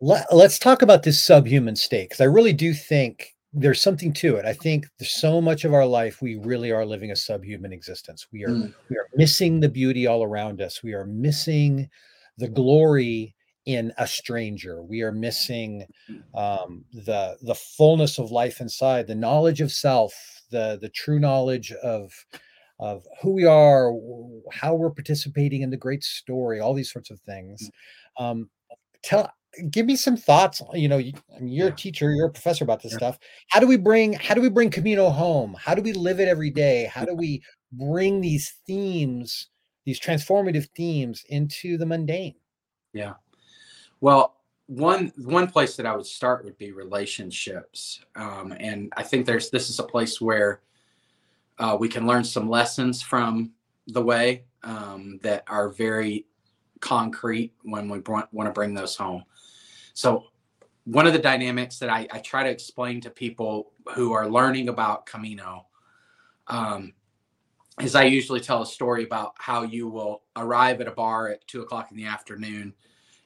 Let, 0.00 0.30
us 0.30 0.58
talk 0.58 0.82
about 0.82 1.02
this 1.02 1.24
subhuman 1.24 1.76
state 1.76 2.10
because 2.10 2.20
I 2.20 2.24
really 2.24 2.52
do 2.52 2.74
think 2.74 3.34
there's 3.54 3.80
something 3.80 4.12
to 4.12 4.36
it. 4.36 4.44
I 4.44 4.52
think 4.52 4.86
there's 4.98 5.14
so 5.14 5.40
much 5.40 5.64
of 5.64 5.72
our 5.72 5.86
life 5.86 6.20
we 6.20 6.36
really 6.36 6.72
are 6.72 6.84
living 6.84 7.12
a 7.12 7.16
subhuman 7.16 7.72
existence. 7.72 8.26
We 8.32 8.44
are 8.44 8.48
mm. 8.48 8.74
we 8.90 8.96
are 8.96 9.08
missing 9.14 9.60
the 9.60 9.68
beauty 9.68 10.06
all 10.06 10.24
around 10.24 10.60
us. 10.60 10.82
We 10.82 10.92
are 10.92 11.06
missing 11.06 11.88
the 12.36 12.48
glory 12.48 13.34
in 13.66 13.92
a 13.96 14.06
stranger. 14.06 14.82
We 14.82 15.02
are 15.02 15.12
missing 15.12 15.86
um, 16.34 16.84
the 16.92 17.36
the 17.42 17.54
fullness 17.54 18.18
of 18.18 18.32
life 18.32 18.60
inside, 18.60 19.06
the 19.06 19.14
knowledge 19.14 19.60
of 19.60 19.70
self, 19.70 20.12
the 20.50 20.78
the 20.80 20.90
true 20.90 21.20
knowledge 21.20 21.72
of 21.72 22.12
of 22.80 23.06
who 23.22 23.30
we 23.32 23.44
are, 23.44 23.92
how 24.52 24.74
we're 24.74 24.90
participating 24.90 25.62
in 25.62 25.70
the 25.70 25.76
great 25.76 26.02
story, 26.02 26.58
all 26.58 26.74
these 26.74 26.92
sorts 26.92 27.10
of 27.10 27.20
things. 27.20 27.70
Mm. 28.18 28.24
Um, 28.24 28.50
tell 29.02 29.32
give 29.70 29.86
me 29.86 29.96
some 29.96 30.16
thoughts. 30.16 30.62
You 30.72 30.88
know, 30.88 30.98
you, 30.98 31.12
I 31.34 31.40
mean, 31.40 31.52
you're 31.52 31.68
yeah. 31.68 31.72
a 31.72 31.76
teacher, 31.76 32.12
you're 32.12 32.26
a 32.26 32.32
professor 32.32 32.64
about 32.64 32.82
this 32.82 32.92
yeah. 32.92 32.98
stuff. 32.98 33.18
How 33.48 33.60
do 33.60 33.66
we 33.66 33.76
bring 33.76 34.14
how 34.14 34.34
do 34.34 34.40
we 34.40 34.48
bring 34.48 34.70
Camino 34.70 35.10
home? 35.10 35.56
How 35.58 35.74
do 35.74 35.82
we 35.82 35.92
live 35.92 36.20
it 36.20 36.28
every 36.28 36.50
day? 36.50 36.90
How 36.92 37.04
do 37.04 37.14
we 37.14 37.42
bring 37.72 38.20
these 38.20 38.54
themes, 38.66 39.48
these 39.84 40.00
transformative 40.00 40.68
themes 40.76 41.24
into 41.28 41.76
the 41.76 41.86
mundane? 41.86 42.34
Yeah. 42.92 43.14
Well, 44.00 44.36
one 44.66 45.12
one 45.16 45.46
place 45.46 45.76
that 45.76 45.86
I 45.86 45.94
would 45.94 46.06
start 46.06 46.44
would 46.44 46.56
be 46.56 46.72
relationships, 46.72 48.00
um, 48.16 48.54
and 48.58 48.92
I 48.96 49.02
think 49.02 49.26
there's 49.26 49.50
this 49.50 49.68
is 49.68 49.78
a 49.78 49.84
place 49.84 50.20
where 50.20 50.62
uh, 51.58 51.76
we 51.78 51.88
can 51.88 52.06
learn 52.06 52.24
some 52.24 52.48
lessons 52.48 53.02
from 53.02 53.52
the 53.88 54.02
way 54.02 54.44
um, 54.62 55.18
that 55.22 55.44
are 55.48 55.68
very 55.68 56.26
concrete 56.80 57.52
when 57.62 57.88
we 57.88 57.98
want 58.00 58.30
to 58.32 58.52
bring 58.52 58.74
those 58.74 58.96
home. 58.96 59.24
So, 59.94 60.24
one 60.84 61.06
of 61.06 61.14
the 61.14 61.18
dynamics 61.18 61.78
that 61.78 61.88
I, 61.88 62.06
I, 62.10 62.18
try 62.18 62.42
to 62.42 62.50
explain 62.50 63.00
to 63.00 63.10
people 63.10 63.72
who 63.94 64.12
are 64.12 64.28
learning 64.28 64.68
about 64.68 65.06
Camino 65.06 65.64
um, 66.46 66.92
is 67.80 67.94
I 67.94 68.04
usually 68.04 68.40
tell 68.40 68.60
a 68.60 68.66
story 68.66 69.02
about 69.02 69.32
how 69.38 69.62
you 69.62 69.88
will 69.88 70.22
arrive 70.36 70.82
at 70.82 70.88
a 70.88 70.92
bar 70.92 71.28
at 71.28 71.46
two 71.46 71.62
o'clock 71.62 71.90
in 71.90 71.96
the 71.96 72.04
afternoon. 72.04 72.74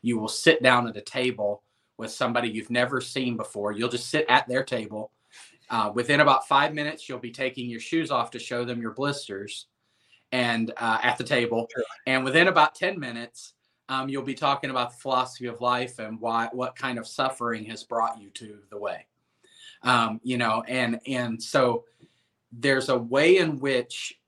You 0.02 0.18
will 0.18 0.28
sit 0.28 0.62
down 0.62 0.86
at 0.86 0.96
a 0.96 1.00
table 1.00 1.64
with 1.96 2.12
somebody 2.12 2.48
you've 2.48 2.70
never 2.70 3.00
seen 3.00 3.36
before. 3.36 3.72
You'll 3.72 3.88
just 3.88 4.08
sit 4.08 4.24
at 4.28 4.46
their 4.46 4.62
table. 4.62 5.10
Uh, 5.68 5.90
within 5.92 6.20
about 6.20 6.46
five 6.46 6.72
minutes, 6.72 7.08
you'll 7.08 7.18
be 7.18 7.32
taking 7.32 7.68
your 7.68 7.80
shoes 7.80 8.10
off 8.10 8.30
to 8.30 8.38
show 8.38 8.64
them 8.64 8.80
your 8.80 8.92
blisters 8.92 9.66
and 10.32 10.72
uh, 10.76 10.98
at 11.02 11.18
the 11.18 11.24
table. 11.24 11.66
And 12.06 12.24
within 12.24 12.48
about 12.48 12.74
10 12.74 12.98
minutes, 12.98 13.54
um, 13.88 14.08
you'll 14.08 14.22
be 14.22 14.34
talking 14.34 14.70
about 14.70 14.90
the 14.90 14.98
philosophy 14.98 15.46
of 15.46 15.60
life 15.60 15.98
and 15.98 16.20
why 16.20 16.48
what 16.52 16.76
kind 16.76 16.98
of 16.98 17.06
suffering 17.06 17.64
has 17.66 17.84
brought 17.84 18.20
you 18.20 18.30
to 18.30 18.58
the 18.70 18.78
way. 18.78 19.06
Um, 19.82 20.20
you 20.22 20.36
know, 20.36 20.62
and 20.68 21.00
and 21.06 21.42
so 21.42 21.84
there's 22.52 22.88
a 22.88 22.98
way 22.98 23.38
in 23.38 23.58
which 23.58 24.18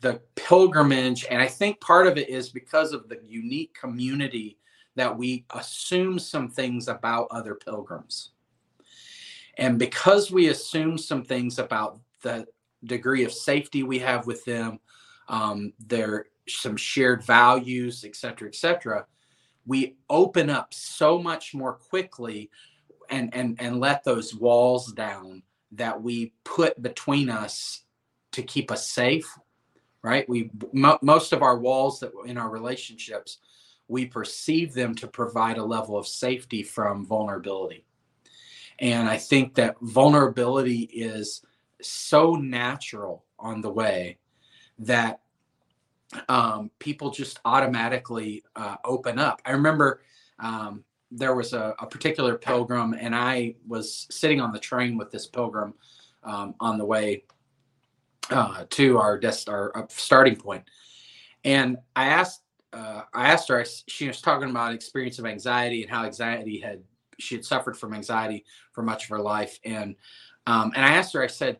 the 0.00 0.20
pilgrimage, 0.34 1.26
and 1.30 1.40
I 1.40 1.46
think 1.46 1.80
part 1.80 2.06
of 2.06 2.18
it 2.18 2.28
is 2.28 2.48
because 2.48 2.92
of 2.92 3.08
the 3.08 3.20
unique 3.26 3.74
community 3.78 4.58
that 4.94 5.16
we 5.16 5.44
assume 5.54 6.18
some 6.18 6.48
things 6.48 6.88
about 6.88 7.28
other 7.30 7.54
pilgrims. 7.54 8.30
And 9.58 9.78
because 9.78 10.30
we 10.30 10.48
assume 10.48 10.98
some 10.98 11.22
things 11.22 11.58
about 11.58 11.98
the 12.22 12.46
degree 12.84 13.24
of 13.24 13.32
safety 13.32 13.82
we 13.82 13.98
have 14.00 14.26
with 14.26 14.44
them, 14.44 14.80
um, 15.28 15.72
there 15.78 16.26
some 16.48 16.76
shared 16.76 17.22
values, 17.22 18.04
et 18.04 18.16
cetera, 18.16 18.48
et 18.48 18.54
cetera, 18.54 19.06
we 19.66 19.96
open 20.08 20.48
up 20.50 20.72
so 20.72 21.18
much 21.18 21.54
more 21.54 21.74
quickly 21.74 22.50
and 23.10 23.34
and 23.34 23.56
and 23.60 23.80
let 23.80 24.04
those 24.04 24.34
walls 24.34 24.92
down 24.92 25.42
that 25.72 26.00
we 26.00 26.32
put 26.44 26.80
between 26.82 27.28
us 27.28 27.82
to 28.32 28.42
keep 28.42 28.70
us 28.70 28.90
safe 28.90 29.28
right? 30.06 30.28
We 30.28 30.50
mo- 30.72 31.00
most 31.02 31.32
of 31.32 31.42
our 31.42 31.58
walls 31.58 31.98
that 31.98 32.12
in 32.26 32.38
our 32.38 32.48
relationships 32.48 33.38
we 33.88 34.06
perceive 34.06 34.72
them 34.72 34.94
to 34.94 35.08
provide 35.08 35.58
a 35.58 35.64
level 35.64 35.98
of 35.98 36.06
safety 36.06 36.62
from 36.62 37.04
vulnerability. 37.04 37.84
And 38.78 39.08
i 39.08 39.16
think 39.16 39.54
that 39.54 39.76
vulnerability 39.80 40.82
is 40.82 41.42
so 41.82 42.34
natural 42.36 43.24
on 43.38 43.60
the 43.62 43.70
way 43.70 44.18
that 44.78 45.20
um, 46.28 46.70
people 46.78 47.10
just 47.10 47.40
automatically 47.44 48.44
uh, 48.54 48.76
open 48.84 49.18
up. 49.18 49.40
I 49.44 49.52
remember 49.52 50.02
um, 50.38 50.84
there 51.10 51.34
was 51.34 51.52
a, 51.52 51.74
a, 51.78 51.86
particular 51.86 52.36
pilgrim, 52.36 52.94
and 52.98 53.14
I 53.14 53.54
was 53.66 54.06
sitting 54.10 54.40
on 54.40 54.52
the 54.52 54.58
train 54.58 54.96
with 54.96 55.10
this 55.10 55.26
pilgrim 55.26 55.74
um, 56.22 56.54
on 56.60 56.78
the 56.78 56.84
way 56.84 57.24
uh, 58.30 58.64
to 58.70 58.98
our, 58.98 59.18
des- 59.18 59.48
our 59.48 59.76
uh, 59.76 59.86
starting 59.88 60.36
point. 60.36 60.64
And 61.44 61.78
I 61.94 62.06
asked, 62.06 62.42
uh, 62.72 63.02
I 63.14 63.28
asked 63.28 63.48
her. 63.48 63.64
She 63.88 64.08
was 64.08 64.20
talking 64.20 64.50
about 64.50 64.74
experience 64.74 65.18
of 65.18 65.26
anxiety 65.26 65.82
and 65.82 65.90
how 65.90 66.04
anxiety 66.04 66.58
had 66.58 66.82
she 67.18 67.36
had 67.36 67.44
suffered 67.44 67.78
from 67.78 67.94
anxiety 67.94 68.44
for 68.72 68.82
much 68.82 69.04
of 69.04 69.10
her 69.10 69.20
life, 69.20 69.58
and 69.64 69.94
um, 70.46 70.72
and 70.74 70.84
I 70.84 70.94
asked 70.94 71.14
her. 71.14 71.22
I 71.22 71.28
said, 71.28 71.58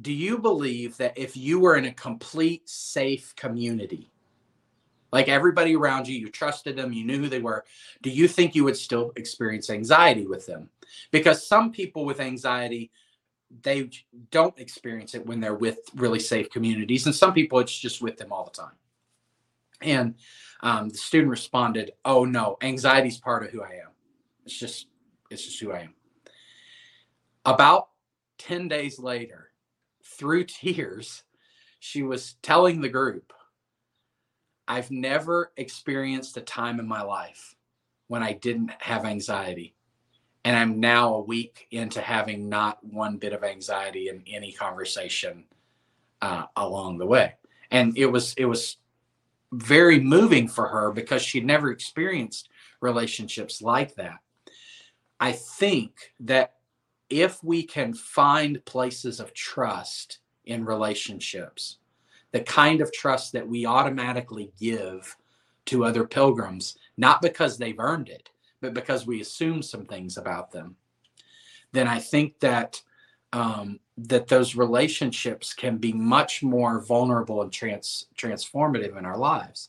do 0.00 0.12
you 0.12 0.38
believe 0.38 0.96
that 0.98 1.16
if 1.16 1.36
you 1.36 1.60
were 1.60 1.76
in 1.76 1.86
a 1.86 1.92
complete 1.92 2.68
safe 2.68 3.34
community, 3.36 4.10
like 5.12 5.28
everybody 5.28 5.74
around 5.74 6.06
you, 6.06 6.18
you 6.18 6.28
trusted 6.28 6.76
them, 6.76 6.92
you 6.92 7.04
knew 7.04 7.18
who 7.18 7.28
they 7.28 7.40
were, 7.40 7.64
do 8.02 8.10
you 8.10 8.28
think 8.28 8.54
you 8.54 8.64
would 8.64 8.76
still 8.76 9.12
experience 9.16 9.70
anxiety 9.70 10.26
with 10.26 10.46
them? 10.46 10.68
Because 11.10 11.46
some 11.46 11.72
people 11.72 12.04
with 12.04 12.20
anxiety, 12.20 12.90
they 13.62 13.90
don't 14.30 14.58
experience 14.58 15.14
it 15.14 15.24
when 15.24 15.40
they're 15.40 15.54
with 15.54 15.78
really 15.94 16.20
safe 16.20 16.50
communities. 16.50 17.06
And 17.06 17.14
some 17.14 17.32
people, 17.32 17.58
it's 17.58 17.76
just 17.76 18.02
with 18.02 18.18
them 18.18 18.32
all 18.32 18.44
the 18.44 18.62
time. 18.62 18.76
And 19.80 20.14
um, 20.60 20.90
the 20.90 20.98
student 20.98 21.30
responded, 21.30 21.92
Oh, 22.04 22.24
no, 22.24 22.58
anxiety 22.60 23.08
is 23.08 23.16
part 23.16 23.44
of 23.44 23.50
who 23.50 23.62
I 23.62 23.80
am. 23.84 23.90
It's 24.44 24.58
just, 24.58 24.88
it's 25.30 25.44
just 25.44 25.60
who 25.60 25.72
I 25.72 25.80
am. 25.80 25.94
About 27.46 27.88
10 28.38 28.68
days 28.68 28.98
later, 28.98 29.47
through 30.18 30.44
tears, 30.44 31.22
she 31.80 32.02
was 32.02 32.34
telling 32.42 32.80
the 32.80 32.88
group, 32.88 33.32
I've 34.66 34.90
never 34.90 35.52
experienced 35.56 36.36
a 36.36 36.42
time 36.42 36.78
in 36.78 36.86
my 36.86 37.02
life 37.02 37.54
when 38.08 38.22
I 38.22 38.34
didn't 38.34 38.70
have 38.78 39.04
anxiety. 39.04 39.74
And 40.44 40.56
I'm 40.56 40.80
now 40.80 41.14
a 41.14 41.22
week 41.22 41.66
into 41.70 42.00
having 42.00 42.48
not 42.48 42.82
one 42.84 43.16
bit 43.16 43.32
of 43.32 43.44
anxiety 43.44 44.08
in 44.08 44.22
any 44.26 44.52
conversation 44.52 45.44
uh, 46.20 46.44
along 46.56 46.98
the 46.98 47.06
way. 47.06 47.34
And 47.70 47.96
it 47.96 48.06
was, 48.06 48.34
it 48.36 48.44
was 48.44 48.76
very 49.52 50.00
moving 50.00 50.48
for 50.48 50.68
her 50.68 50.90
because 50.92 51.22
she'd 51.22 51.46
never 51.46 51.70
experienced 51.70 52.50
relationships 52.80 53.62
like 53.62 53.94
that. 53.96 54.18
I 55.20 55.32
think 55.32 55.92
that 56.20 56.54
if 57.10 57.42
we 57.42 57.62
can 57.62 57.94
find 57.94 58.64
places 58.64 59.20
of 59.20 59.34
trust 59.34 60.18
in 60.44 60.64
relationships, 60.64 61.78
the 62.32 62.40
kind 62.40 62.80
of 62.80 62.92
trust 62.92 63.32
that 63.32 63.46
we 63.46 63.66
automatically 63.66 64.52
give 64.58 65.16
to 65.66 65.84
other 65.84 66.06
pilgrims, 66.06 66.76
not 66.96 67.22
because 67.22 67.56
they've 67.56 67.78
earned 67.78 68.08
it, 68.08 68.30
but 68.60 68.74
because 68.74 69.06
we 69.06 69.20
assume 69.20 69.62
some 69.62 69.84
things 69.84 70.16
about 70.16 70.50
them, 70.50 70.76
then 71.72 71.86
I 71.86 71.98
think 71.98 72.38
that 72.40 72.80
um, 73.32 73.78
that 73.98 74.28
those 74.28 74.54
relationships 74.54 75.52
can 75.52 75.76
be 75.76 75.92
much 75.92 76.42
more 76.42 76.80
vulnerable 76.80 77.42
and 77.42 77.52
trans 77.52 78.06
transformative 78.16 78.96
in 78.96 79.04
our 79.04 79.18
lives. 79.18 79.68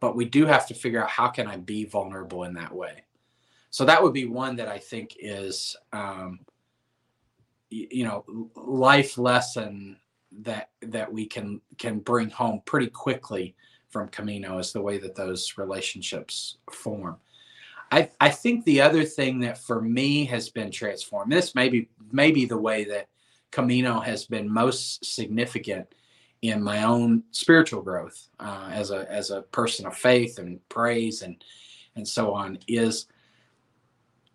But 0.00 0.16
we 0.16 0.26
do 0.26 0.44
have 0.44 0.66
to 0.68 0.74
figure 0.74 1.02
out 1.02 1.08
how 1.08 1.28
can 1.28 1.46
I 1.46 1.56
be 1.56 1.84
vulnerable 1.84 2.44
in 2.44 2.54
that 2.54 2.74
way. 2.74 3.04
So 3.70 3.84
that 3.84 4.02
would 4.02 4.12
be 4.12 4.26
one 4.26 4.56
that 4.56 4.68
I 4.68 4.78
think 4.78 5.16
is 5.18 5.76
um, 5.92 6.40
you 7.70 8.04
know 8.04 8.24
life 8.56 9.16
lesson 9.16 9.96
that 10.42 10.70
that 10.82 11.12
we 11.12 11.26
can 11.26 11.60
can 11.78 11.98
bring 12.00 12.30
home 12.30 12.60
pretty 12.64 12.88
quickly 12.88 13.54
from 13.88 14.08
Camino 14.08 14.58
is 14.58 14.72
the 14.72 14.80
way 14.80 14.98
that 14.98 15.16
those 15.16 15.54
relationships 15.56 16.58
form. 16.70 17.16
I, 17.92 18.08
I 18.20 18.30
think 18.30 18.64
the 18.64 18.80
other 18.80 19.04
thing 19.04 19.40
that 19.40 19.58
for 19.58 19.80
me 19.80 20.24
has 20.26 20.48
been 20.48 20.70
transformed, 20.70 21.32
this 21.32 21.54
may 21.54 21.64
maybe 21.64 21.88
maybe 22.12 22.44
the 22.44 22.58
way 22.58 22.84
that 22.84 23.08
Camino 23.50 23.98
has 24.00 24.26
been 24.26 24.52
most 24.52 25.04
significant 25.04 25.88
in 26.42 26.62
my 26.62 26.84
own 26.84 27.22
spiritual 27.32 27.82
growth 27.82 28.28
uh, 28.38 28.70
as 28.72 28.90
a 28.90 29.10
as 29.10 29.30
a 29.30 29.42
person 29.42 29.86
of 29.86 29.96
faith 29.96 30.38
and 30.38 30.66
praise 30.68 31.22
and 31.22 31.42
and 31.96 32.06
so 32.06 32.32
on 32.32 32.58
is 32.68 33.06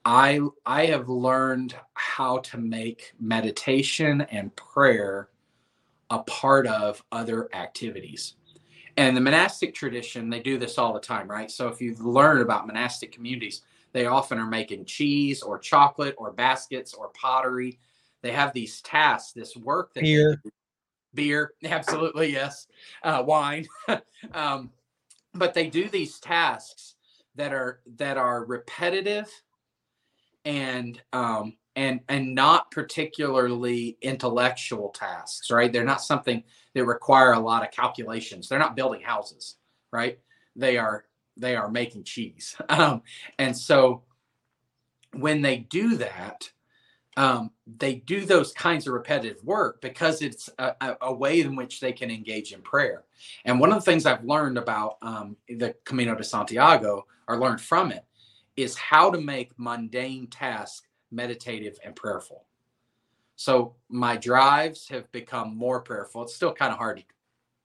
I 0.06 0.40
I 0.66 0.86
have 0.86 1.10
learned 1.10 1.76
how 1.96 2.38
to 2.38 2.58
make 2.58 3.14
meditation 3.20 4.22
and 4.22 4.56
prayer 4.56 5.30
a 6.12 6.20
part 6.20 6.68
of 6.68 7.04
other 7.12 7.50
activities. 7.54 8.36
And 8.98 9.18
the 9.18 9.22
monastic 9.22 9.74
tradition, 9.74 10.30
they 10.30 10.40
do 10.40 10.58
this 10.58 10.78
all 10.78 10.94
the 10.94 11.00
time, 11.00 11.28
right? 11.28 11.52
So 11.52 11.68
if 11.68 11.82
you've 11.82 12.00
learned 12.00 12.42
about 12.42 12.68
monastic 12.68 13.12
communities, 13.12 13.64
they 13.92 14.06
often 14.06 14.38
are 14.38 14.46
making 14.46 14.86
cheese 14.86 15.42
or 15.42 15.58
chocolate 15.58 16.16
or 16.18 16.32
baskets 16.32 16.94
or 16.94 17.10
pottery. 17.10 17.80
They 18.22 18.32
have 18.32 18.54
these 18.54 18.82
tasks, 18.82 19.34
this 19.34 19.58
work 19.58 19.94
that 19.96 20.04
beer, 20.04 20.42
beer, 21.14 21.54
absolutely 21.66 22.32
yes, 22.32 22.68
uh, 23.04 23.24
wine. 23.26 23.68
um, 24.34 24.70
but 25.34 25.54
they 25.54 25.70
do 25.70 25.90
these 25.90 26.20
tasks 26.20 26.96
that 27.36 27.54
are 27.54 27.82
that 27.98 28.18
are 28.18 28.46
repetitive 28.46 29.30
and 30.46 31.02
um, 31.12 31.58
and 31.76 32.00
and 32.08 32.34
not 32.34 32.72
particularly 32.72 33.98
intellectual 34.02 34.90
tasks, 34.90 35.52
right? 35.52 35.72
They're 35.72 35.84
not 35.84 36.02
something 36.02 36.44
that 36.74 36.86
require 36.86 37.34
a 37.34 37.40
lot 37.40 37.64
of 37.64 37.72
calculations. 37.72 38.48
They're 38.48 38.60
not 38.60 38.76
building 38.76 39.02
houses, 39.02 39.56
right? 39.92 40.20
They 40.56 40.78
are 40.78 41.06
they 41.36 41.56
are 41.56 41.70
making 41.70 42.04
cheese, 42.04 42.56
um, 42.70 43.02
and 43.40 43.58
so 43.58 44.04
when 45.14 45.42
they 45.42 45.58
do 45.58 45.98
that, 45.98 46.52
um, 47.18 47.52
they 47.66 47.96
do 47.96 48.26
those 48.26 48.52
kinds 48.52 48.88
of 48.88 48.94
repetitive 48.94 49.44
work 49.44 49.82
because 49.82 50.22
it's 50.22 50.50
a, 50.60 50.98
a, 51.02 51.14
way 51.14 51.40
in 51.40 51.56
which 51.56 51.80
they 51.80 51.94
can 51.94 52.12
engage 52.12 52.52
in 52.52 52.62
prayer. 52.62 53.06
And 53.46 53.60
one 53.60 53.72
of 53.72 53.76
the 53.76 53.90
things 53.90 54.06
I've 54.06 54.26
learned 54.26 54.58
about 54.58 54.98
um, 55.02 55.38
the 55.48 55.74
Camino 55.86 56.16
de 56.16 56.24
Santiago, 56.24 57.06
or 57.28 57.40
learned 57.40 57.62
from 57.62 57.92
it, 57.92 58.04
is 58.56 58.76
how 58.78 59.12
to 59.12 59.20
make 59.20 59.52
mundane 59.58 60.28
tasks 60.28 60.88
meditative 61.12 61.78
and 61.84 61.96
prayerful. 61.96 62.46
So 63.36 63.76
my 63.90 64.16
drives 64.18 64.88
have 64.90 65.12
become 65.12 65.56
more 65.56 65.82
prayerful. 65.82 66.24
It's 66.24 66.36
still 66.36 66.54
kind 66.54 66.72
of 66.72 66.78
hard 66.78 66.98
to 66.98 67.04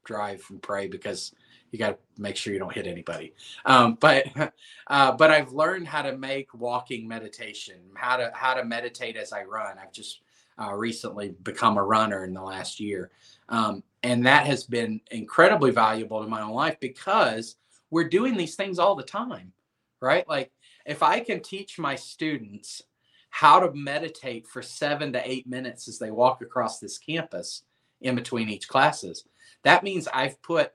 drive 0.04 0.44
and 0.50 0.60
pray 0.60 0.88
because 0.88 1.32
you 1.70 1.78
got 1.78 1.90
to 1.90 1.98
make 2.20 2.36
sure 2.36 2.52
you 2.52 2.58
don't 2.58 2.72
hit 2.72 2.86
anybody. 2.86 3.34
Um, 3.64 3.96
but 4.00 4.26
uh, 4.88 5.12
but 5.12 5.30
I've 5.30 5.52
learned 5.52 5.86
how 5.86 6.02
to 6.02 6.16
make 6.16 6.52
walking 6.54 7.06
meditation, 7.06 7.76
how 7.94 8.16
to 8.16 8.30
how 8.34 8.54
to 8.54 8.64
meditate 8.64 9.16
as 9.16 9.32
I 9.32 9.44
run. 9.44 9.76
I've 9.78 9.92
just 9.92 10.22
uh, 10.60 10.74
recently 10.74 11.34
become 11.42 11.78
a 11.78 11.84
runner 11.84 12.24
in 12.24 12.34
the 12.34 12.42
last 12.42 12.80
year, 12.80 13.10
um, 13.48 13.82
and 14.02 14.26
that 14.26 14.46
has 14.46 14.64
been 14.64 15.00
incredibly 15.10 15.70
valuable 15.70 16.22
to 16.22 16.28
my 16.28 16.42
own 16.42 16.52
life 16.52 16.78
because 16.80 17.56
we're 17.90 18.08
doing 18.08 18.36
these 18.36 18.56
things 18.56 18.78
all 18.78 18.94
the 18.94 19.02
time, 19.02 19.52
right? 20.00 20.28
Like 20.28 20.52
if 20.90 21.04
I 21.04 21.20
can 21.20 21.40
teach 21.40 21.78
my 21.78 21.94
students 21.94 22.82
how 23.30 23.60
to 23.60 23.72
meditate 23.72 24.48
for 24.48 24.60
seven 24.60 25.12
to 25.12 25.30
eight 25.30 25.46
minutes 25.46 25.86
as 25.86 26.00
they 26.00 26.10
walk 26.10 26.42
across 26.42 26.80
this 26.80 26.98
campus 26.98 27.62
in 28.00 28.16
between 28.16 28.48
each 28.48 28.66
classes, 28.66 29.24
that 29.62 29.84
means 29.84 30.08
I've 30.12 30.42
put 30.42 30.72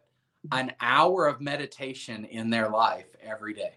an 0.54 0.72
hour 0.80 1.28
of 1.28 1.42
meditation 1.42 2.24
in 2.24 2.50
their 2.50 2.70
life 2.70 3.08
every 3.22 3.54
day. 3.54 3.74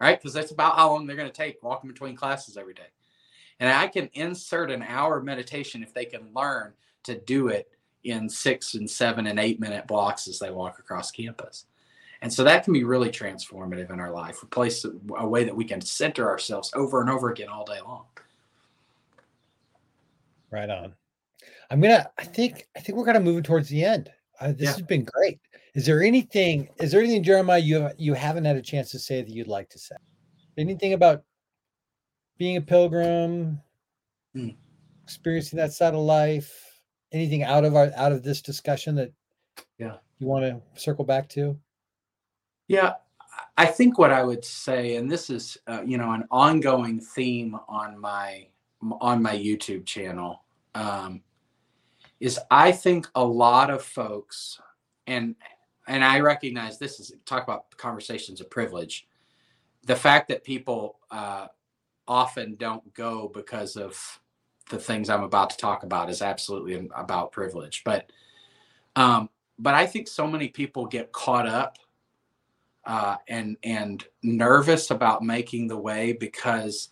Right? 0.00 0.16
Because 0.16 0.34
that's 0.34 0.52
about 0.52 0.76
how 0.76 0.90
long 0.92 1.06
they're 1.06 1.16
going 1.16 1.30
to 1.30 1.36
take 1.36 1.64
walking 1.64 1.90
between 1.90 2.14
classes 2.14 2.56
every 2.56 2.74
day. 2.74 2.86
And 3.58 3.68
I 3.68 3.88
can 3.88 4.08
insert 4.12 4.70
an 4.70 4.84
hour 4.84 5.18
of 5.18 5.24
meditation 5.24 5.82
if 5.82 5.92
they 5.92 6.04
can 6.04 6.32
learn 6.32 6.74
to 7.02 7.18
do 7.18 7.48
it 7.48 7.68
in 8.04 8.28
six 8.28 8.74
and 8.74 8.88
seven 8.88 9.26
and 9.26 9.40
eight 9.40 9.58
minute 9.58 9.88
blocks 9.88 10.28
as 10.28 10.38
they 10.38 10.52
walk 10.52 10.78
across 10.78 11.10
campus. 11.10 11.64
And 12.20 12.32
so 12.32 12.42
that 12.44 12.64
can 12.64 12.72
be 12.72 12.84
really 12.84 13.10
transformative 13.10 13.92
in 13.92 14.00
our 14.00 14.12
life, 14.12 14.42
a 14.42 14.46
place, 14.46 14.84
a 15.16 15.28
way 15.28 15.44
that 15.44 15.54
we 15.54 15.64
can 15.64 15.80
center 15.80 16.28
ourselves 16.28 16.72
over 16.74 17.00
and 17.00 17.08
over 17.08 17.30
again 17.30 17.48
all 17.48 17.64
day 17.64 17.80
long. 17.80 18.06
Right 20.50 20.68
on. 20.68 20.94
I'm 21.70 21.80
gonna. 21.80 22.10
I 22.18 22.24
think. 22.24 22.66
I 22.76 22.80
think 22.80 22.96
we're 22.96 23.04
gonna 23.04 23.20
move 23.20 23.42
towards 23.44 23.68
the 23.68 23.84
end. 23.84 24.10
Uh, 24.40 24.48
this 24.48 24.62
yeah. 24.62 24.72
has 24.72 24.82
been 24.82 25.04
great. 25.04 25.38
Is 25.74 25.84
there 25.86 26.02
anything? 26.02 26.68
Is 26.78 26.90
there 26.90 27.00
anything, 27.00 27.22
Jeremiah, 27.22 27.58
you 27.58 27.90
you 27.98 28.14
haven't 28.14 28.46
had 28.46 28.56
a 28.56 28.62
chance 28.62 28.90
to 28.92 28.98
say 28.98 29.22
that 29.22 29.30
you'd 29.30 29.46
like 29.46 29.68
to 29.70 29.78
say? 29.78 29.96
Anything 30.56 30.94
about 30.94 31.22
being 32.38 32.56
a 32.56 32.60
pilgrim, 32.60 33.60
mm. 34.34 34.56
experiencing 35.04 35.58
that 35.58 35.72
side 35.72 35.94
of 35.94 36.00
life? 36.00 36.80
Anything 37.12 37.42
out 37.42 37.64
of 37.64 37.76
our 37.76 37.92
out 37.94 38.12
of 38.12 38.22
this 38.22 38.40
discussion 38.40 38.94
that 38.96 39.12
yeah 39.78 39.96
you 40.18 40.26
want 40.26 40.44
to 40.44 40.80
circle 40.80 41.04
back 41.04 41.28
to? 41.30 41.58
Yeah, 42.68 42.94
I 43.56 43.66
think 43.66 43.98
what 43.98 44.12
I 44.12 44.22
would 44.22 44.44
say, 44.44 44.96
and 44.96 45.10
this 45.10 45.30
is 45.30 45.58
uh, 45.66 45.82
you 45.84 45.98
know 45.98 46.12
an 46.12 46.24
ongoing 46.30 47.00
theme 47.00 47.56
on 47.68 47.98
my 47.98 48.46
on 49.00 49.22
my 49.22 49.34
YouTube 49.34 49.84
channel. 49.86 50.44
Um, 50.74 51.22
is 52.20 52.38
I 52.50 52.72
think 52.72 53.08
a 53.14 53.24
lot 53.24 53.70
of 53.70 53.82
folks, 53.82 54.60
and 55.06 55.34
and 55.86 56.04
I 56.04 56.20
recognize 56.20 56.78
this 56.78 57.00
is 57.00 57.12
talk 57.24 57.42
about 57.42 57.74
conversations 57.76 58.40
of 58.40 58.50
privilege. 58.50 59.08
The 59.86 59.96
fact 59.96 60.28
that 60.28 60.44
people 60.44 60.98
uh, 61.10 61.46
often 62.06 62.56
don't 62.56 62.92
go 62.92 63.30
because 63.32 63.76
of 63.76 64.20
the 64.68 64.78
things 64.78 65.08
I'm 65.08 65.22
about 65.22 65.50
to 65.50 65.56
talk 65.56 65.82
about 65.82 66.10
is 66.10 66.20
absolutely 66.20 66.88
about 66.94 67.32
privilege. 67.32 67.82
But 67.84 68.12
um, 68.94 69.30
but 69.58 69.74
I 69.74 69.86
think 69.86 70.06
so 70.06 70.26
many 70.26 70.48
people 70.48 70.86
get 70.86 71.12
caught 71.12 71.46
up 71.46 71.78
uh, 72.88 73.16
and 73.28 73.58
and 73.62 74.02
nervous 74.22 74.90
about 74.90 75.22
making 75.22 75.68
the 75.68 75.76
way 75.76 76.14
because 76.14 76.88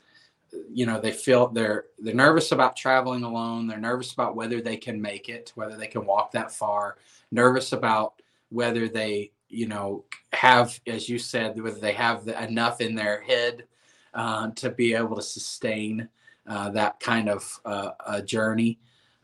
you 0.71 0.85
know 0.85 1.01
they 1.01 1.11
feel 1.11 1.49
they're 1.49 1.87
they're 1.99 2.15
nervous 2.15 2.53
about 2.53 2.77
traveling 2.77 3.25
alone. 3.25 3.67
They're 3.67 3.79
nervous 3.79 4.13
about 4.13 4.37
whether 4.37 4.61
they 4.61 4.77
can 4.77 5.01
make 5.01 5.31
it 5.31 5.53
whether 5.55 5.75
they 5.75 5.87
can 5.87 6.05
walk 6.05 6.33
that 6.33 6.53
far. 6.53 6.99
Nervous 7.33 7.73
about 7.73 8.21
whether 8.51 8.89
they 8.89 9.33
you 9.49 9.67
know 9.67 10.05
have 10.35 10.79
as 10.87 11.09
you 11.09 11.19
said 11.19 11.61
whether 11.61 11.81
they 11.81 11.95
have 11.95 12.27
the, 12.27 12.45
enough 12.45 12.83
in 12.83 12.95
their 12.95 13.23
head 13.23 13.65
uh, 14.13 14.51
to 14.51 14.71
be 14.71 14.93
able 14.93 15.17
to 15.17 15.23
sustain 15.23 16.11
uh, 16.47 16.69
that 16.71 17.01
kind 17.01 17.31
of 17.31 17.61
uh, 17.65 17.93
a 18.07 18.23
journey. 18.23 18.79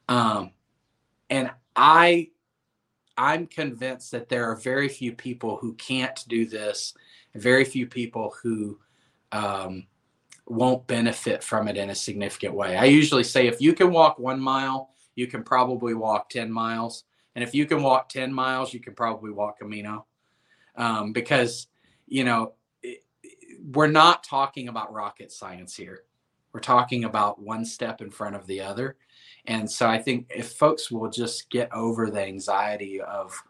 Um, 0.09 0.53
and 1.29 1.51
i 1.75 2.29
i'm 3.17 3.47
convinced 3.47 4.11
that 4.11 4.29
there 4.29 4.51
are 4.51 4.57
very 4.57 4.89
few 4.89 5.13
people 5.13 5.57
who 5.57 5.75
can't 5.75 6.25
do 6.29 6.47
this 6.47 6.95
very 7.35 7.65
few 7.65 7.87
people 7.87 8.35
who 8.43 8.79
um, 9.33 9.87
won't 10.47 10.87
benefit 10.87 11.43
from 11.43 11.69
it 11.69 11.77
in 11.77 11.91
a 11.91 11.95
significant 11.95 12.55
way. 12.55 12.77
I 12.77 12.85
usually 12.85 13.25
say 13.25 13.47
if 13.47 13.61
you 13.61 13.73
can 13.73 13.91
walk 13.91 14.19
one 14.19 14.41
mile, 14.41 14.91
you 15.15 15.27
can 15.27 15.43
probably 15.43 15.95
walk 15.95 16.29
10 16.31 16.51
miles. 16.51 17.05
And 17.35 17.43
if 17.43 17.55
you 17.55 17.67
can 17.67 17.83
walk 17.83 18.09
10 18.11 18.33
miles, 18.33 18.75
you 18.75 18.81
can 18.81 18.95
probably 18.95 19.31
walk 19.31 19.59
Camino. 19.59 20.07
Um, 20.77 21.13
because, 21.13 21.69
you 22.07 22.25
know, 22.25 22.55
it, 22.83 23.05
we're 23.73 23.87
not 23.87 24.25
talking 24.25 24.69
about 24.69 24.93
rocket 24.93 25.33
science 25.33 25.75
here. 25.75 26.05
We're 26.53 26.61
talking 26.61 27.05
about 27.05 27.41
one 27.41 27.65
step 27.65 28.03
in 28.03 28.11
front 28.11 28.37
of 28.37 28.47
the 28.47 28.61
other. 28.61 28.97
And 29.47 29.71
so 29.71 29.89
I 29.89 29.99
think 29.99 30.31
if 30.35 30.53
folks 30.53 30.91
will 30.91 31.11
just 31.11 31.51
get 31.51 31.73
over 31.73 32.11
the 32.11 32.23
anxiety 32.23 33.01
of 33.01 33.43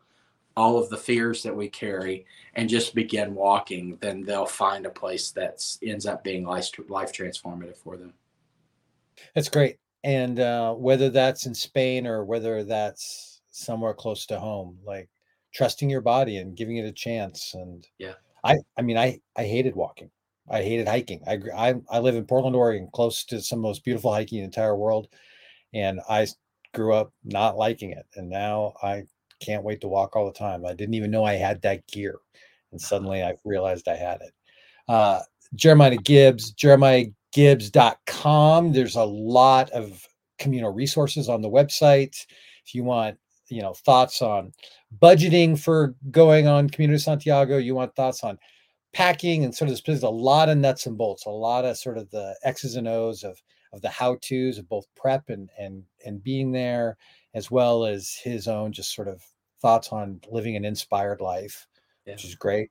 all 0.56 0.78
of 0.78 0.88
the 0.88 0.96
fears 0.96 1.42
that 1.42 1.56
we 1.56 1.68
carry 1.68 2.26
and 2.54 2.68
just 2.68 2.94
begin 2.94 3.34
walking, 3.34 3.98
then 4.00 4.22
they'll 4.22 4.46
find 4.46 4.86
a 4.86 4.90
place 4.90 5.30
that 5.32 5.64
ends 5.82 6.06
up 6.06 6.24
being 6.24 6.44
life, 6.44 6.70
life 6.88 7.12
transformative 7.12 7.76
for 7.76 7.96
them. 7.96 8.12
That's 9.34 9.48
great. 9.48 9.78
And 10.04 10.40
uh, 10.40 10.74
whether 10.74 11.10
that's 11.10 11.46
in 11.46 11.54
Spain 11.54 12.06
or 12.06 12.24
whether 12.24 12.64
that's 12.64 13.40
somewhere 13.50 13.94
close 13.94 14.26
to 14.26 14.38
home, 14.38 14.78
like 14.84 15.08
trusting 15.54 15.88
your 15.88 16.00
body 16.00 16.38
and 16.38 16.56
giving 16.56 16.78
it 16.78 16.86
a 16.86 16.92
chance. 16.92 17.54
And 17.54 17.86
yeah, 17.98 18.14
I, 18.44 18.56
I 18.76 18.82
mean, 18.82 18.98
I, 18.98 19.20
I 19.36 19.44
hated 19.44 19.76
walking. 19.76 20.10
I 20.50 20.62
hated 20.62 20.88
hiking. 20.88 21.22
I, 21.26 21.38
I, 21.54 21.74
I 21.90 21.98
live 22.00 22.16
in 22.16 22.24
Portland, 22.24 22.56
Oregon, 22.56 22.88
close 22.92 23.24
to 23.26 23.40
some 23.40 23.60
of 23.60 23.62
the 23.62 23.68
most 23.68 23.84
beautiful 23.84 24.12
hiking 24.12 24.38
in 24.38 24.42
the 24.42 24.46
entire 24.46 24.76
world. 24.76 25.08
And 25.74 26.00
I 26.08 26.26
grew 26.74 26.94
up 26.94 27.12
not 27.24 27.56
liking 27.56 27.90
it. 27.90 28.06
And 28.16 28.28
now 28.28 28.74
I 28.82 29.04
can't 29.40 29.64
wait 29.64 29.80
to 29.82 29.88
walk 29.88 30.16
all 30.16 30.26
the 30.26 30.32
time. 30.32 30.64
I 30.64 30.74
didn't 30.74 30.94
even 30.94 31.10
know 31.10 31.24
I 31.24 31.34
had 31.34 31.60
that 31.62 31.86
gear. 31.88 32.18
And 32.70 32.80
suddenly 32.80 33.22
I 33.22 33.34
realized 33.44 33.88
I 33.88 33.96
had 33.96 34.20
it. 34.22 34.32
Uh, 34.88 35.20
Jeremiah 35.54 35.96
Gibbs, 35.96 36.54
jeremiahgibbs.com. 36.54 38.72
There's 38.72 38.96
a 38.96 39.04
lot 39.04 39.68
of 39.70 40.02
Camino 40.38 40.70
resources 40.70 41.28
on 41.28 41.42
the 41.42 41.50
website. 41.50 42.16
If 42.64 42.74
you 42.74 42.84
want, 42.84 43.18
you 43.48 43.60
know, 43.62 43.74
thoughts 43.74 44.22
on 44.22 44.52
budgeting 45.00 45.58
for 45.58 45.94
going 46.10 46.46
on 46.46 46.70
Camino 46.70 46.94
de 46.94 46.98
Santiago, 46.98 47.58
you 47.58 47.74
want 47.74 47.94
thoughts 47.94 48.24
on 48.24 48.38
packing 48.92 49.44
and 49.44 49.54
sort 49.54 49.70
of 49.70 49.80
there's 49.84 50.02
a 50.02 50.08
lot 50.08 50.48
of 50.48 50.58
nuts 50.58 50.86
and 50.86 50.98
bolts, 50.98 51.26
a 51.26 51.30
lot 51.30 51.64
of 51.64 51.76
sort 51.76 51.98
of 51.98 52.10
the 52.10 52.36
X's 52.44 52.76
and 52.76 52.88
O's 52.88 53.24
of 53.24 53.40
of 53.72 53.80
the 53.82 53.88
how 53.88 54.16
tos 54.16 54.58
of 54.58 54.68
both 54.68 54.86
prep 54.94 55.28
and 55.28 55.50
and 55.58 55.84
and 56.04 56.22
being 56.22 56.52
there, 56.52 56.96
as 57.34 57.50
well 57.50 57.84
as 57.84 58.14
his 58.22 58.48
own 58.48 58.72
just 58.72 58.94
sort 58.94 59.08
of 59.08 59.22
thoughts 59.60 59.88
on 59.88 60.20
living 60.30 60.56
an 60.56 60.64
inspired 60.64 61.20
life, 61.20 61.66
yeah. 62.04 62.14
which 62.14 62.24
is 62.24 62.34
great. 62.34 62.70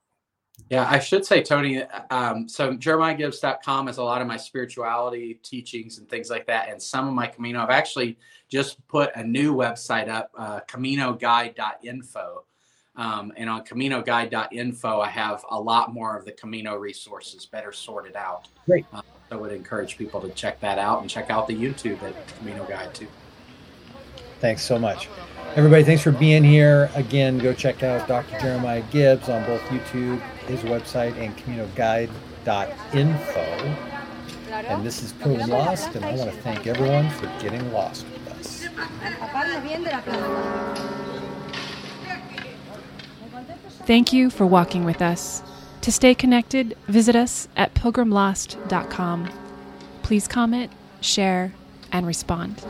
Yeah, 0.68 0.86
I 0.88 0.98
should 0.98 1.24
say, 1.24 1.42
Tony. 1.42 1.82
Um, 2.10 2.48
so 2.48 2.76
jeremiahgibbs.com 2.76 3.86
has 3.86 3.98
a 3.98 4.04
lot 4.04 4.20
of 4.20 4.26
my 4.26 4.36
spirituality 4.36 5.40
teachings 5.42 5.98
and 5.98 6.08
things 6.08 6.30
like 6.30 6.46
that, 6.46 6.68
and 6.70 6.80
some 6.80 7.08
of 7.08 7.14
my 7.14 7.26
Camino. 7.26 7.62
I've 7.62 7.70
actually 7.70 8.18
just 8.48 8.86
put 8.86 9.10
a 9.16 9.24
new 9.24 9.54
website 9.54 10.08
up, 10.08 10.30
uh, 10.36 10.60
CaminoGuide.info. 10.68 12.44
Um, 12.94 13.32
and 13.36 13.48
on 13.48 13.64
CaminoGuide.info, 13.64 15.00
I 15.00 15.08
have 15.08 15.44
a 15.50 15.58
lot 15.58 15.94
more 15.94 16.16
of 16.16 16.26
the 16.26 16.32
Camino 16.32 16.76
resources 16.76 17.46
better 17.46 17.72
sorted 17.72 18.16
out. 18.16 18.48
Great. 18.66 18.84
Um, 18.92 19.02
I 19.32 19.36
would 19.36 19.50
encourage 19.50 19.96
people 19.96 20.20
to 20.20 20.28
check 20.30 20.60
that 20.60 20.78
out 20.78 21.00
and 21.00 21.08
check 21.08 21.30
out 21.30 21.46
the 21.46 21.56
YouTube 21.56 22.02
at 22.02 22.14
Camino 22.36 22.66
Guide 22.66 22.92
too. 22.92 23.08
Thanks 24.40 24.62
so 24.62 24.78
much. 24.78 25.08
Everybody, 25.56 25.84
thanks 25.84 26.02
for 26.02 26.12
being 26.12 26.44
here. 26.44 26.90
Again, 26.94 27.38
go 27.38 27.54
check 27.54 27.82
out 27.82 28.06
Dr. 28.06 28.38
Jeremiah 28.38 28.82
Gibbs 28.90 29.30
on 29.30 29.42
both 29.46 29.62
YouTube, 29.62 30.20
his 30.46 30.60
website, 30.60 31.16
and 31.16 31.34
CaminoGuide.info. 31.38 33.76
And 34.50 34.84
this 34.84 35.02
is 35.02 35.14
Pilgrim 35.14 35.48
Lost, 35.48 35.94
and 35.94 36.04
I 36.04 36.14
want 36.14 36.30
to 36.30 36.36
thank 36.42 36.66
everyone 36.66 37.08
for 37.08 37.24
getting 37.40 37.72
lost 37.72 38.04
with 38.12 38.28
us. 38.38 38.66
Thank 43.86 44.12
you 44.12 44.28
for 44.28 44.46
walking 44.46 44.84
with 44.84 45.00
us. 45.00 45.42
To 45.82 45.90
stay 45.90 46.14
connected, 46.14 46.76
visit 46.86 47.16
us 47.16 47.48
at 47.56 47.74
pilgrimlost.com. 47.74 49.28
Please 50.02 50.28
comment, 50.28 50.70
share, 51.00 51.52
and 51.90 52.06
respond. 52.06 52.62